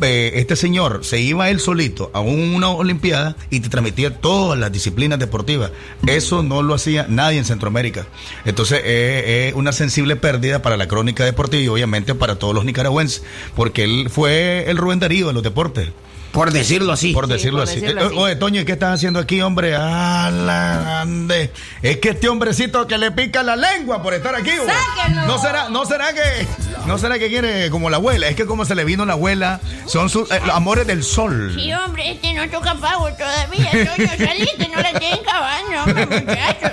eh, 0.00 0.32
este 0.34 0.56
señor 0.56 1.04
se 1.04 1.20
iba 1.20 1.50
él 1.50 1.60
solito 1.60 2.10
a 2.14 2.20
una 2.20 2.68
olimpiada 2.70 3.36
y 3.50 3.60
te 3.60 3.68
transmitía 3.68 4.20
todas 4.20 4.58
las 4.58 4.72
disciplinas 4.72 5.18
deportivas. 5.18 5.70
Eso 6.06 6.42
no 6.42 6.62
lo 6.62 6.74
hacía 6.74 7.06
nadie 7.08 7.38
en 7.38 7.44
Centroamérica. 7.44 8.06
Entonces 8.44 8.80
eh, 8.84 9.48
es 9.48 9.54
una 9.54 9.72
sensible 9.72 10.16
pérdida 10.16 10.62
para 10.62 10.76
la 10.76 10.88
crónica 10.88 11.24
deportiva 11.24 11.62
y 11.62 11.68
obviamente 11.68 12.14
para 12.14 12.36
todos 12.36 12.54
los 12.54 12.64
nicaragüenses, 12.64 13.22
porque 13.56 13.84
él 13.84 14.08
fue 14.10 14.70
el 14.70 14.76
Rubén 14.76 15.00
Darío 15.00 15.28
de 15.28 15.32
los 15.32 15.42
deportes. 15.42 15.88
Por 16.32 16.52
decirlo 16.52 16.92
así. 16.92 17.12
Por 17.12 17.26
decirlo 17.26 17.60
por 17.60 17.68
así. 17.68 17.80
decirlo 17.80 18.02
Eh, 18.02 18.06
así. 18.06 18.16
Oye, 18.16 18.36
Toño, 18.36 18.64
¿qué 18.64 18.72
estás 18.72 18.94
haciendo 18.94 19.18
aquí, 19.18 19.40
hombre? 19.40 19.74
Ah, 19.76 20.30
la 20.32 21.00
ande. 21.00 21.52
Es 21.82 21.96
que 21.98 22.10
este 22.10 22.28
hombrecito 22.28 22.86
que 22.86 22.98
le 22.98 23.10
pica 23.10 23.42
la 23.42 23.56
lengua 23.56 24.02
por 24.02 24.14
estar 24.14 24.34
aquí. 24.34 24.50
¡Sáquenlo! 24.50 25.26
¿No 25.26 25.38
será, 25.38 25.68
no 25.68 25.84
será 25.84 26.12
que 26.12 26.46
¿No 26.86 26.96
será 26.96 27.18
que 27.18 27.28
quiere 27.28 27.70
como 27.70 27.90
la 27.90 27.96
abuela? 27.96 28.28
Es 28.28 28.36
que 28.36 28.46
como 28.46 28.64
se 28.64 28.74
le 28.74 28.84
vino 28.84 29.04
la 29.04 29.12
abuela, 29.14 29.60
son 29.86 30.08
sus 30.08 30.30
eh, 30.30 30.40
los 30.46 30.54
amores 30.54 30.86
del 30.86 31.02
sol. 31.04 31.52
Sí, 31.54 31.72
hombre, 31.72 32.12
este 32.12 32.32
no 32.32 32.48
toca 32.48 32.74
pago 32.76 33.08
todavía. 33.14 33.70
Toño, 33.70 34.08
saliste, 34.16 34.68
no 34.74 34.80
la 34.80 34.98
tienen 34.98 35.20
cabando, 35.22 35.82
hombre, 35.84 36.06
muchacho. 36.06 36.70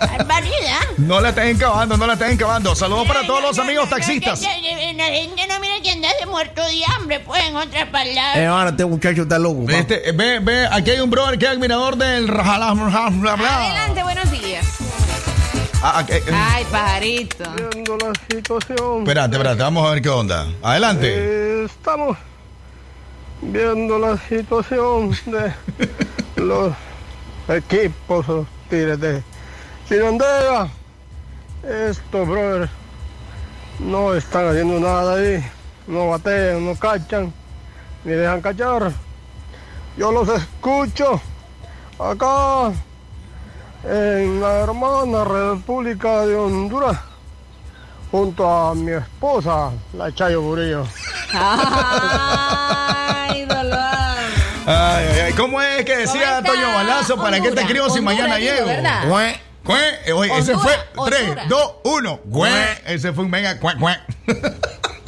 Barbaridad. 0.00 0.80
No 0.98 1.20
la 1.20 1.28
estén 1.30 1.48
encabando, 1.48 1.96
no 1.96 2.06
la 2.06 2.14
estén 2.14 2.32
encabando. 2.32 2.74
Saludos 2.74 3.06
para 3.06 3.26
todos 3.26 3.42
los 3.42 3.58
amigos 3.58 3.88
taxistas. 3.88 4.40
La 4.40 4.50
gente 4.50 5.46
no 5.48 5.60
mira 5.60 5.74
que 5.82 5.90
andas 5.90 6.12
de 6.18 6.26
muerto 6.26 6.62
de 6.64 6.82
hambre, 6.96 7.20
pues, 7.20 7.42
en 7.44 7.56
otras 7.56 7.88
palabras. 7.88 8.36
Eh, 8.36 8.46
ahora 8.46 8.74
este 8.84 8.92
muchacho 8.92 9.22
está 9.22 9.38
loco. 9.38 9.64
pa. 9.64 9.72
Este, 9.72 10.12
ve, 10.12 10.40
ve, 10.40 10.68
aquí 10.70 10.90
hay 10.90 11.00
un 11.00 11.10
brother 11.10 11.38
que 11.38 11.46
es 11.46 11.52
admirador 11.52 11.96
del 11.96 12.28
rajalá, 12.28 12.72
bla, 12.74 13.08
bla, 13.10 13.36
bla. 13.36 13.64
Adelante, 13.64 14.02
buenos 14.02 14.30
días. 14.30 14.66
Ah, 15.82 15.92
ah, 15.96 16.04
eh, 16.08 16.22
eh, 16.26 16.32
Ay, 16.32 16.64
pajarito. 16.70 17.44
Viendo 17.56 17.96
la 17.96 18.12
situación. 18.30 18.98
espérate, 19.00 19.36
espérate, 19.36 19.62
vamos 19.62 19.86
a 19.86 19.90
ver 19.92 20.02
qué 20.02 20.08
onda. 20.08 20.46
Adelante. 20.62 21.06
Eh, 21.08 21.64
estamos 21.64 22.16
viendo 23.40 23.98
la 23.98 24.18
situación 24.18 25.10
de 25.26 25.52
los 26.42 26.72
equipos 27.48 28.28
hostiles 28.28 29.00
de 29.00 29.22
Sinandera. 29.88 30.68
Estos 31.62 32.28
brothers 32.28 32.70
no 33.78 34.14
están 34.14 34.48
haciendo 34.48 34.78
nada 34.78 35.16
ahí. 35.16 35.42
No 35.86 36.08
batean, 36.08 36.64
no 36.64 36.74
cachan, 36.76 37.32
ni 38.04 38.12
dejan 38.12 38.40
cachar. 38.40 38.92
Yo 39.96 40.12
los 40.12 40.28
escucho 40.28 41.20
acá 41.98 42.72
en 43.84 44.40
la 44.40 44.60
hermana 44.60 45.24
República 45.24 46.26
de 46.26 46.36
Honduras 46.36 46.98
junto 48.10 48.48
a 48.48 48.74
mi 48.74 48.92
esposa, 48.92 49.70
la 49.92 50.14
Chayo 50.14 50.42
Burillo. 50.42 50.86
Ay, 51.32 53.44
dolor. 53.44 53.78
Ay, 54.66 55.06
ay, 55.12 55.20
ay. 55.26 55.32
¿Cómo 55.32 55.60
es 55.60 55.84
que 55.84 55.96
decía. 55.98 56.42
Toño 56.42 56.72
Balazo? 56.72 57.16
¿Para 57.16 57.40
qué 57.40 57.50
te 57.50 57.60
escribo 57.60 57.90
si 57.90 58.00
mañana 58.00 58.38
llego? 58.38 58.66
¿verdad? 58.66 59.34
Eh, 60.06 60.12
Oye, 60.12 60.38
ese 60.38 60.56
fue 60.58 60.72
3, 61.06 61.20
Honduras. 61.22 61.48
2, 61.48 61.72
1. 61.84 62.20
Güey. 62.26 62.52
Ese 62.86 63.12
fue 63.12 63.24
un 63.24 63.30
mega 63.30 63.54
güey, 63.54 63.76
güey. 63.78 63.96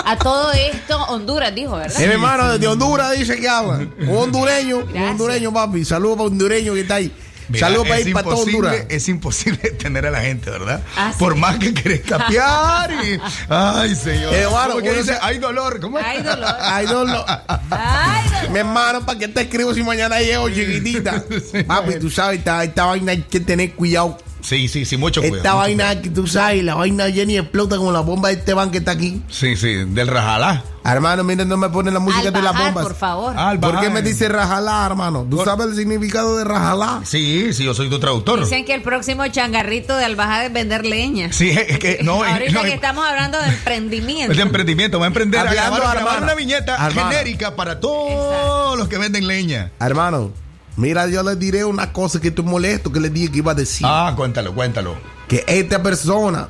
A 0.06 0.16
todo 0.16 0.52
esto, 0.52 1.02
Honduras 1.06 1.52
dijo, 1.52 1.76
¿verdad? 1.76 2.00
Eh, 2.00 2.06
mi 2.06 2.12
hermano, 2.12 2.52
desde 2.52 2.68
Honduras 2.68 3.10
dice 3.18 3.40
que 3.40 3.48
habla. 3.48 3.88
Un 3.98 4.08
hondureño, 4.16 4.78
un 4.78 5.02
hondureño, 5.02 5.52
papi. 5.52 5.84
Saludos 5.84 6.16
para 6.16 6.26
un 6.28 6.32
hondureño 6.34 6.74
que 6.74 6.80
está 6.82 6.94
ahí. 6.94 7.12
Mira, 7.48 7.66
Saludos 7.66 7.88
para 7.88 8.00
es 8.00 8.06
ir 8.06 8.12
para 8.12 8.28
todo 8.28 8.38
Honduras. 8.38 8.76
Es 8.88 9.08
imposible 9.08 9.58
tener 9.78 10.06
a 10.06 10.12
la 10.12 10.20
gente, 10.20 10.48
¿verdad? 10.48 10.80
Ah, 10.96 11.10
sí. 11.12 11.18
Por 11.18 11.34
más 11.34 11.58
que 11.58 11.74
querés 11.74 12.02
capear 12.02 12.88
y... 13.04 13.20
Ay, 13.48 13.96
señor. 13.96 14.32
Eh, 14.32 14.46
¿Cómo 14.48 14.80
que 14.80 14.92
dice? 14.92 15.18
Hay 15.20 15.38
dolor. 15.38 15.80
¿Cómo 15.80 15.98
es? 15.98 16.04
Ay, 16.06 16.22
dolor. 16.22 16.54
Ay, 16.60 16.86
no, 16.86 17.04
no. 17.04 17.24
Ay, 17.70 18.28
dolor. 18.30 18.50
Mi 18.52 18.58
hermano, 18.60 19.04
¿para 19.04 19.18
qué 19.18 19.26
te 19.26 19.40
escribo 19.40 19.74
si 19.74 19.82
mañana 19.82 20.20
llego 20.20 20.48
chiquitita? 20.48 21.24
Papi, 21.66 21.98
tú 21.98 22.10
sabes, 22.10 22.38
esta, 22.38 22.62
esta 22.62 22.84
vaina 22.84 23.10
hay 23.10 23.22
que 23.22 23.40
tener 23.40 23.72
cuidado. 23.74 24.18
Sí, 24.46 24.68
sí, 24.68 24.84
sí, 24.84 24.96
mucho 24.96 25.20
cuidado. 25.20 25.38
Esta 25.38 25.50
mucho 25.54 25.58
vaina 25.62 26.00
que 26.00 26.08
tú 26.10 26.26
sabes, 26.28 26.62
la 26.62 26.76
vaina 26.76 27.10
Jenny 27.10 27.36
explota 27.36 27.76
como 27.78 27.90
la 27.90 27.98
bomba 28.00 28.28
de 28.28 28.34
Esteban 28.36 28.70
que 28.70 28.78
está 28.78 28.92
aquí. 28.92 29.20
Sí, 29.28 29.56
sí, 29.56 29.74
del 29.88 30.06
rajalá. 30.06 30.62
Hermano, 30.84 31.24
miren, 31.24 31.48
no 31.48 31.56
me 31.56 31.68
ponen 31.68 31.92
la 31.94 31.98
música 31.98 32.28
Al 32.28 32.32
de 32.32 32.42
las 32.42 32.56
bombas. 32.56 32.84
por 32.84 32.94
favor. 32.94 33.36
Al 33.36 33.58
¿Por 33.58 33.80
qué 33.80 33.90
me 33.90 34.02
dice 34.02 34.28
rajalá, 34.28 34.86
hermano? 34.86 35.26
¿Tú 35.28 35.42
sabes 35.44 35.66
el 35.66 35.74
significado 35.74 36.36
de 36.36 36.44
rajalá? 36.44 37.00
Sí, 37.04 37.52
sí, 37.52 37.64
yo 37.64 37.74
soy 37.74 37.90
tu 37.90 37.98
traductor. 37.98 38.38
Dicen 38.38 38.64
que 38.64 38.72
el 38.72 38.82
próximo 38.82 39.26
changarrito 39.26 39.96
de 39.96 40.04
Albajada 40.04 40.44
es 40.46 40.52
vender 40.52 40.86
leña. 40.86 41.32
Sí, 41.32 41.50
es 41.50 41.80
que 41.80 41.98
no, 42.04 42.24
es- 42.24 42.30
Ahorita 42.32 42.52
no, 42.52 42.62
que 42.62 42.68
es- 42.68 42.74
estamos 42.74 43.04
hablando 43.04 43.40
de 43.40 43.48
emprendimiento. 43.48 44.30
es 44.30 44.36
de 44.36 44.42
emprendimiento, 44.44 45.00
va 45.00 45.06
a 45.06 45.08
emprender 45.08 45.40
a 45.40 45.48
Hablando, 45.50 45.74
a 45.74 45.78
grabar 45.80 45.96
hermano. 45.96 46.22
una 46.22 46.34
viñeta 46.36 46.74
Hermano. 46.86 47.10
genérica 47.10 47.56
para 47.56 47.80
todos 47.80 48.78
los 48.78 48.86
que 48.86 48.98
venden 48.98 49.26
leña. 49.26 49.72
Hermano, 49.80 50.30
mira, 50.76 51.06
yo 51.08 51.22
les 51.22 51.38
diré 51.38 51.64
una 51.64 51.92
cosa 51.92 52.20
que 52.20 52.28
estoy 52.28 52.44
molesto 52.44 52.90
que 52.92 53.00
les 53.00 53.12
dije 53.12 53.30
que 53.30 53.38
iba 53.38 53.52
a 53.52 53.54
decir. 53.54 53.86
Ah, 53.88 54.12
cuéntalo, 54.16 54.54
cuéntalo. 54.54 54.96
Que 55.28 55.44
esta 55.46 55.82
persona, 55.82 56.48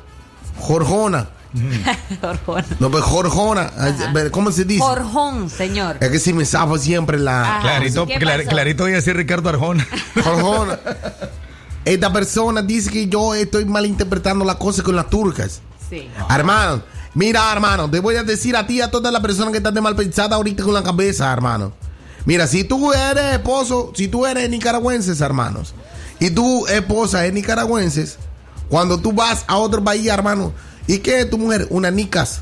Jorjona, 0.59 1.29
no, 2.79 2.91
pues 2.91 3.03
Jorjona, 3.03 3.71
eh, 3.79 4.29
¿cómo 4.31 4.51
se 4.51 4.65
dice? 4.65 4.81
Jorjón, 4.81 5.49
señor. 5.49 5.97
Es 5.99 6.09
que 6.09 6.19
si 6.19 6.33
me 6.33 6.45
zafa 6.45 6.77
siempre 6.77 7.17
la... 7.17 7.57
Ah, 7.57 7.61
Clarito, 7.61 8.05
¿qué 8.05 8.19
clar- 8.19 8.45
clarito 8.47 8.83
voy 8.83 8.93
a 8.93 8.95
decir 8.95 9.15
Ricardo 9.15 9.49
Arjona. 9.49 9.87
Jorjona. 10.23 10.79
Esta 11.85 12.11
persona 12.11 12.61
dice 12.61 12.91
que 12.91 13.07
yo 13.07 13.33
estoy 13.33 13.65
malinterpretando 13.65 14.43
las 14.43 14.57
cosas 14.57 14.83
con 14.83 14.95
las 14.95 15.09
turcas. 15.09 15.61
Sí. 15.89 16.09
Hermano, 16.29 16.83
mira, 17.13 17.49
hermano, 17.51 17.89
te 17.89 18.01
voy 18.01 18.15
a 18.17 18.23
decir 18.23 18.55
a 18.57 18.67
ti 18.67 18.75
y 18.75 18.81
a 18.81 18.91
todas 18.91 19.11
las 19.11 19.21
personas 19.21 19.51
que 19.51 19.57
están 19.59 19.73
de 19.73 19.81
mal 19.81 19.95
pensadas 19.95 20.33
ahorita 20.33 20.63
con 20.63 20.73
la 20.73 20.83
cabeza, 20.83 21.31
hermano. 21.31 21.71
Mira, 22.27 22.45
si 22.45 22.65
tú 22.65 22.91
eres 22.91 23.35
esposo, 23.35 23.93
si 23.95 24.09
tú 24.09 24.25
eres 24.25 24.49
nicaragüenses, 24.49 25.21
hermanos, 25.21 25.73
y 26.19 26.29
tu 26.29 26.67
esposa 26.67 27.25
es 27.25 27.31
nicaragüenses, 27.31 28.17
cuando 28.67 28.99
tú 28.99 29.13
vas 29.13 29.45
a 29.47 29.55
otro 29.55 29.81
país, 29.81 30.05
hermano, 30.07 30.51
¿y 30.87 30.97
qué 30.99 31.21
es 31.21 31.29
tu 31.29 31.37
mujer? 31.37 31.67
Una 31.69 31.89
nicas. 31.89 32.41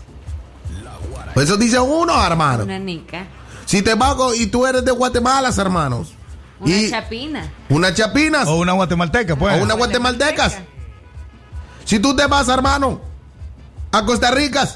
Pues 1.35 1.47
eso 1.49 1.55
dice 1.57 1.79
uno, 1.79 2.25
hermano. 2.25 2.63
Una 2.63 2.79
nica. 2.79 3.27
Si 3.67 3.83
te 3.83 3.93
vas 3.93 4.15
y 4.39 4.47
tú 4.47 4.65
eres 4.65 4.83
de 4.83 4.91
Guatemala, 4.91 5.53
hermanos, 5.55 6.13
Una 6.59 6.71
y 6.75 6.89
chapina. 6.89 7.51
una 7.69 7.93
chapinas 7.93 8.47
O 8.47 8.55
una 8.55 8.71
guatemalteca, 8.73 9.35
pues. 9.35 9.53
o 9.59 9.63
una 9.63 9.75
guatemaltecas. 9.75 10.55
Si 11.83 11.99
tú 11.99 12.15
te 12.15 12.25
vas, 12.25 12.47
hermano, 12.49 13.01
a 13.91 14.03
Costa 14.03 14.31
Rica, 14.31 14.67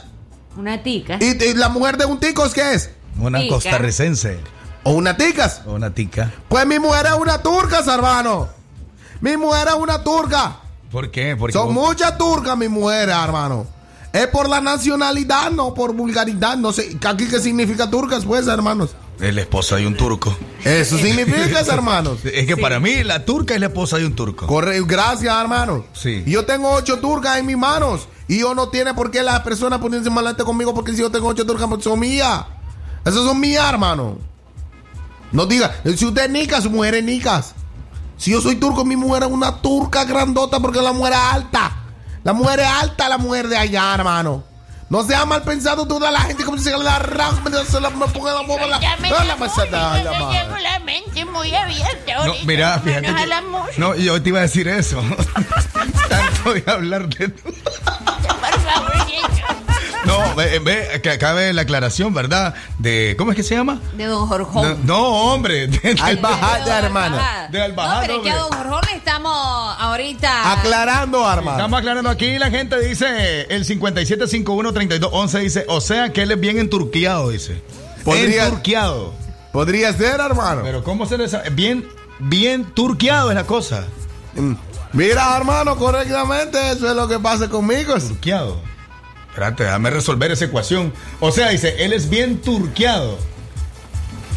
Una 0.55 0.83
tica. 0.83 1.17
y, 1.19 1.43
y 1.43 1.53
la 1.55 1.69
mujer 1.69 1.97
de 1.97 2.05
un 2.05 2.19
ticos, 2.19 2.53
¿qué 2.53 2.73
es? 2.75 2.91
Una 3.19 3.39
Tica. 3.39 3.55
costarricense. 3.55 4.39
O 4.83 4.91
una 4.93 5.15
ticas. 5.17 5.61
O 5.65 5.73
una 5.73 5.93
tica. 5.93 6.31
Pues 6.47 6.65
mi 6.65 6.79
mujer 6.79 7.05
es 7.07 7.13
una 7.19 7.41
turca, 7.41 7.79
hermano. 7.79 8.47
Mi 9.21 9.35
mujer 9.37 9.67
es 9.67 9.73
una 9.75 10.03
turca. 10.03 10.57
¿Por 10.91 11.11
qué? 11.11 11.35
Porque 11.37 11.53
Son 11.53 11.73
vos- 11.73 11.87
muchas 11.89 12.17
turcas, 12.17 12.57
mi 12.57 12.67
mujer, 12.67 13.09
hermano. 13.09 13.67
Es 14.11 14.25
por 14.27 14.49
la 14.49 14.59
nacionalidad, 14.59 15.51
no 15.51 15.73
por 15.73 15.93
vulgaridad. 15.93 16.57
No 16.57 16.71
sé, 16.73 16.97
¿aquí 17.07 17.27
qué 17.27 17.39
significa 17.39 17.89
turcas, 17.89 18.25
pues, 18.25 18.47
hermanos? 18.47 18.91
es 19.19 19.35
la 19.35 19.41
esposa 19.41 19.75
de 19.75 19.85
un 19.85 19.97
turco. 19.97 20.33
Eso 20.63 20.97
significa, 20.97 21.59
hermanos. 21.67 22.19
Es 22.23 22.47
que 22.47 22.55
para 22.55 22.79
mí 22.79 23.03
la 23.03 23.25
turca 23.25 23.53
es 23.53 23.59
la 23.59 23.65
esposa 23.65 23.97
de 23.97 24.05
un 24.05 24.15
turco. 24.15 24.47
Corre, 24.47 24.81
gracias, 24.85 25.35
hermano. 25.39 25.83
Sí. 25.91 26.23
Y 26.25 26.31
Yo 26.31 26.45
tengo 26.45 26.71
ocho 26.71 26.99
turcas 26.99 27.37
en 27.37 27.45
mis 27.45 27.57
manos. 27.57 28.07
Y 28.29 28.39
yo 28.39 28.55
no 28.55 28.69
tiene 28.69 28.93
por 28.93 29.11
qué 29.11 29.21
las 29.21 29.41
personas 29.41 29.79
ponerse 29.79 30.09
malante 30.09 30.43
conmigo 30.45 30.73
porque 30.73 30.93
si 30.93 30.99
yo 31.01 31.11
tengo 31.11 31.27
ocho 31.27 31.45
turcas, 31.45 31.67
pues 31.67 31.83
son 31.83 31.99
mías. 31.99 32.45
Esas 33.03 33.23
son 33.25 33.39
mías, 33.41 33.65
hermano. 33.69 34.17
No 35.31 35.45
diga, 35.45 35.75
si 35.95 36.05
usted 36.05 36.23
es 36.25 36.29
nica, 36.29 36.61
su 36.61 36.69
mujer 36.69 36.95
es 36.95 37.03
nicas. 37.03 37.53
Si 38.17 38.31
yo 38.31 38.41
soy 38.41 38.55
turco, 38.55 38.83
mi 38.83 38.95
mujer 38.95 39.23
es 39.23 39.29
una 39.29 39.61
turca 39.61 40.03
grandota 40.03 40.59
porque 40.59 40.81
la 40.81 40.91
mujer 40.91 41.13
es 41.13 41.19
alta. 41.19 41.71
La 42.23 42.33
mujer 42.33 42.59
es 42.59 42.67
alta, 42.67 43.07
la 43.07 43.17
mujer 43.17 43.47
de 43.47 43.57
allá, 43.57 43.93
hermano. 43.93 44.43
No 44.89 45.03
sea 45.03 45.23
mal 45.25 45.43
pensado 45.43 45.85
toda 45.85 46.09
la 46.09 46.21
gente 46.21 46.43
como 46.43 46.57
si 46.57 46.63
se 46.63 46.77
la 46.77 46.97
raja, 46.97 47.37
se 47.65 47.79
la 47.79 47.91
me 47.91 48.07
ponga 48.07 48.33
la 48.33 48.41
boba 48.41 48.65
la. 48.65 48.79
Ya 48.79 48.97
me 48.97 49.09
no, 49.09 49.23
la 49.23 49.35
mesada, 49.35 50.03
yo 50.03 50.11
la 50.11 50.31
tengo 50.31 50.55
mente 50.83 51.25
muy 51.25 51.53
abierta 51.53 52.25
No, 52.25 52.33
mira, 52.45 52.79
fíjate 52.79 53.07
que-. 53.07 53.79
No, 53.79 53.95
yo 53.95 54.21
te 54.21 54.29
iba 54.29 54.39
a 54.39 54.43
decir 54.43 54.67
eso. 54.67 55.01
Tanto 56.09 56.53
de 56.53 56.63
hablar 56.67 57.07
de... 57.07 57.31
No, 60.05 60.35
ve, 60.35 60.59
ve, 60.59 60.99
que 61.03 61.09
acabe 61.11 61.51
la 61.53 61.63
aclaración, 61.63 62.13
¿verdad? 62.13 62.53
De... 62.77 63.15
¿Cómo 63.17 63.31
es 63.31 63.35
que 63.35 63.43
se 63.43 63.55
llama? 63.55 63.79
De 63.97 64.05
Don 64.05 64.27
Jorjón. 64.27 64.79
No, 64.85 64.93
no, 64.97 65.07
hombre. 65.33 65.67
De, 65.67 65.77
de 65.77 65.89
hermano. 65.91 67.17
De 67.51 67.61
Albajada, 67.61 67.95
No, 67.95 68.01
pero 68.01 68.15
es 68.15 68.21
que 68.23 68.31
a. 68.31 68.35
Don 68.37 68.51
Jorjón 68.51 68.81
le 68.89 68.97
estamos 68.97 69.75
ahorita. 69.79 70.53
Aclarando, 70.53 71.19
hermano. 71.31 71.51
Estamos 71.57 71.79
aclarando 71.79 72.09
aquí, 72.09 72.37
la 72.39 72.49
gente 72.49 72.79
dice, 72.79 73.41
el 73.49 73.65
57513211 73.65 75.39
dice, 75.41 75.65
o 75.67 75.81
sea 75.81 76.11
que 76.13 76.21
él 76.23 76.31
es 76.31 76.39
bien 76.39 76.57
enturqueado, 76.59 77.29
dice. 77.29 77.61
Podría- 78.03 78.45
Enturqueado. 78.45 79.13
Podría 79.51 79.91
ser, 79.93 80.19
hermano. 80.19 80.61
Pero 80.63 80.83
¿cómo 80.83 81.05
se 81.07 81.17
les... 81.17 81.35
Bien, 81.55 81.87
bien 82.19 82.65
turqueado 82.65 83.29
es 83.31 83.35
la 83.35 83.45
cosa. 83.45 83.85
Mm. 84.35 84.53
Mira, 84.93 85.35
hermano, 85.37 85.75
correctamente, 85.75 86.71
eso 86.71 86.89
es 86.89 86.95
lo 86.95 87.07
que 87.07 87.19
pasa 87.19 87.47
conmigo. 87.49 87.93
Turqueado. 87.95 88.61
Espérate, 89.29 89.63
déjame 89.63 89.89
resolver 89.89 90.31
esa 90.31 90.45
ecuación. 90.45 90.93
O 91.19 91.31
sea, 91.31 91.49
dice, 91.49 91.83
él 91.83 91.93
es 91.93 92.09
bien 92.09 92.41
turqueado. 92.41 93.17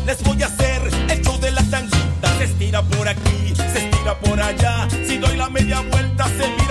Les 0.07 0.23
voy 0.23 0.43
a 0.43 0.47
hacer 0.47 0.83
el 1.09 1.23
show 1.23 1.39
de 1.41 1.51
la 1.51 1.63
tanguita. 1.65 2.39
Se 2.39 2.45
estira 2.45 2.83
por 2.83 3.09
aquí, 3.09 3.55
se 3.55 3.79
estira 3.79 4.19
por 4.19 4.41
allá. 4.41 4.89
Si 5.07 5.19
doy 5.19 5.37
la 5.37 5.49
media 5.51 5.81
vuelta, 5.81 6.27
se 6.29 6.62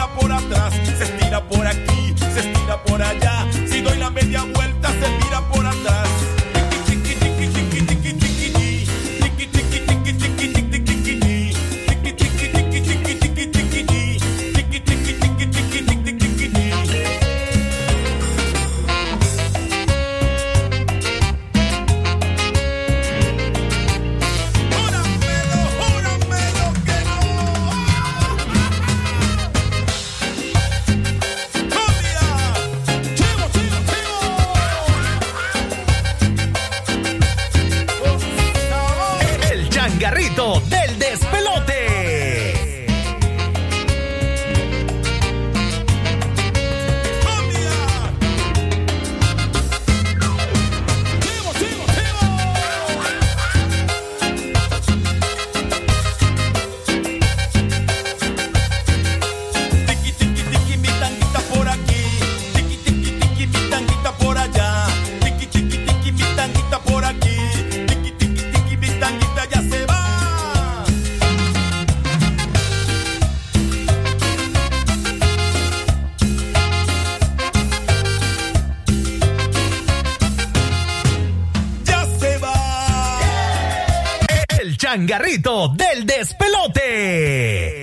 El 85.11 85.17
changarrito 85.17 85.67
del 85.75 86.05
despelote. 86.05 87.81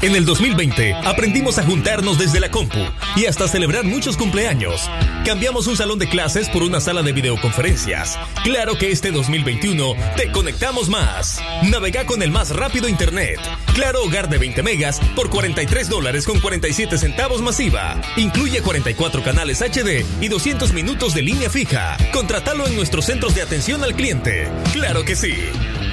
En 0.00 0.14
el 0.14 0.24
2020 0.24 0.94
aprendimos 0.94 1.58
a 1.58 1.64
juntarnos 1.64 2.18
desde 2.18 2.38
la 2.38 2.52
compu 2.52 2.78
y 3.16 3.26
hasta 3.26 3.48
celebrar 3.48 3.84
muchos 3.84 4.16
cumpleaños. 4.16 4.88
Cambiamos 5.24 5.66
un 5.66 5.76
salón 5.76 5.98
de 5.98 6.08
clases 6.08 6.48
por 6.48 6.62
una 6.62 6.80
sala 6.80 7.02
de 7.02 7.12
videoconferencias. 7.12 8.16
Claro 8.44 8.78
que 8.78 8.92
este 8.92 9.10
2021 9.10 9.94
te 10.16 10.30
conectamos 10.30 10.88
más. 10.88 11.40
Navega 11.68 12.06
con 12.06 12.22
el 12.22 12.30
más 12.30 12.50
rápido 12.50 12.88
internet. 12.88 13.40
Claro 13.74 14.02
Hogar 14.02 14.28
de 14.28 14.38
20 14.38 14.62
megas 14.62 15.00
por 15.16 15.30
43 15.30 15.88
dólares 15.88 16.26
con 16.26 16.40
47 16.40 16.98
centavos 16.98 17.40
masiva. 17.40 18.00
Incluye 18.16 18.60
44 18.60 19.22
canales 19.22 19.62
HD 19.62 20.04
y 20.20 20.28
200 20.28 20.72
minutos 20.72 21.14
de 21.14 21.22
línea 21.22 21.48
fija. 21.48 21.96
Contratalo 22.12 22.66
en 22.66 22.76
nuestros 22.76 23.06
centros 23.06 23.34
de 23.34 23.42
atención 23.42 23.82
al 23.82 23.94
cliente. 23.94 24.48
Claro 24.72 25.04
que 25.04 25.16
sí. 25.16 25.34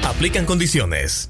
Aplican 0.03 0.45
condiciones. 0.45 1.29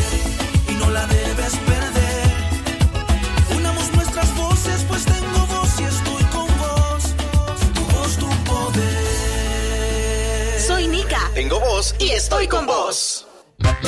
Estoy 12.31 12.47
con 12.47 12.65
vos. 12.65 13.27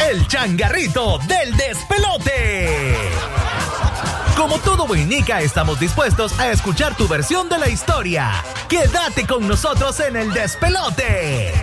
El 0.09 0.27
changarrito 0.27 1.17
del 1.19 1.55
despelote. 1.55 2.93
Como 4.35 4.59
todo 4.59 4.85
Boinica, 4.85 5.39
estamos 5.39 5.79
dispuestos 5.79 6.37
a 6.37 6.51
escuchar 6.51 6.97
tu 6.97 7.07
versión 7.07 7.47
de 7.47 7.57
la 7.57 7.69
historia. 7.69 8.43
Quédate 8.67 9.25
con 9.25 9.47
nosotros 9.47 9.97
en 10.01 10.17
el 10.17 10.33
despelote. 10.33 11.62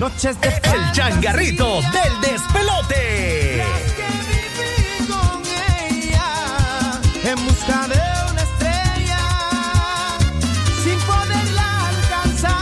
Noches 0.00 0.40
de 0.40 0.48
El 0.48 0.92
changarrito 0.92 1.82
del 1.82 2.20
despelote. 2.22 3.62
viví 4.30 5.06
con 5.06 5.42
ella 5.78 6.28
en 7.22 7.46
busca 7.46 7.86
de 7.86 8.00
una 8.30 8.40
estrella 8.40 9.20
sin 10.82 10.98
poderla 11.00 11.88
alcanzar. 11.88 12.56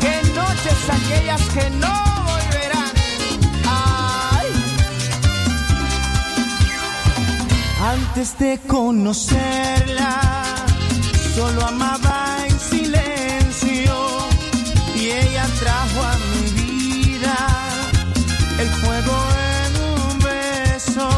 Qué 0.00 0.22
noches 0.32 0.78
aquellas 0.88 1.42
que 1.54 1.70
no 1.70 2.09
Antes 8.12 8.36
de 8.40 8.58
conocerla, 8.66 10.20
solo 11.36 11.64
amaba 11.64 12.38
en 12.44 12.58
silencio 12.58 13.94
y 14.96 15.10
ella 15.10 15.46
trajo 15.60 16.02
a 16.02 16.16
mi 16.18 16.50
vida 16.60 17.36
el 18.58 18.68
fuego 18.68 19.16
en 19.62 19.72
un 19.92 20.18
beso. 20.18 21.08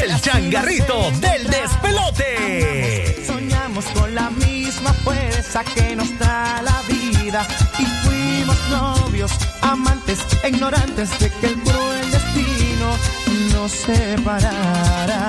El 0.00 0.20
changarrito 0.20 1.10
del 1.20 1.44
despelote. 1.48 3.24
Soñamos 3.26 3.84
con 3.86 4.14
la 4.14 4.30
misma 4.30 4.92
fuerza 5.02 5.64
que 5.64 5.96
nos 5.96 6.16
da 6.16 6.62
la 6.62 6.80
vida 6.86 7.44
y 7.76 7.84
fuimos 8.06 8.56
novios, 8.70 9.32
amantes, 9.62 10.20
ignorantes 10.48 11.10
de 11.18 11.28
que 11.28 11.46
el 11.46 11.60
cruel 11.60 12.10
destino 12.12 12.96
nos 13.52 13.72
separara. 13.72 15.28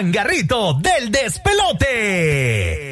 changarrito 0.00 0.72
del 0.80 1.10
despelote. 1.10 2.89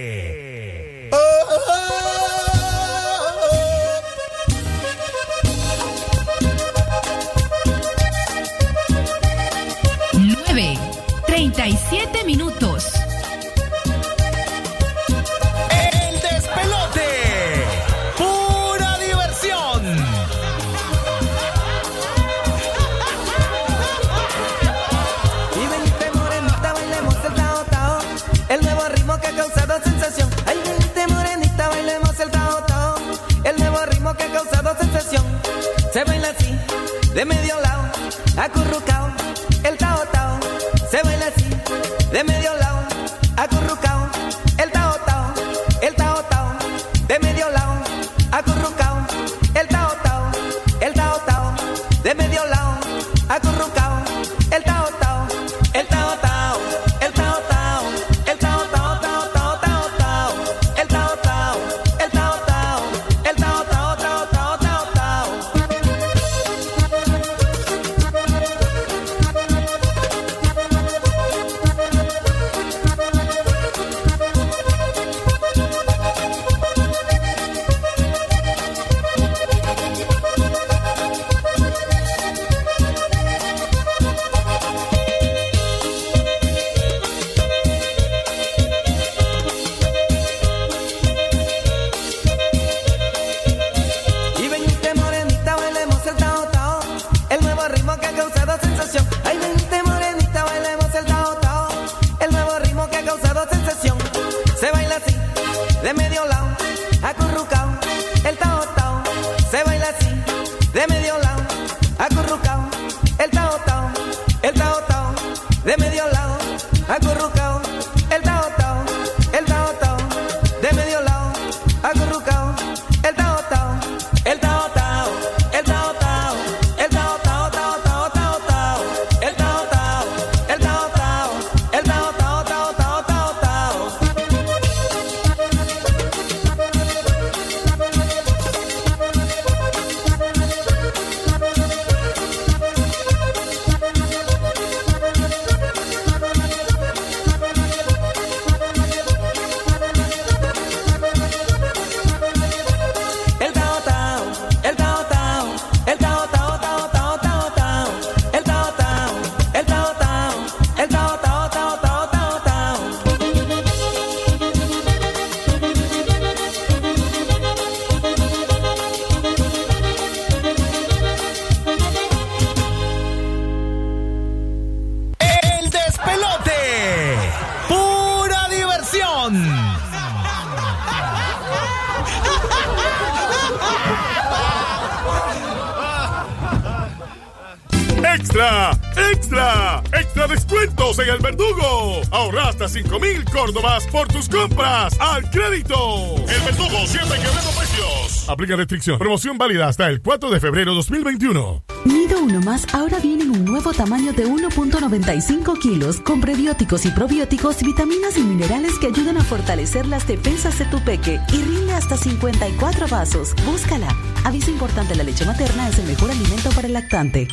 Hasta 192.59 192.69
5 192.69 192.99
mil 192.99 193.25
córdobas 193.25 193.87
por 193.87 194.09
tus 194.09 194.29
compras 194.29 194.99
al 194.99 195.31
crédito. 195.31 196.17
El 196.17 196.41
verdugo 196.43 196.87
siempre 196.87 197.17
quebrando 197.19 197.51
precios. 197.57 198.29
Aplica 198.29 198.57
restricción. 198.57 198.99
Promoción 198.99 199.39
válida 199.39 199.69
hasta 199.69 199.89
el 199.89 200.03
4 200.03 200.29
de 200.29 200.41
febrero 200.41 200.75
2021. 200.75 201.63
Nido 201.85 202.19
Uno 202.21 202.41
Más 202.41 202.67
ahora 202.75 202.99
viene 202.99 203.23
en 203.23 203.31
un 203.31 203.45
nuevo 203.45 203.73
tamaño 203.73 204.13
de 204.13 204.27
1.95 204.27 205.57
kilos 205.61 206.01
con 206.01 206.21
prebióticos 206.21 206.85
y 206.85 206.91
probióticos, 206.91 207.63
vitaminas 207.63 208.17
y 208.17 208.23
minerales 208.23 208.77
que 208.81 208.89
ayudan 208.89 209.19
a 209.19 209.25
fortalecer 209.25 209.87
las 209.87 210.09
defensas 210.09 210.59
de 210.59 210.65
tu 210.65 210.81
peque 210.81 211.21
y 211.33 211.41
rinde 211.41 211.75
hasta 211.75 211.97
54 211.97 212.89
vasos. 212.89 213.35
Búscala. 213.47 213.95
Aviso 214.25 214.51
importante, 214.51 214.97
la 214.97 215.05
leche 215.05 215.25
materna 215.25 215.69
es 215.69 215.79
el 215.79 215.87
mejor 215.87 216.11
alimento 216.11 216.51
para 216.51 216.67
el 216.67 216.73
lactante. 216.73 217.29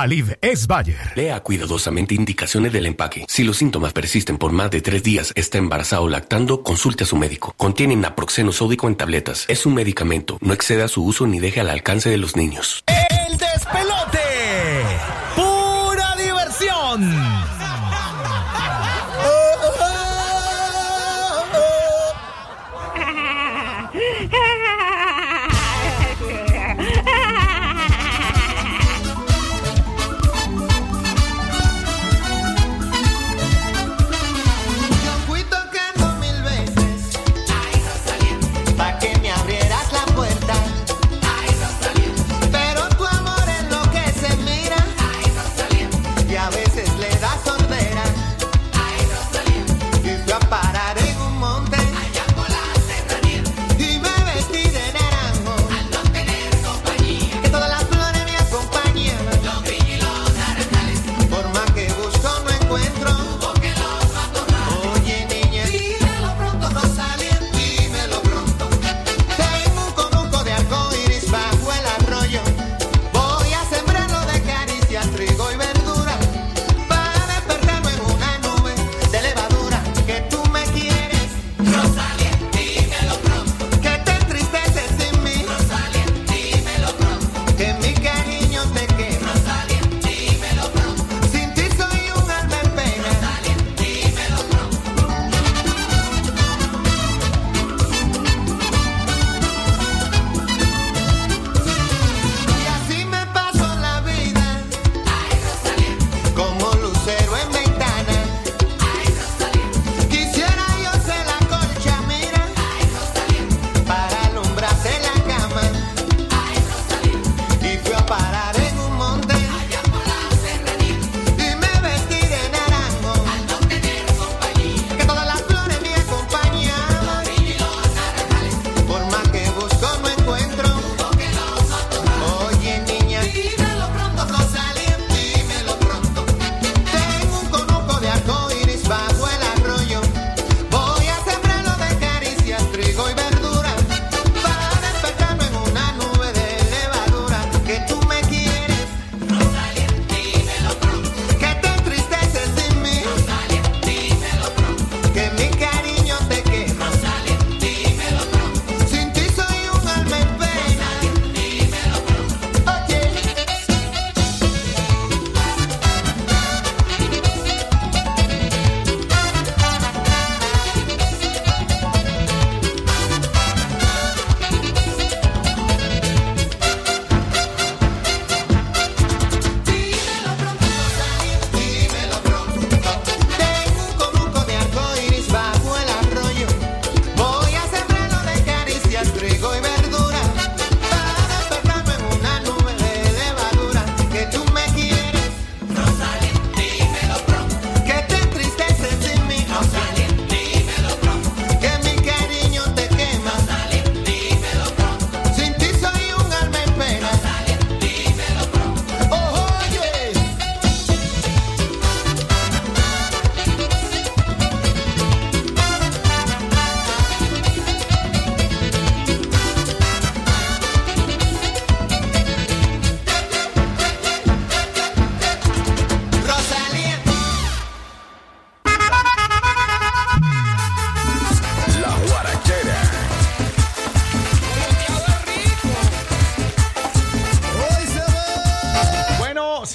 Aliv 0.00 0.38
es 0.40 0.66
Bayer. 0.66 1.12
Lea 1.14 1.40
cuidadosamente 1.40 2.14
indicaciones 2.14 2.72
del 2.72 2.86
empaque. 2.86 3.26
Si 3.28 3.44
los 3.44 3.58
síntomas 3.58 3.92
persisten 3.92 4.38
por 4.38 4.50
más 4.50 4.70
de 4.70 4.80
tres 4.80 5.02
días, 5.02 5.32
está 5.34 5.58
embarazado 5.58 6.04
o 6.04 6.08
lactando, 6.08 6.62
consulte 6.62 7.04
a 7.04 7.06
su 7.06 7.16
médico. 7.16 7.52
Contiene 7.58 7.96
naproxeno 7.96 8.50
sódico 8.50 8.88
en 8.88 8.96
tabletas. 8.96 9.44
Es 9.48 9.66
un 9.66 9.74
medicamento. 9.74 10.38
No 10.40 10.54
exceda 10.54 10.88
su 10.88 11.04
uso 11.04 11.26
ni 11.26 11.38
deje 11.38 11.60
al 11.60 11.68
alcance 11.68 12.08
de 12.08 12.16
los 12.16 12.34
niños. 12.34 12.82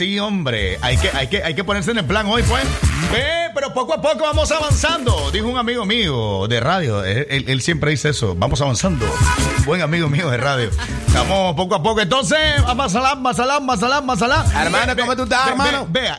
Sí, 0.05 0.19
hombre. 0.19 0.77
Hay 0.83 0.97
que, 0.97 1.09
hay, 1.09 1.25
que, 1.27 1.41
hay 1.43 1.55
que 1.55 1.63
ponerse 1.63 1.89
en 1.89 1.97
el 1.97 2.05
plan 2.05 2.27
hoy, 2.27 2.43
pues. 2.43 2.63
Ve, 3.11 3.23
pero 3.55 3.73
poco 3.73 3.95
a 3.95 4.01
poco 4.03 4.19
vamos 4.19 4.51
avanzando. 4.51 5.31
Dijo 5.31 5.47
un 5.47 5.57
amigo 5.57 5.83
mío 5.83 6.45
de 6.47 6.59
radio. 6.59 7.03
Él, 7.03 7.25
él- 7.27 7.45
él 7.47 7.61
siempre 7.63 7.89
dice 7.89 8.09
eso. 8.09 8.35
Vamos 8.37 8.61
avanzando. 8.61 9.03
Buen 9.65 9.81
amigo 9.81 10.07
mío 10.07 10.29
de 10.29 10.37
radio. 10.37 10.69
Estamos 11.07 11.55
poco 11.55 11.73
a 11.73 11.81
poco. 11.81 12.01
Entonces, 12.01 12.37
masalán, 12.75 13.19
masalán, 13.23 13.65
masalán, 13.65 14.05
masalán. 14.05 14.45
Hermano, 14.55 14.95
¿cómo 14.95 15.15
tú 15.15 15.23
estás, 15.23 15.47
hermano? 15.47 15.87
ve- 15.89 16.01
Vea. 16.01 16.17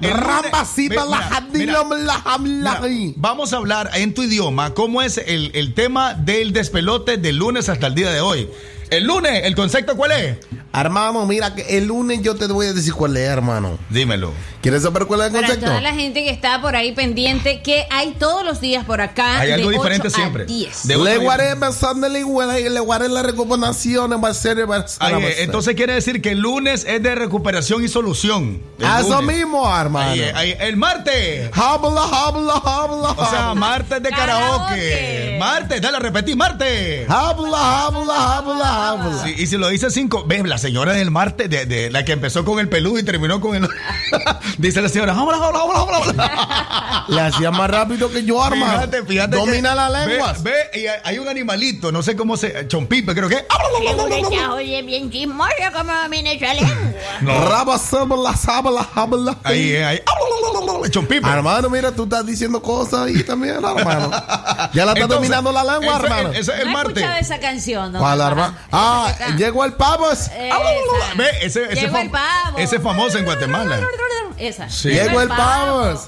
Vamos 3.17 3.53
a 3.53 3.59
hablar 3.59 3.91
en 3.95 4.15
tu 4.15 4.25
idioma 4.25 4.75
cómo 4.75 5.01
es 5.01 5.19
el, 5.19 5.53
el 5.55 5.75
tema 5.75 6.15
del 6.15 6.53
despelote 6.53 7.19
del 7.19 7.37
lunes 7.37 7.69
hasta 7.69 7.87
el 7.87 7.95
día 7.95 8.11
de 8.11 8.21
hoy. 8.21 8.49
El 8.91 9.05
lunes, 9.05 9.43
¿el 9.45 9.55
concepto 9.57 9.97
cuál 9.97 10.13
es? 10.13 10.39
Hermano, 10.77 11.25
mira, 11.27 11.55
que 11.55 11.79
el 11.79 11.87
lunes 11.87 12.21
yo 12.23 12.35
te 12.35 12.47
voy 12.47 12.67
a 12.67 12.73
decir 12.73 12.93
cuál 12.93 13.17
es, 13.17 13.29
hermano. 13.29 13.79
Dímelo. 13.89 14.33
¿Quieres 14.61 14.83
saber 14.83 15.07
cuál 15.07 15.21
es 15.21 15.27
el 15.29 15.33
Para 15.33 15.47
concepto? 15.47 15.67
toda 15.71 15.81
la 15.81 15.95
gente 15.95 16.25
que 16.25 16.31
está 16.31 16.61
por 16.61 16.77
ahí 16.77 16.93
pendiente, 16.93 17.63
que 17.63 17.87
hay 17.91 18.17
todos 18.19 18.45
los 18.45 18.61
días 18.61 18.85
por 18.85 19.01
acá. 19.01 19.39
Hay 19.39 19.53
algo 19.53 19.71
de 19.71 19.77
diferente 19.77 20.09
8 20.09 20.17
a 20.17 20.21
siempre. 20.21 20.45
10. 20.45 20.89
De 20.89 20.97
Le 20.97 21.19
guaré, 21.19 23.09
las 23.09 23.25
recomendaciones, 23.25 24.19
va 24.23 24.29
a 24.29 24.35
ser, 24.35 24.59
eh, 24.59 24.67
ser. 24.87 25.01
entonces 25.39 25.75
quiere 25.77 25.95
decir 25.95 26.21
que 26.21 26.33
el 26.33 26.41
lunes 26.41 26.85
es 26.89 27.03
de 27.03 27.15
recuperación 27.15 27.85
y 27.85 27.89
solución. 27.89 28.61
Eso 28.79 29.21
lunes. 29.23 29.37
mismo, 29.37 29.79
hermano. 29.79 30.11
Ahí, 30.11 30.21
ahí, 30.35 30.57
el 30.59 30.77
martes. 30.77 31.51
Habla, 31.53 32.03
habla, 32.13 32.55
habla. 32.65 33.11
O 33.13 33.31
sea, 33.31 33.51
habla. 33.51 33.55
martes 33.55 34.03
de 34.03 34.11
karaoke. 34.11 35.26
Martes, 35.39 35.81
dale, 35.81 35.99
repetí, 35.99 36.35
martes. 36.35 37.09
Habla, 37.09 37.85
habla, 37.87 38.37
habla, 38.39 38.89
habla. 38.91 39.23
Sí, 39.25 39.35
y 39.39 39.47
si 39.47 39.57
lo 39.57 39.69
dice 39.69 39.91
cinco, 39.91 40.25
ves, 40.27 40.45
la 40.47 40.59
señora 40.59 40.93
del 40.93 41.11
martes, 41.11 41.49
de, 41.51 41.67
de 41.67 41.91
la 41.91 42.05
que 42.05 42.13
empezó 42.13 42.45
con 42.45 42.59
el 42.59 42.69
peludo 42.69 42.99
y 42.99 43.03
terminó 43.03 43.41
con 43.41 43.57
el. 43.57 43.69
dice 44.59 44.81
la 44.83 44.89
señora, 44.89 45.13
habla, 45.15 45.37
habla, 45.37 45.61
habla, 45.61 45.79
habla, 45.81 45.97
habla. 45.99 47.05
Le 47.09 47.21
hacía 47.21 47.51
más 47.51 47.71
rápido 47.71 48.11
que 48.11 48.25
yo, 48.25 48.45
hermano. 48.45 48.73
Fíjate, 48.73 49.03
fíjate. 49.05 49.37
Domina 49.37 49.71
que- 49.71 49.77
la 49.77 49.89
ve- 49.91 50.07
lengua. 50.09 50.35
Ve, 50.41 50.55
y 50.75 50.87
hay- 51.05 51.19
un 51.19 51.29
animalito, 51.29 51.91
no 51.93 52.03
sé 52.03 52.15
cómo 52.17 52.37
se. 52.37 52.67
Chompipe, 52.69 53.15
creo 53.15 53.29
que. 53.29 53.47
Oye 54.53 54.83
bien 54.83 55.11
chismoso 55.11 55.51
como 55.75 55.93
domina 55.93 56.33
esa 56.33 56.55
lengua. 56.55 57.45
Raba, 57.49 57.79
sabla, 57.79 58.35
sabla, 58.37 58.87
habla. 58.95 59.37
Ahí, 59.45 59.77
ahí. 59.77 60.01
Chompipe. 60.91 61.29
Hermano, 61.29 61.69
mira, 61.69 61.93
tú 61.93 62.05
estás 62.05 62.25
diciendo 62.25 62.63
cosas 62.63 63.07
ahí 63.07 63.23
también, 63.23 63.57
hermano. 63.57 64.11
Ya 64.73 64.85
la 64.85 64.93
estás 64.93 64.97
Entonces, 64.97 65.09
dominando 65.09 65.53
la 65.53 65.65
lengua, 65.65 65.97
ese- 65.97 66.05
hermano. 66.07 66.29
ese 66.31 66.41
es 66.41 66.49
el 66.49 66.65
no 66.65 66.71
he 66.71 66.73
martes. 66.73 66.97
escuchado 66.97 67.19
esa 67.21 67.39
canción. 67.41 67.93
¿no? 67.93 67.99
¿Cuál, 67.99 68.21
hermano? 68.21 68.55
Ah, 68.73 69.13
llegó 69.37 69.65
el 69.65 69.73
pavo. 69.75 70.07
Ve, 71.17 71.25
ese, 71.43 71.65
ese, 71.65 71.75
Llegó 71.75 71.97
fam- 71.99 72.03
el 72.03 72.11
pavo. 72.11 72.59
ese 72.59 72.77
es 72.77 72.83
famoso 72.83 73.19
en 73.19 73.25
Guatemala. 73.25 73.81
Esa. 74.39 74.69
Sí. 74.69 74.91
Llegó 74.91 75.21
el 75.21 75.29
pavo. 75.29 75.99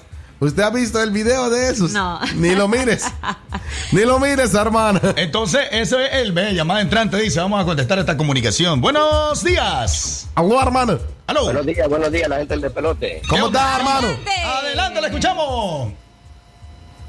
¿Usted 0.40 0.62
ha 0.62 0.70
visto 0.70 1.02
el 1.02 1.10
video 1.10 1.51
de 1.51 1.69
esos? 1.70 1.90
No. 1.90 2.20
Ni 2.36 2.55
lo 2.55 2.69
mires. 2.69 3.05
Ni 3.93 4.02
lo 4.02 4.20
mires, 4.20 4.55
hermano. 4.55 5.01
Entonces, 5.16 5.62
eso 5.73 5.98
es 5.98 6.12
el 6.12 6.31
ve, 6.32 6.55
llamada 6.55 6.81
entrante, 6.81 7.16
dice, 7.16 7.40
vamos 7.40 7.60
a 7.60 7.65
contestar 7.65 7.98
esta 7.98 8.16
comunicación. 8.16 8.81
Buenos 8.81 9.43
días. 9.43 10.28
Aló, 10.36 10.62
hermano. 10.62 10.98
Buenos 11.34 11.66
días, 11.66 11.88
buenos 11.88 12.10
días, 12.10 12.28
la 12.28 12.38
gente 12.38 12.56
del 12.56 12.70
pelote. 12.72 13.20
¿Cómo 13.28 13.46
estás, 13.48 13.78
hermano? 13.78 14.09
Adelante, 14.44 15.00
le 15.00 15.06
escuchamos. 15.09 15.92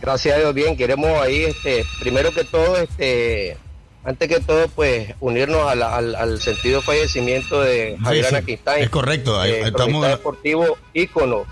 Gracias 0.01 0.35
a 0.35 0.39
Dios, 0.39 0.53
bien, 0.53 0.75
queremos 0.77 1.09
ahí, 1.21 1.43
este, 1.45 1.85
primero 1.99 2.31
que 2.31 2.43
todo, 2.43 2.77
este, 2.77 3.57
antes 4.03 4.27
que 4.27 4.39
todo, 4.41 4.67
pues, 4.69 5.13
unirnos 5.21 5.69
a 5.69 5.75
la- 5.75 5.95
al, 5.95 6.15
al 6.15 6.41
sentido 6.41 6.81
fallecimiento 6.81 7.61
de 7.61 7.97
Javier 8.03 8.25
sí, 8.25 8.35
Anaquistain. 8.35 8.83
es 8.83 8.89
correcto, 8.89 9.39
ahí- 9.39 9.51
eh, 9.51 9.61
estamos- 9.65 10.05
deportivo 10.07 10.77
ícono, 10.93 11.45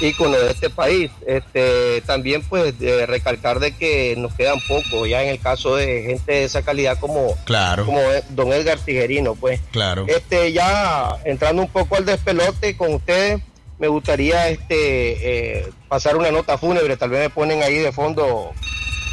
ícono 0.00 0.36
de 0.38 0.50
este 0.50 0.70
país. 0.70 1.10
Este, 1.26 2.00
también, 2.02 2.42
pues, 2.42 2.78
de 2.78 3.06
recalcar 3.06 3.60
de 3.60 3.72
que 3.72 4.14
nos 4.16 4.34
quedan 4.34 4.58
pocos, 4.66 5.08
ya 5.08 5.22
en 5.22 5.28
el 5.30 5.40
caso 5.40 5.76
de 5.76 6.02
gente 6.02 6.32
de 6.32 6.44
esa 6.44 6.62
calidad 6.62 6.98
como, 6.98 7.36
Claro. 7.44 7.86
como 7.86 8.00
don 8.30 8.52
Edgar 8.52 8.78
Tijerino, 8.78 9.34
pues. 9.34 9.60
Claro. 9.72 10.06
Este, 10.08 10.52
ya 10.52 11.10
entrando 11.24 11.62
un 11.62 11.68
poco 11.68 11.96
al 11.96 12.04
despelote 12.04 12.76
con 12.76 12.94
ustedes, 12.94 13.40
me 13.78 13.88
gustaría 13.88 14.48
este 14.50 15.58
eh, 15.58 15.68
pasar 15.88 16.16
una 16.16 16.30
nota 16.30 16.58
fúnebre. 16.58 16.96
Tal 16.96 17.10
vez 17.10 17.20
me 17.20 17.30
ponen 17.30 17.62
ahí 17.62 17.78
de 17.78 17.92
fondo 17.92 18.52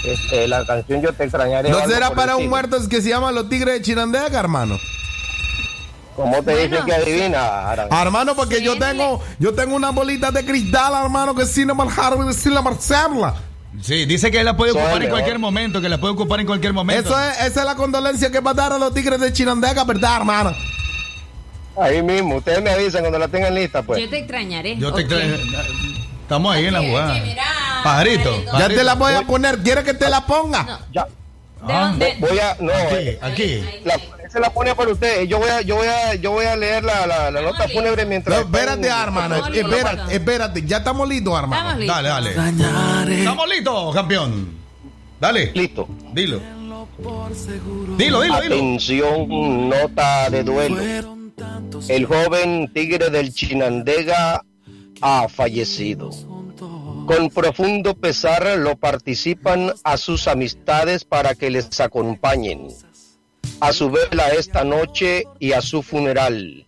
este, 0.04 0.48
la 0.48 0.66
canción 0.66 1.02
Yo 1.02 1.14
te 1.14 1.24
extrañaré. 1.24 1.70
¿No 1.70 1.86
será 1.88 2.12
para 2.12 2.36
un 2.36 2.50
muerto 2.50 2.78
que 2.90 3.02
se 3.02 3.10
llama 3.10 3.32
Los 3.32 3.50
Tigres 3.50 3.76
de 3.76 3.82
Chinandega, 3.82 4.40
hermano? 4.40 4.78
¿Cómo 6.18 6.42
te 6.42 6.68
dicen 6.68 6.84
que 6.84 6.94
adivina, 6.94 7.70
Aran? 7.70 7.94
Hermano, 7.94 8.36
porque 8.36 8.64
yo 8.64 8.76
tengo, 8.80 9.22
yo 9.38 9.54
tengo 9.54 9.76
unas 9.76 9.94
bolitas 9.94 10.34
de 10.34 10.44
cristal, 10.44 10.92
hermano, 11.04 11.36
que 11.36 11.46
sin 11.46 11.68
marcar, 11.68 12.16
sin 12.34 12.56
la 12.56 12.64
marcarla. 12.64 13.36
Sí, 13.84 14.06
dice 14.06 14.32
que 14.32 14.44
la 14.44 14.58
puede 14.58 14.72
ocupar 14.72 15.04
en 15.04 15.12
cualquier 15.12 15.38
momento, 15.38 15.80
que 15.80 15.88
la 15.88 16.00
puede 16.00 16.16
ocupar 16.16 16.40
en 16.40 16.48
cualquier 16.48 16.74
momento. 16.74 17.12
Eso 17.12 17.20
es, 17.22 17.52
esa 17.52 17.60
es 17.60 17.66
la 17.68 17.76
condolencia 17.76 18.32
que 18.32 18.40
va 18.40 18.50
a 18.50 18.54
dar 18.56 18.74
a 18.74 18.80
los 18.80 18.92
Tigres 18.96 19.20
de 19.20 19.32
Chinandega, 19.32 19.84
¿verdad, 19.84 20.18
hermano? 20.18 20.56
Ahí 21.80 22.02
mismo, 22.02 22.38
ustedes 22.38 22.64
me 22.64 22.72
avisan 22.72 23.02
cuando 23.02 23.20
la 23.20 23.28
tengan 23.28 23.54
lista, 23.54 23.84
pues. 23.84 24.02
Yo 24.02 24.10
te 24.10 24.18
extrañaré. 24.18 24.76
Yo 24.78 24.92
te 24.92 25.02
extraño. 25.02 25.36
Estamos 26.24 26.56
ahí 26.56 26.66
en 26.66 26.74
la 26.74 26.80
jugada. 26.80 27.24
Pajarito. 27.84 28.44
Ya 28.58 28.68
te 28.68 28.84
la 28.84 28.96
voy 28.96 29.14
a 29.14 29.22
poner, 29.22 29.60
¿quieres 29.60 29.84
que 29.84 29.94
te 29.94 30.10
la 30.10 30.26
ponga? 30.26 30.80
Ya. 30.92 31.08
Ah, 31.62 31.96
Voy 32.20 32.40
a, 32.40 32.56
no, 32.60 32.72
Aquí, 32.72 32.96
eh, 32.96 33.20
aquí. 33.22 33.64
la, 33.84 34.00
se 34.30 34.40
la 34.40 34.50
pone 34.52 34.76
para 34.76 34.92
ustedes. 34.92 35.28
Yo 35.28 35.40
voy 35.40 35.50
a, 35.50 35.62
yo 35.62 35.76
voy 35.78 35.88
a, 35.88 36.16
yo 36.16 36.32
voy 36.32 36.46
a 36.46 36.56
leer 36.56 36.84
la, 36.84 37.06
la, 37.08 37.32
la 37.32 37.42
nota 37.42 37.68
fúnebre 37.68 38.06
mientras. 38.06 38.38
No, 38.40 38.46
espérate, 38.46 38.88
hermano, 38.88 39.36
espérate, 39.48 40.16
espérate, 40.16 40.62
ya 40.66 40.78
estamos 40.78 41.08
listos, 41.10 41.38
hermano. 41.38 41.80
Estamos 41.80 41.80
listos. 41.80 41.96
Dale, 42.04 42.34
dale. 42.36 43.20
Estamos 43.20 43.50
listos, 43.50 43.96
campeón. 43.96 44.58
Dale. 45.20 45.52
Listo. 45.54 45.88
Dilo. 46.14 46.40
Dilo, 47.98 48.22
dilo, 48.22 48.22
dilo. 48.22 48.36
Atención, 48.36 49.70
nota 49.70 50.30
de 50.30 50.44
duelo. 50.44 50.78
El 51.90 52.06
joven 52.06 52.72
tigre 52.74 53.10
del 53.10 53.34
Chinandega 53.34 54.42
ha 55.02 55.28
fallecido. 55.30 56.10
Con 57.08 57.30
profundo 57.30 57.94
pesar 57.94 58.58
lo 58.58 58.76
participan 58.76 59.72
a 59.86 59.96
sus 59.96 60.28
amistades 60.28 61.06
para 61.06 61.36
que 61.36 61.50
les 61.50 61.80
acompañen. 61.80 62.68
A 63.62 63.72
su 63.72 63.90
vela 63.90 64.28
esta 64.38 64.66
noche 64.66 65.24
y 65.40 65.54
a 65.54 65.62
su 65.62 65.84
funeral. 65.84 66.68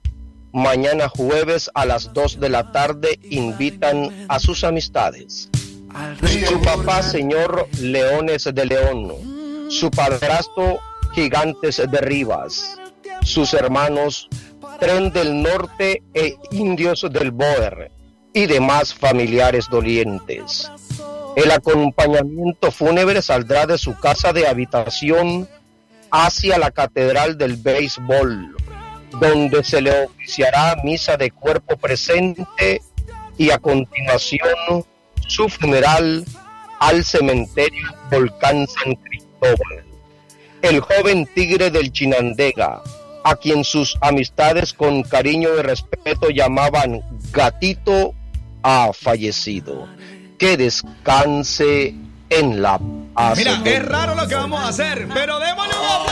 Mañana 0.53 1.09
jueves 1.09 1.69
a 1.73 1.85
las 1.85 2.13
2 2.13 2.39
de 2.39 2.47
la 2.47 2.71
tarde 2.71 3.19
invitan 3.29 4.25
a 4.29 4.39
sus 4.39 4.63
amistades. 4.63 5.49
Su 6.47 6.61
papá, 6.61 7.03
señor 7.03 7.67
Leones 7.81 8.45
de 8.45 8.65
León. 8.65 9.69
Su 9.69 9.91
padrastro, 9.91 10.79
Gigantes 11.13 11.83
de 11.85 11.99
Rivas. 11.99 12.77
Sus 13.23 13.53
hermanos, 13.53 14.29
Tren 14.79 15.11
del 15.11 15.41
Norte 15.41 16.01
e 16.13 16.37
Indios 16.51 17.05
del 17.11 17.31
Boer. 17.31 17.98
Y 18.33 18.45
demás 18.45 18.93
familiares 18.93 19.67
dolientes. 19.69 20.71
El 21.35 21.51
acompañamiento 21.51 22.71
fúnebre 22.71 23.21
saldrá 23.21 23.65
de 23.65 23.77
su 23.77 23.97
casa 23.97 24.33
de 24.33 24.47
habitación 24.47 25.47
hacia 26.11 26.57
la 26.57 26.71
Catedral 26.71 27.37
del 27.37 27.57
Béisbol, 27.57 28.55
donde 29.19 29.63
se 29.63 29.81
le 29.81 30.05
oficiará 30.05 30.75
misa 30.83 31.17
de 31.17 31.31
cuerpo 31.31 31.77
presente 31.77 32.81
y 33.37 33.51
a 33.51 33.57
continuación 33.57 34.85
su 35.27 35.47
funeral 35.47 36.25
al 36.79 37.03
cementerio 37.03 37.87
Volcán 38.11 38.67
San 38.67 38.95
Cristóbal. 38.95 39.85
El 40.61 40.81
joven 40.81 41.25
tigre 41.25 41.71
del 41.71 41.91
Chinandega, 41.91 42.81
a 43.23 43.35
quien 43.35 43.63
sus 43.63 43.97
amistades 44.01 44.73
con 44.73 45.03
cariño 45.03 45.49
y 45.57 45.61
respeto 45.61 46.29
llamaban 46.29 47.01
gatito, 47.31 48.13
ha 48.63 48.91
fallecido. 48.93 49.87
Que 50.37 50.57
descanse 50.57 51.95
en 52.29 52.61
la 52.61 52.79
paz. 53.13 53.37
Mira, 53.37 53.55
de 53.55 53.75
es 53.75 53.85
raro 53.85 54.15
lo 54.15 54.27
que 54.27 54.35
vamos 54.35 54.59
a 54.61 54.69
hacer, 54.69 55.07
pero 55.13 55.39
démosle 55.39 55.73
un 55.75 56.09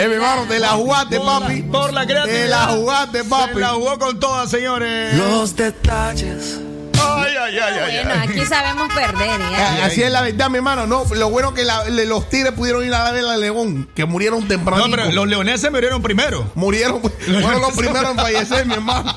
Eh, 0.00 0.06
mi 0.06 0.14
hermano, 0.14 0.44
te 0.44 0.60
la 0.60 0.68
jugaste, 0.68 1.18
papi. 1.18 1.62
Por 1.62 1.92
la 1.92 2.06
creatividad. 2.06 2.44
Te 2.44 2.48
la 2.48 2.66
jugaste, 2.68 3.24
papi. 3.24 3.54
Se 3.54 3.60
la 3.60 3.68
jugó 3.70 3.98
con 3.98 4.20
todas, 4.20 4.48
señores. 4.48 5.14
Los 5.16 5.56
detalles. 5.56 6.67
Ay, 7.00 7.34
ay, 7.36 7.58
ay, 7.58 7.78
ay. 7.78 8.04
Bueno, 8.04 8.22
aquí 8.22 8.46
sabemos 8.46 8.88
perder, 8.94 9.40
¿eh? 9.40 9.82
Así 9.82 10.02
es 10.02 10.10
la 10.10 10.22
verdad, 10.22 10.50
mi 10.50 10.56
hermano. 10.56 10.86
No, 10.86 11.04
lo 11.14 11.30
bueno 11.30 11.54
que 11.54 11.64
la- 11.64 11.84
le- 11.84 12.06
los 12.06 12.28
tigres 12.28 12.52
pudieron 12.52 12.84
ir 12.84 12.92
a 12.94 13.04
la 13.04 13.12
vela 13.12 13.32
de 13.32 13.38
León, 13.38 13.88
que 13.94 14.04
murieron 14.04 14.46
temprano. 14.48 14.86
No, 14.86 14.94
pero 14.96 15.10
los 15.12 15.26
leoneses 15.28 15.70
murieron 15.70 16.02
primero. 16.02 16.50
Murieron, 16.54 17.00
fueron 17.00 17.60
los 17.60 17.72
primeros 17.76 18.10
en 18.10 18.16
fallecer, 18.16 18.66
mi 18.66 18.74
hermano. 18.74 19.14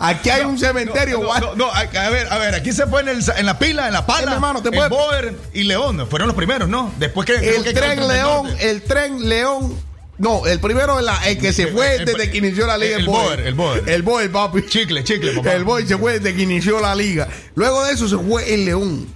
Aquí 0.00 0.30
hay 0.30 0.42
un 0.42 0.58
cementerio, 0.58 1.18
No, 1.18 1.26
guay. 1.26 1.40
no, 1.40 1.54
no, 1.56 1.70
a, 1.72 1.84
ver, 2.10 2.32
a 2.32 2.38
ver, 2.38 2.54
aquí 2.54 2.72
se 2.72 2.86
pone 2.86 3.10
en, 3.12 3.18
el- 3.18 3.24
en 3.36 3.46
la 3.46 3.58
pila, 3.58 3.86
en 3.88 3.92
la 3.92 4.06
pala. 4.06 4.22
Eh, 4.22 4.26
mi 4.26 4.32
hermano, 4.34 4.62
te 4.62 4.68
el 4.68 4.74
puede- 4.74 4.88
Boer 4.88 5.36
y 5.52 5.64
León 5.64 6.06
fueron 6.08 6.28
los 6.28 6.36
primeros, 6.36 6.68
¿no? 6.68 6.92
Después 6.98 7.26
que. 7.26 7.34
El 7.56 7.64
que- 7.64 7.72
tren 7.72 8.06
León, 8.06 8.48
el 8.60 8.82
tren 8.82 9.28
León 9.28 9.76
No, 10.18 10.46
el 10.46 10.58
primero 10.58 10.98
es 10.98 11.04
la, 11.04 11.16
el 11.28 11.38
que 11.38 11.52
se 11.52 11.68
fue 11.68 11.94
el- 11.96 12.04
desde 12.04 12.30
que 12.30 12.38
inició 12.38 12.66
la 12.66 12.76
liga. 12.76 12.96
el 12.96 13.06
Boer, 13.06 13.40
el 13.40 13.54
Boer. 13.54 13.88
El 13.88 14.02
Boer, 14.02 14.30
papi. 14.32 14.66
Chicle, 14.66 15.04
chicle, 15.04 15.32
papá. 15.32 15.52
El 15.52 15.64
Boer 15.64 15.86
se 15.86 15.96
fue 15.96 16.18
desde 16.18 16.34
que 16.36 16.42
inició 16.42 16.80
la 16.80 16.94
liga. 16.94 17.28
Luego 17.54 17.84
de 17.84 17.92
eso 17.92 18.08
se 18.08 18.16
fue 18.18 18.52
el 18.52 18.64
León. 18.64 19.06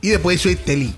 Y 0.00 0.10
después 0.10 0.36
hizo 0.36 0.48
Estelí. 0.48 0.94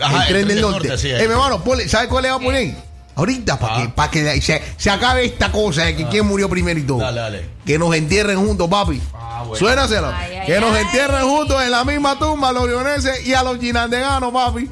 ajá, 0.00 0.22
el 0.22 0.28
tren 0.28 0.48
del 0.48 0.60
norte. 0.60 0.96
sí, 0.98 1.08
eh, 1.08 1.16
hermano, 1.22 1.64
ponle- 1.64 1.88
¿sabe 1.88 2.06
cuál 2.08 2.22
le 2.22 2.30
va 2.30 2.36
a 2.36 2.40
poner? 2.40 2.74
Ahorita, 3.16 3.58
para 3.58 3.82
que, 3.82 3.88
pa' 3.88 4.10
que 4.10 4.40
se, 4.40 4.62
se 4.76 4.88
acabe 4.88 5.24
esta 5.24 5.50
cosa 5.50 5.84
de 5.84 5.96
que 5.96 6.06
quién 6.06 6.24
murió 6.26 6.48
primero 6.48 6.78
y 6.78 6.84
todo. 6.84 6.98
Dale, 6.98 7.20
dale. 7.20 7.44
Que 7.66 7.76
nos 7.76 7.92
entierren 7.94 8.38
juntos, 8.38 8.68
papi. 8.68 9.00
bueno. 9.40 9.56
Suénaselo. 9.56 10.06
Ay, 10.14 10.36
ay, 10.36 10.46
que 10.46 10.60
nos 10.60 10.72
ay. 10.74 10.82
entierren 10.84 11.22
juntos 11.28 11.60
en 11.62 11.70
la 11.72 11.84
misma 11.84 12.18
tumba 12.18 12.50
a 12.50 12.52
los 12.52 12.66
leoneses 12.68 13.26
y 13.26 13.34
a 13.34 13.42
los 13.42 13.58
ginandeganos, 13.58 14.32
papi. 14.32 14.70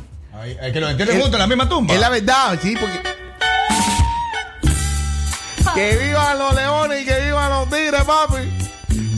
Que 0.72 0.80
lo 0.80 0.88
entienden 0.88 1.16
juntos 1.20 1.34
en 1.34 1.38
la 1.40 1.46
misma 1.48 1.68
tumba. 1.68 1.92
Es 1.92 2.00
la 2.00 2.08
verdad, 2.10 2.58
sí, 2.62 2.74
porque. 2.80 3.00
Que 5.74 5.96
vivan 5.96 6.38
los 6.38 6.54
leones 6.54 7.02
y 7.02 7.04
que 7.04 7.20
vivan 7.20 7.50
los 7.50 7.68
tigres, 7.70 8.04
papi. 8.04 8.68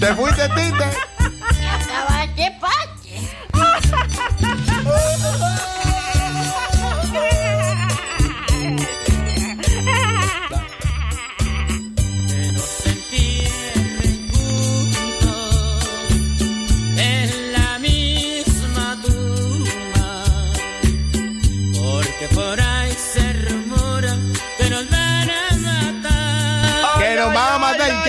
Te 0.01 0.15
fuiste, 0.15 0.49
tite. 0.49 0.85
Acabaste, 1.59 2.59
pache. 2.61 2.91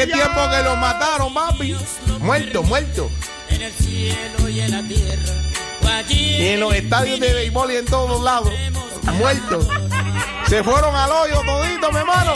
Van 0.05 0.13
a 0.13 0.27
matar. 0.27 0.31
¿En 0.31 0.33
qué 0.33 0.33
tiempo 0.33 0.49
que 0.49 0.63
los 0.63 0.77
mataron, 0.77 1.33
papi? 1.33 1.75
Muerto, 2.19 2.63
muerto. 2.63 3.11
En 3.49 3.61
el 3.61 3.73
cielo 3.73 4.49
y 4.49 4.61
en 4.61 4.71
la 4.71 4.87
tierra, 4.87 5.33
Y 6.09 6.47
en 6.47 6.59
los 6.59 6.73
estadios 6.73 7.19
de 7.19 7.33
béisbol 7.33 7.71
y 7.71 7.75
en 7.77 7.85
todos 7.85 8.21
lados. 8.21 8.51
Muertos. 9.13 9.67
Se 10.47 10.63
fueron 10.63 10.95
al 10.95 11.11
hoyo 11.11 11.41
toditos, 11.45 11.91
mi 11.91 11.99
hermano. 11.99 12.33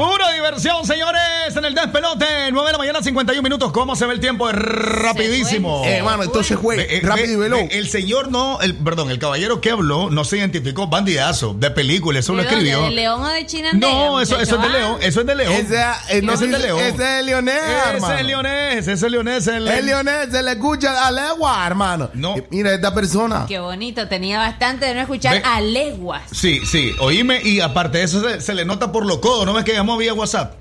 Pura 0.00 0.32
diversión, 0.32 0.86
señores, 0.86 1.20
en 1.54 1.62
el 1.62 1.74
despelote. 1.74 2.24
9 2.52 2.66
de 2.68 2.72
la 2.72 2.78
mañana, 2.78 3.02
51 3.02 3.42
minutos. 3.42 3.70
¿Cómo 3.70 3.94
se 3.94 4.06
ve 4.06 4.14
el 4.14 4.20
tiempo? 4.20 4.48
Es 4.48 4.56
rapidísimo. 4.56 5.82
Eh, 5.84 5.96
hermano, 5.96 6.22
entonces 6.22 6.58
fue 6.58 6.76
Ve, 6.76 6.86
eh, 6.88 7.00
rápido 7.02 7.32
y 7.32 7.36
veloz. 7.36 7.60
ve, 7.68 7.78
El 7.78 7.86
señor 7.86 8.30
no, 8.30 8.62
el, 8.62 8.74
perdón, 8.76 9.10
el 9.10 9.18
caballero 9.18 9.60
que 9.60 9.70
habló 9.70 10.08
no 10.08 10.24
se 10.24 10.38
identificó 10.38 10.86
bandidazo 10.86 11.52
de 11.52 11.70
película, 11.70 12.18
eso 12.18 12.34
lo 12.34 12.40
escribió. 12.40 12.82
¿De 12.84 12.92
León 12.92 13.22
o 13.22 13.28
de 13.28 13.44
Chinandega? 13.44 13.92
No, 13.92 14.20
eso, 14.22 14.40
eso 14.40 14.56
es 14.56 14.62
de? 14.62 14.68
León, 14.70 14.96
eso 15.02 15.20
es 15.20 15.26
de 15.26 15.34
León. 15.34 15.52
Ese, 15.52 15.76
eh, 16.08 16.22
no, 16.22 16.32
Ese 16.32 16.44
es 16.46 16.50
de 16.52 16.58
León. 16.60 16.80
Ese 16.80 17.18
es 17.18 17.24
Leonés, 17.26 17.54
hermano. 17.92 18.14
Ese 18.14 18.20
es 18.20 18.26
Leonés, 18.26 18.76
ese 18.88 18.92
es 19.06 19.12
Leonés. 19.12 19.46
El, 19.48 19.68
El 19.68 19.84
Leonés 19.84 20.28
se 20.30 20.42
le 20.42 20.52
escucha 20.52 21.06
a 21.06 21.10
legua, 21.10 21.66
hermano. 21.66 22.08
No. 22.14 22.36
Eh, 22.38 22.46
Mira, 22.48 22.72
esta 22.72 22.94
persona. 22.94 23.44
Qué 23.46 23.58
bonito, 23.58 24.08
tenía 24.08 24.38
bastante 24.38 24.86
de 24.86 24.94
no 24.94 25.00
escuchar 25.02 25.34
Ve- 25.34 25.42
a 25.44 25.60
leguas. 25.60 26.22
Sí, 26.32 26.64
sí, 26.64 26.94
oíme, 27.00 27.42
y 27.44 27.60
aparte 27.60 27.98
de 27.98 28.04
eso 28.04 28.22
se, 28.26 28.40
se 28.40 28.54
le 28.54 28.64
nota 28.64 28.90
por 28.92 29.04
lo 29.04 29.20
codo, 29.20 29.44
¿no 29.44 29.52
ves 29.52 29.64
que 29.64 29.74
llamó 29.90 29.98
vía 29.98 30.14
WhatsApp? 30.14 30.54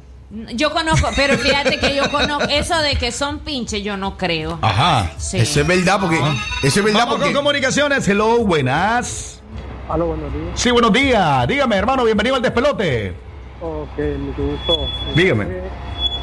Yo 0.53 0.71
conozco, 0.71 1.07
pero 1.15 1.37
fíjate 1.37 1.79
que 1.79 1.95
yo 1.95 2.09
conozco 2.11 2.47
eso 2.49 2.79
de 2.81 2.95
que 2.95 3.11
son 3.11 3.39
pinches, 3.39 3.83
yo 3.83 3.97
no 3.97 4.15
creo. 4.15 4.59
Ajá. 4.61 5.11
Sí. 5.17 5.37
Eso 5.39 5.61
es 5.61 5.67
verdad, 5.67 5.99
porque. 5.99 6.19
Eso 6.61 6.79
es 6.79 6.83
verdad, 6.83 6.99
Vamos 7.01 7.15
porque. 7.15 7.33
con 7.33 7.43
comunicaciones, 7.43 8.07
hello, 8.07 8.37
buenas. 8.45 9.41
Aló, 9.89 10.05
buenos 10.07 10.31
días. 10.31 10.45
Sí, 10.53 10.69
buenos 10.69 10.93
días. 10.93 11.47
Dígame, 11.47 11.75
hermano, 11.77 12.03
bienvenido 12.03 12.35
al 12.35 12.43
despelote. 12.43 13.13
Ok, 13.59 13.97
mucho 14.19 14.43
gusto. 14.43 14.77
Dígame. 15.15 15.45
Eh, 15.45 15.63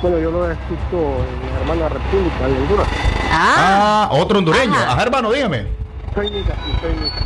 Bueno, 0.03 0.19
yo 0.21 0.31
lo 0.31 0.49
escucho 0.51 0.77
en 0.93 1.53
la 1.53 1.61
hermana 1.63 1.89
República 1.89 2.47
de 2.47 2.53
Honduras. 2.63 2.89
Ah, 3.33 4.09
otro 4.13 4.39
hondureño. 4.39 4.75
Ajá. 4.75 4.93
Ajá, 4.93 5.03
hermano, 5.03 5.33
dígame. 5.33 5.67
Soy 6.15 6.31
Nica, 6.31 6.55
soy 6.81 6.93
Nica. 6.93 7.17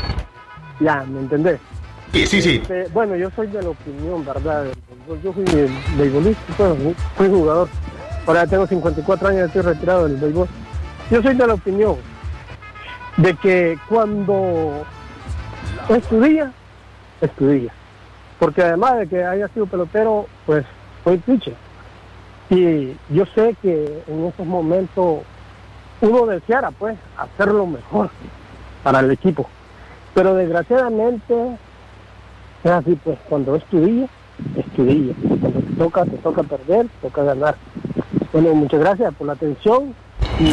Ya, 0.81 1.05
¿me 1.07 1.21
entendés? 1.21 1.61
Sí, 2.15 2.27
sí, 2.27 2.41
sí. 2.41 2.61
Este, 2.63 2.89
bueno, 2.89 3.17
yo 3.17 3.29
soy 3.37 3.49
de 3.49 3.63
la 3.63 3.69
opinión, 3.69 4.25
¿verdad? 4.25 4.65
Yo 5.19 5.33
fui 5.33 5.45
beisbolista, 5.99 6.55
pues, 6.57 6.97
fui 7.17 7.29
jugador. 7.29 7.69
Ahora 8.29 8.47
tengo 8.47 8.65
54 8.65 9.29
años, 9.29 9.47
estoy 9.47 9.63
retirado 9.63 10.07
del 10.07 10.17
béisbol. 10.17 10.47
Yo 11.11 11.21
soy 11.21 11.35
de 11.35 11.47
la 11.49 11.55
opinión 11.55 11.97
de 13.17 13.35
que 13.35 13.77
cuando 13.89 14.85
estudia, 15.89 16.53
estudia. 17.21 17.73
Porque 18.39 18.63
además 18.63 18.99
de 18.99 19.09
que 19.09 19.25
haya 19.25 19.49
sido 19.49 19.67
pelotero, 19.67 20.27
pues 20.47 20.65
soy 21.03 21.19
pitcher. 21.19 21.57
Y 22.49 22.97
yo 23.09 23.27
sé 23.35 23.57
que 23.61 24.05
en 24.07 24.27
estos 24.27 24.47
momentos 24.47 25.23
uno 26.03 26.27
deseara, 26.27 26.71
pues, 26.71 26.97
hacerlo 27.17 27.67
mejor 27.67 28.11
para 28.85 29.01
el 29.01 29.11
equipo. 29.11 29.49
Pero 30.15 30.37
desgraciadamente 30.37 31.59
es 32.63 32.71
así, 32.71 32.95
pues, 33.03 33.19
cuando 33.29 33.57
estudia, 33.57 34.09
Cuando 34.77 35.61
te 35.61 35.75
toca, 35.77 36.05
te 36.05 36.17
toca 36.19 36.43
perder, 36.43 36.87
te 36.89 37.09
toca 37.09 37.23
ganar. 37.23 37.57
Bueno, 38.33 38.55
muchas 38.55 38.81
gracias 38.81 39.15
por 39.15 39.27
la 39.27 39.35
atención. 39.35 39.95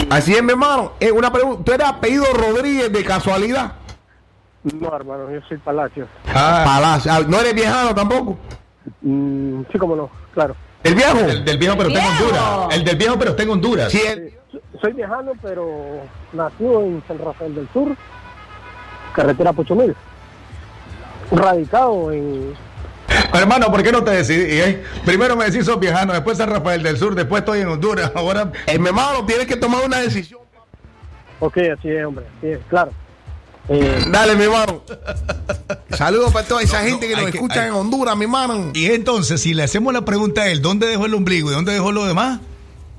Así 0.10 0.34
es, 0.34 0.44
mi 0.44 0.52
hermano. 0.52 0.94
Eh, 1.00 1.12
una 1.12 1.32
pregunta. 1.32 1.64
¿Tú 1.64 1.72
eres 1.72 1.88
apellido 1.88 2.26
Rodríguez 2.34 2.92
de 2.92 3.04
casualidad? 3.04 3.74
No, 4.64 4.94
hermano, 4.96 5.32
yo 5.32 5.40
soy 5.48 5.58
Palacios. 5.58 6.08
Ah, 6.34 6.64
Palacio. 6.66 7.12
Ah, 7.12 7.20
¿No 7.28 7.40
eres 7.40 7.54
viejano 7.54 7.96
tampoco? 7.96 8.38
Mm, 9.02 9.62
sí, 9.72 9.78
como 9.78 9.96
no, 9.96 10.10
claro. 10.34 10.56
¿El 10.84 10.96
viejo? 10.96 11.20
El 11.20 11.46
del 11.46 11.58
viejo, 11.58 11.76
pero 11.78 11.90
está 11.90 12.02
en. 12.06 12.12
Honduras. 12.12 12.76
El 12.76 12.84
del 12.84 12.96
viejo, 12.98 13.16
pero 13.18 13.32
está 13.32 13.44
en 13.44 13.50
Honduras. 13.50 13.92
Sí, 13.92 14.02
el- 14.06 14.34
Soy 14.82 14.94
viejano, 14.94 15.32
pero 15.42 15.68
nacido 16.34 16.82
en 16.84 17.02
San 17.08 17.18
Rafael 17.20 17.56
del 17.56 17.68
Sur, 17.74 17.96
carretera 19.14 19.54
Pocho 19.54 19.76
Mil. 19.76 19.96
Radicado 21.32 22.12
en 22.12 22.54
Hermano, 23.34 23.70
¿por 23.72 23.84
qué 23.84 23.92
no 23.92 24.04
te 24.04 24.12
decidí? 24.12 24.60
eh? 24.60 24.84
Primero 25.06 25.36
me 25.36 25.46
decís 25.46 25.66
sos 25.66 25.80
viajano, 25.80 26.14
después 26.14 26.38
San 26.38 26.50
Rafael 26.50 26.82
del 26.82 26.98
Sur, 26.98 27.14
después 27.16 27.42
estoy 27.42 27.60
en 27.62 27.68
Honduras. 27.68 28.12
Ahora, 28.16 28.52
Eh, 28.66 28.80
mi 28.80 28.88
hermano, 28.88 29.26
tienes 29.26 29.46
que 29.48 29.56
tomar 29.56 29.86
una 29.86 30.00
decisión. 30.00 30.40
Ok, 31.40 31.58
así 31.78 31.90
es, 31.90 32.06
hombre, 32.06 32.26
así 32.38 32.48
es, 32.48 32.60
claro. 32.70 32.92
Eh, 33.70 34.06
Dale, 34.10 34.36
mi 34.36 34.46
hermano. 34.46 34.82
Saludos 35.92 36.32
para 36.32 36.48
toda 36.48 36.62
esa 36.62 36.82
No, 36.82 36.88
gente 36.90 37.10
no, 37.10 37.16
que 37.16 37.22
nos 37.22 37.34
escucha 37.36 37.62
hay- 37.64 37.68
en 37.68 37.74
Honduras, 37.74 38.16
mi 38.16 38.24
hermano. 38.24 38.72
y 38.74 38.86
entonces, 38.88 39.42
si 39.42 39.54
le 39.54 39.64
hacemos 39.64 39.94
la 39.94 40.04
pregunta 40.06 40.44
a 40.44 40.48
él, 40.48 40.62
¿dónde 40.62 40.88
dejó 40.88 41.06
el 41.06 41.14
ombligo 41.14 41.52
y 41.52 41.54
dónde 41.54 41.74
dejó 41.74 41.92
lo 41.92 42.06
demás? 42.06 42.40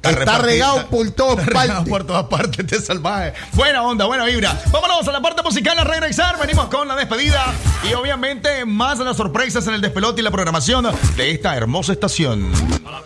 Está 0.03 0.39
regado 0.39 0.87
por 0.87 1.11
todas 1.11 1.49
partes. 1.49 1.89
por 1.89 2.05
todas 2.05 2.25
partes 2.25 2.59
este 2.61 2.81
salvaje. 2.81 3.35
Buena 3.53 3.83
onda, 3.83 4.07
buena 4.07 4.25
vibra. 4.25 4.59
Vámonos 4.71 5.07
a 5.07 5.13
la 5.13 5.21
parte 5.21 5.43
musical 5.43 5.79
a 5.79 5.85
regresar. 5.85 6.39
Venimos 6.39 6.67
con 6.69 6.89
la 6.89 6.97
despedida 6.97 7.45
y 7.89 7.95
obviamente 7.95 8.65
más 8.65 8.99
de 8.99 9.05
las 9.05 9.17
sorpresas 9.17 9.67
en 9.67 9.75
el 9.75 9.81
despelote 9.81 10.21
y 10.21 10.25
la 10.25 10.31
programación 10.31 10.87
de 11.17 11.31
esta 11.31 11.57
hermosa 11.57 11.93
estación. 11.93 12.53
Ah, 12.87 13.03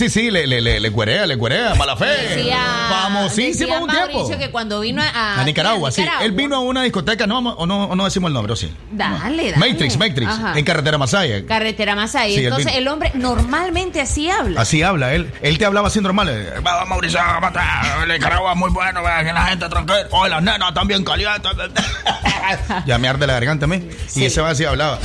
Sí, 0.00 0.08
sí, 0.08 0.30
le, 0.30 0.46
le, 0.46 0.62
le, 0.62 0.80
le 0.80 0.90
cuerea, 0.90 1.26
le 1.26 1.36
cuerea, 1.36 1.74
mala 1.74 1.94
fe. 1.94 2.06
Decía, 2.06 2.58
Famosísimo 2.88 3.66
decía 3.74 3.80
un 3.80 3.90
tiempo. 3.90 4.38
Que 4.38 4.50
cuando 4.50 4.80
vino 4.80 5.02
a, 5.02 5.40
A 5.42 5.44
Nicaragua, 5.44 5.90
sí. 5.92 6.00
Nicaragua- 6.00 6.24
Él 6.24 6.32
vino 6.32 6.56
a 6.56 6.60
una 6.60 6.82
discoteca, 6.84 7.26
no, 7.26 7.38
o 7.40 7.66
no, 7.66 7.84
o 7.84 7.94
no 7.94 8.04
decimos 8.06 8.28
el 8.28 8.32
nombre, 8.32 8.54
¿o 8.54 8.56
sí? 8.56 8.72
Dale, 8.90 9.50
dale. 9.50 9.56
Matrix, 9.58 9.98
Matrix, 9.98 10.30
Ajá. 10.32 10.58
en 10.58 10.64
Carretera 10.64 10.96
Masaya. 10.96 11.44
Carretera 11.44 11.94
Masaya. 11.94 12.34
Sí, 12.34 12.44
Entonces 12.46 12.72
el 12.76 12.88
hombre 12.88 13.10
normalmente 13.12 14.00
así 14.00 14.30
habla. 14.30 14.62
Así 14.62 14.82
habla 14.82 15.12
él. 15.12 15.30
Él 15.42 15.58
te 15.58 15.66
hablaba 15.66 15.88
así 15.88 16.00
normal. 16.00 16.30
eh, 16.30 16.60
Va, 16.66 16.82
Mauricio, 16.86 17.20
mata, 17.42 17.62
Nicaragua 18.08 18.52
es 18.52 18.56
muy 18.58 18.70
bueno, 18.70 19.02
vea, 19.02 19.22
que 19.22 19.34
la 19.34 19.44
gente 19.48 19.68
tranquila. 19.68 20.06
Oh, 20.12 20.26
las 20.26 20.42
nenas 20.42 20.72
también 20.72 21.04
calientes. 21.04 21.50
ya 22.86 22.96
me 22.96 23.06
arde 23.08 23.26
la 23.26 23.34
garganta 23.34 23.66
a 23.66 23.68
mí. 23.68 23.86
Y 24.16 24.24
ese 24.24 24.40
va 24.40 24.48
así 24.50 24.64
hablaba. 24.64 24.98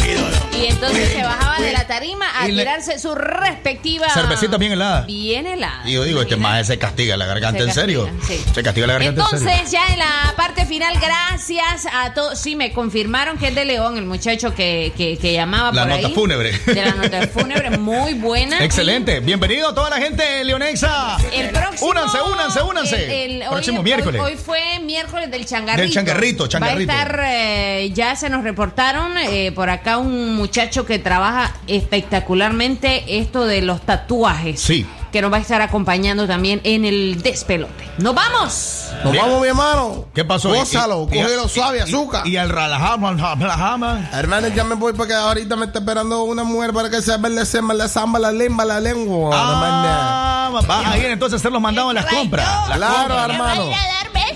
Y 0.57 0.67
entonces 0.67 1.09
se 1.11 1.21
bajaba 1.57 1.65
de 1.67 1.73
la 1.73 1.87
tarima 1.87 2.25
a 2.39 2.47
le- 2.47 2.53
tirarse 2.63 2.99
su 2.99 3.13
respectiva 3.15 4.07
Cervecita 4.09 4.57
bien 4.57 4.71
helada. 4.73 5.01
Bien 5.01 5.45
helada. 5.47 5.81
Y 5.85 5.93
yo 5.93 6.03
digo, 6.03 6.21
este 6.21 6.35
más 6.35 6.67
se 6.67 6.77
castiga 6.77 7.17
la 7.17 7.25
garganta, 7.25 7.59
Se 7.59 7.65
¿en 7.69 7.73
serio? 7.73 8.09
sí. 8.27 8.43
Se 8.53 8.63
castiga 8.63 8.87
la 8.87 8.93
garganta, 8.93 9.21
¿en 9.21 9.27
serio? 9.29 9.47
Entonces, 9.49 9.71
ya 9.71 9.87
en 9.93 9.99
la 9.99 10.33
parte 10.35 10.65
final, 10.65 10.95
gracias 10.99 11.87
a 11.91 12.13
todos. 12.13 12.39
Sí, 12.39 12.55
me 12.55 12.71
confirmaron 12.71 13.37
que 13.37 13.47
es 13.49 13.55
de 13.55 13.65
León, 13.65 13.97
el 13.97 14.05
muchacho 14.05 14.53
que, 14.53 14.93
que, 14.97 15.17
que 15.17 15.33
llamaba 15.33 15.71
La 15.71 15.83
por 15.83 15.91
nota 15.91 16.07
ahí. 16.07 16.13
fúnebre. 16.13 16.51
De 16.65 16.75
la 16.75 16.91
nota 16.95 17.27
fúnebre, 17.33 17.71
muy 17.77 18.13
buena. 18.13 18.63
Excelente. 18.63 19.19
Bienvenido 19.19 19.69
a 19.69 19.75
toda 19.75 19.89
la 19.89 19.97
gente 19.97 20.43
leonexa. 20.43 21.17
El 21.33 21.49
próximo. 21.49 21.91
Únanse, 21.91 22.17
únanse, 22.21 22.61
únanse. 22.61 23.25
el- 23.25 23.41
el- 23.41 23.49
próximo 23.49 23.79
hoy, 23.79 23.83
miércoles. 23.83 24.21
Hoy, 24.21 24.31
hoy 24.33 24.37
fue 24.37 24.79
miércoles 24.79 25.29
del 25.31 25.45
changarrito. 25.45 25.81
Del 25.83 25.91
changarrito, 25.93 26.47
changarrito. 26.47 26.91
Va 26.91 26.99
a 26.99 27.03
estar, 27.03 27.21
eh, 27.25 27.91
ya 27.93 28.15
se 28.15 28.29
nos 28.29 28.43
reportaron 28.43 29.17
eh, 29.17 29.51
por 29.53 29.69
acá 29.69 29.97
un 29.97 30.35
muchacho 30.35 30.85
que 30.85 30.99
trabaja 30.99 31.44
espectacularmente 31.67 33.19
esto 33.19 33.45
de 33.45 33.61
los 33.61 33.81
tatuajes. 33.81 34.59
Sí. 34.59 34.85
Que 35.11 35.21
nos 35.21 35.31
va 35.31 35.37
a 35.37 35.39
estar 35.39 35.61
acompañando 35.61 36.27
también 36.27 36.59
en 36.65 36.83
el 36.83 37.21
despelote. 37.21 37.87
¡Nos 37.99 38.13
vamos! 38.13 38.89
Nos 39.03 39.15
vamos, 39.15 39.41
mi 39.41 39.47
hermano. 39.47 40.05
¿Qué 40.13 40.25
pasó? 40.25 40.49
Gózalo, 40.49 41.07
Y- 41.09 41.17
y- 41.17 41.21
cógelo 41.21 41.45
y- 41.45 41.49
suave, 41.49 41.77
y- 41.77 41.81
azúcar. 41.81 42.27
Y 42.27 42.35
al 42.35 42.49
Ralahama, 42.49 43.13
Ralahama. 43.13 44.09
Hermano, 44.11 44.49
ya 44.49 44.65
me 44.65 44.75
voy 44.75 44.91
porque 44.91 45.13
ahorita 45.13 45.55
me 45.55 45.67
está 45.67 45.79
esperando 45.79 46.23
una 46.23 46.43
mujer 46.43 46.73
para 46.73 46.89
que 46.89 47.01
se 47.01 47.17
me 47.17 47.29
le 47.29 47.45
se 47.45 47.61
me 47.61 47.73
le 47.73 47.87
zamba 47.87 48.19
la 48.19 48.33
lengua, 48.33 48.65
la 48.65 48.81
lengua. 48.81 49.31
Ah, 49.33 50.51
va 50.69 50.91
a 50.91 50.97
ir 50.97 51.05
entonces 51.05 51.35
a 51.35 51.37
hacer 51.37 51.51
los 51.53 51.61
mandados 51.61 51.91
en 51.91 51.95
las 51.95 52.05
compras. 52.07 52.45
Las 52.69 52.77
Claro, 52.77 52.97
compras. 53.15 53.29
hermano. 53.29 53.69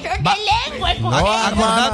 Dar 0.03 0.17
besos 0.21 0.25
Va- 0.27 0.35
de 0.35 0.93
lengua. 0.93 0.93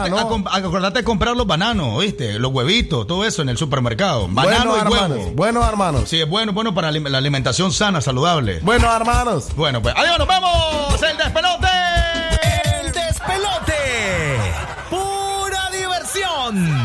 No, 0.09 0.47
acordate, 0.49 0.99
de 0.99 1.03
comprar 1.03 1.35
los 1.35 1.45
bananos, 1.47 1.87
¿oíste? 1.93 2.39
Los 2.39 2.51
huevitos, 2.51 3.05
todo 3.07 3.25
eso 3.25 3.41
en 3.41 3.49
el 3.49 3.57
supermercado. 3.57 4.27
Banano 4.29 4.71
Buenos 4.71 4.77
y 4.77 4.79
hermanos, 4.81 5.17
huevo. 5.17 5.31
buenos 5.31 5.67
hermanos. 5.67 6.09
Sí, 6.09 6.21
es 6.21 6.29
bueno, 6.29 6.53
bueno 6.53 6.73
para 6.73 6.91
la 6.91 7.17
alimentación 7.17 7.71
sana, 7.71 8.01
saludable. 8.01 8.59
Buenos 8.61 8.93
hermanos. 8.93 9.47
Bueno, 9.55 9.81
pues 9.81 9.93
adiós, 9.97 10.17
nos 10.19 10.27
vemos. 10.27 11.01
El 11.03 11.17
despelote. 11.17 11.67
El 12.81 12.91
despelote. 12.91 13.73
Pura 14.89 15.69
diversión. 15.71 16.84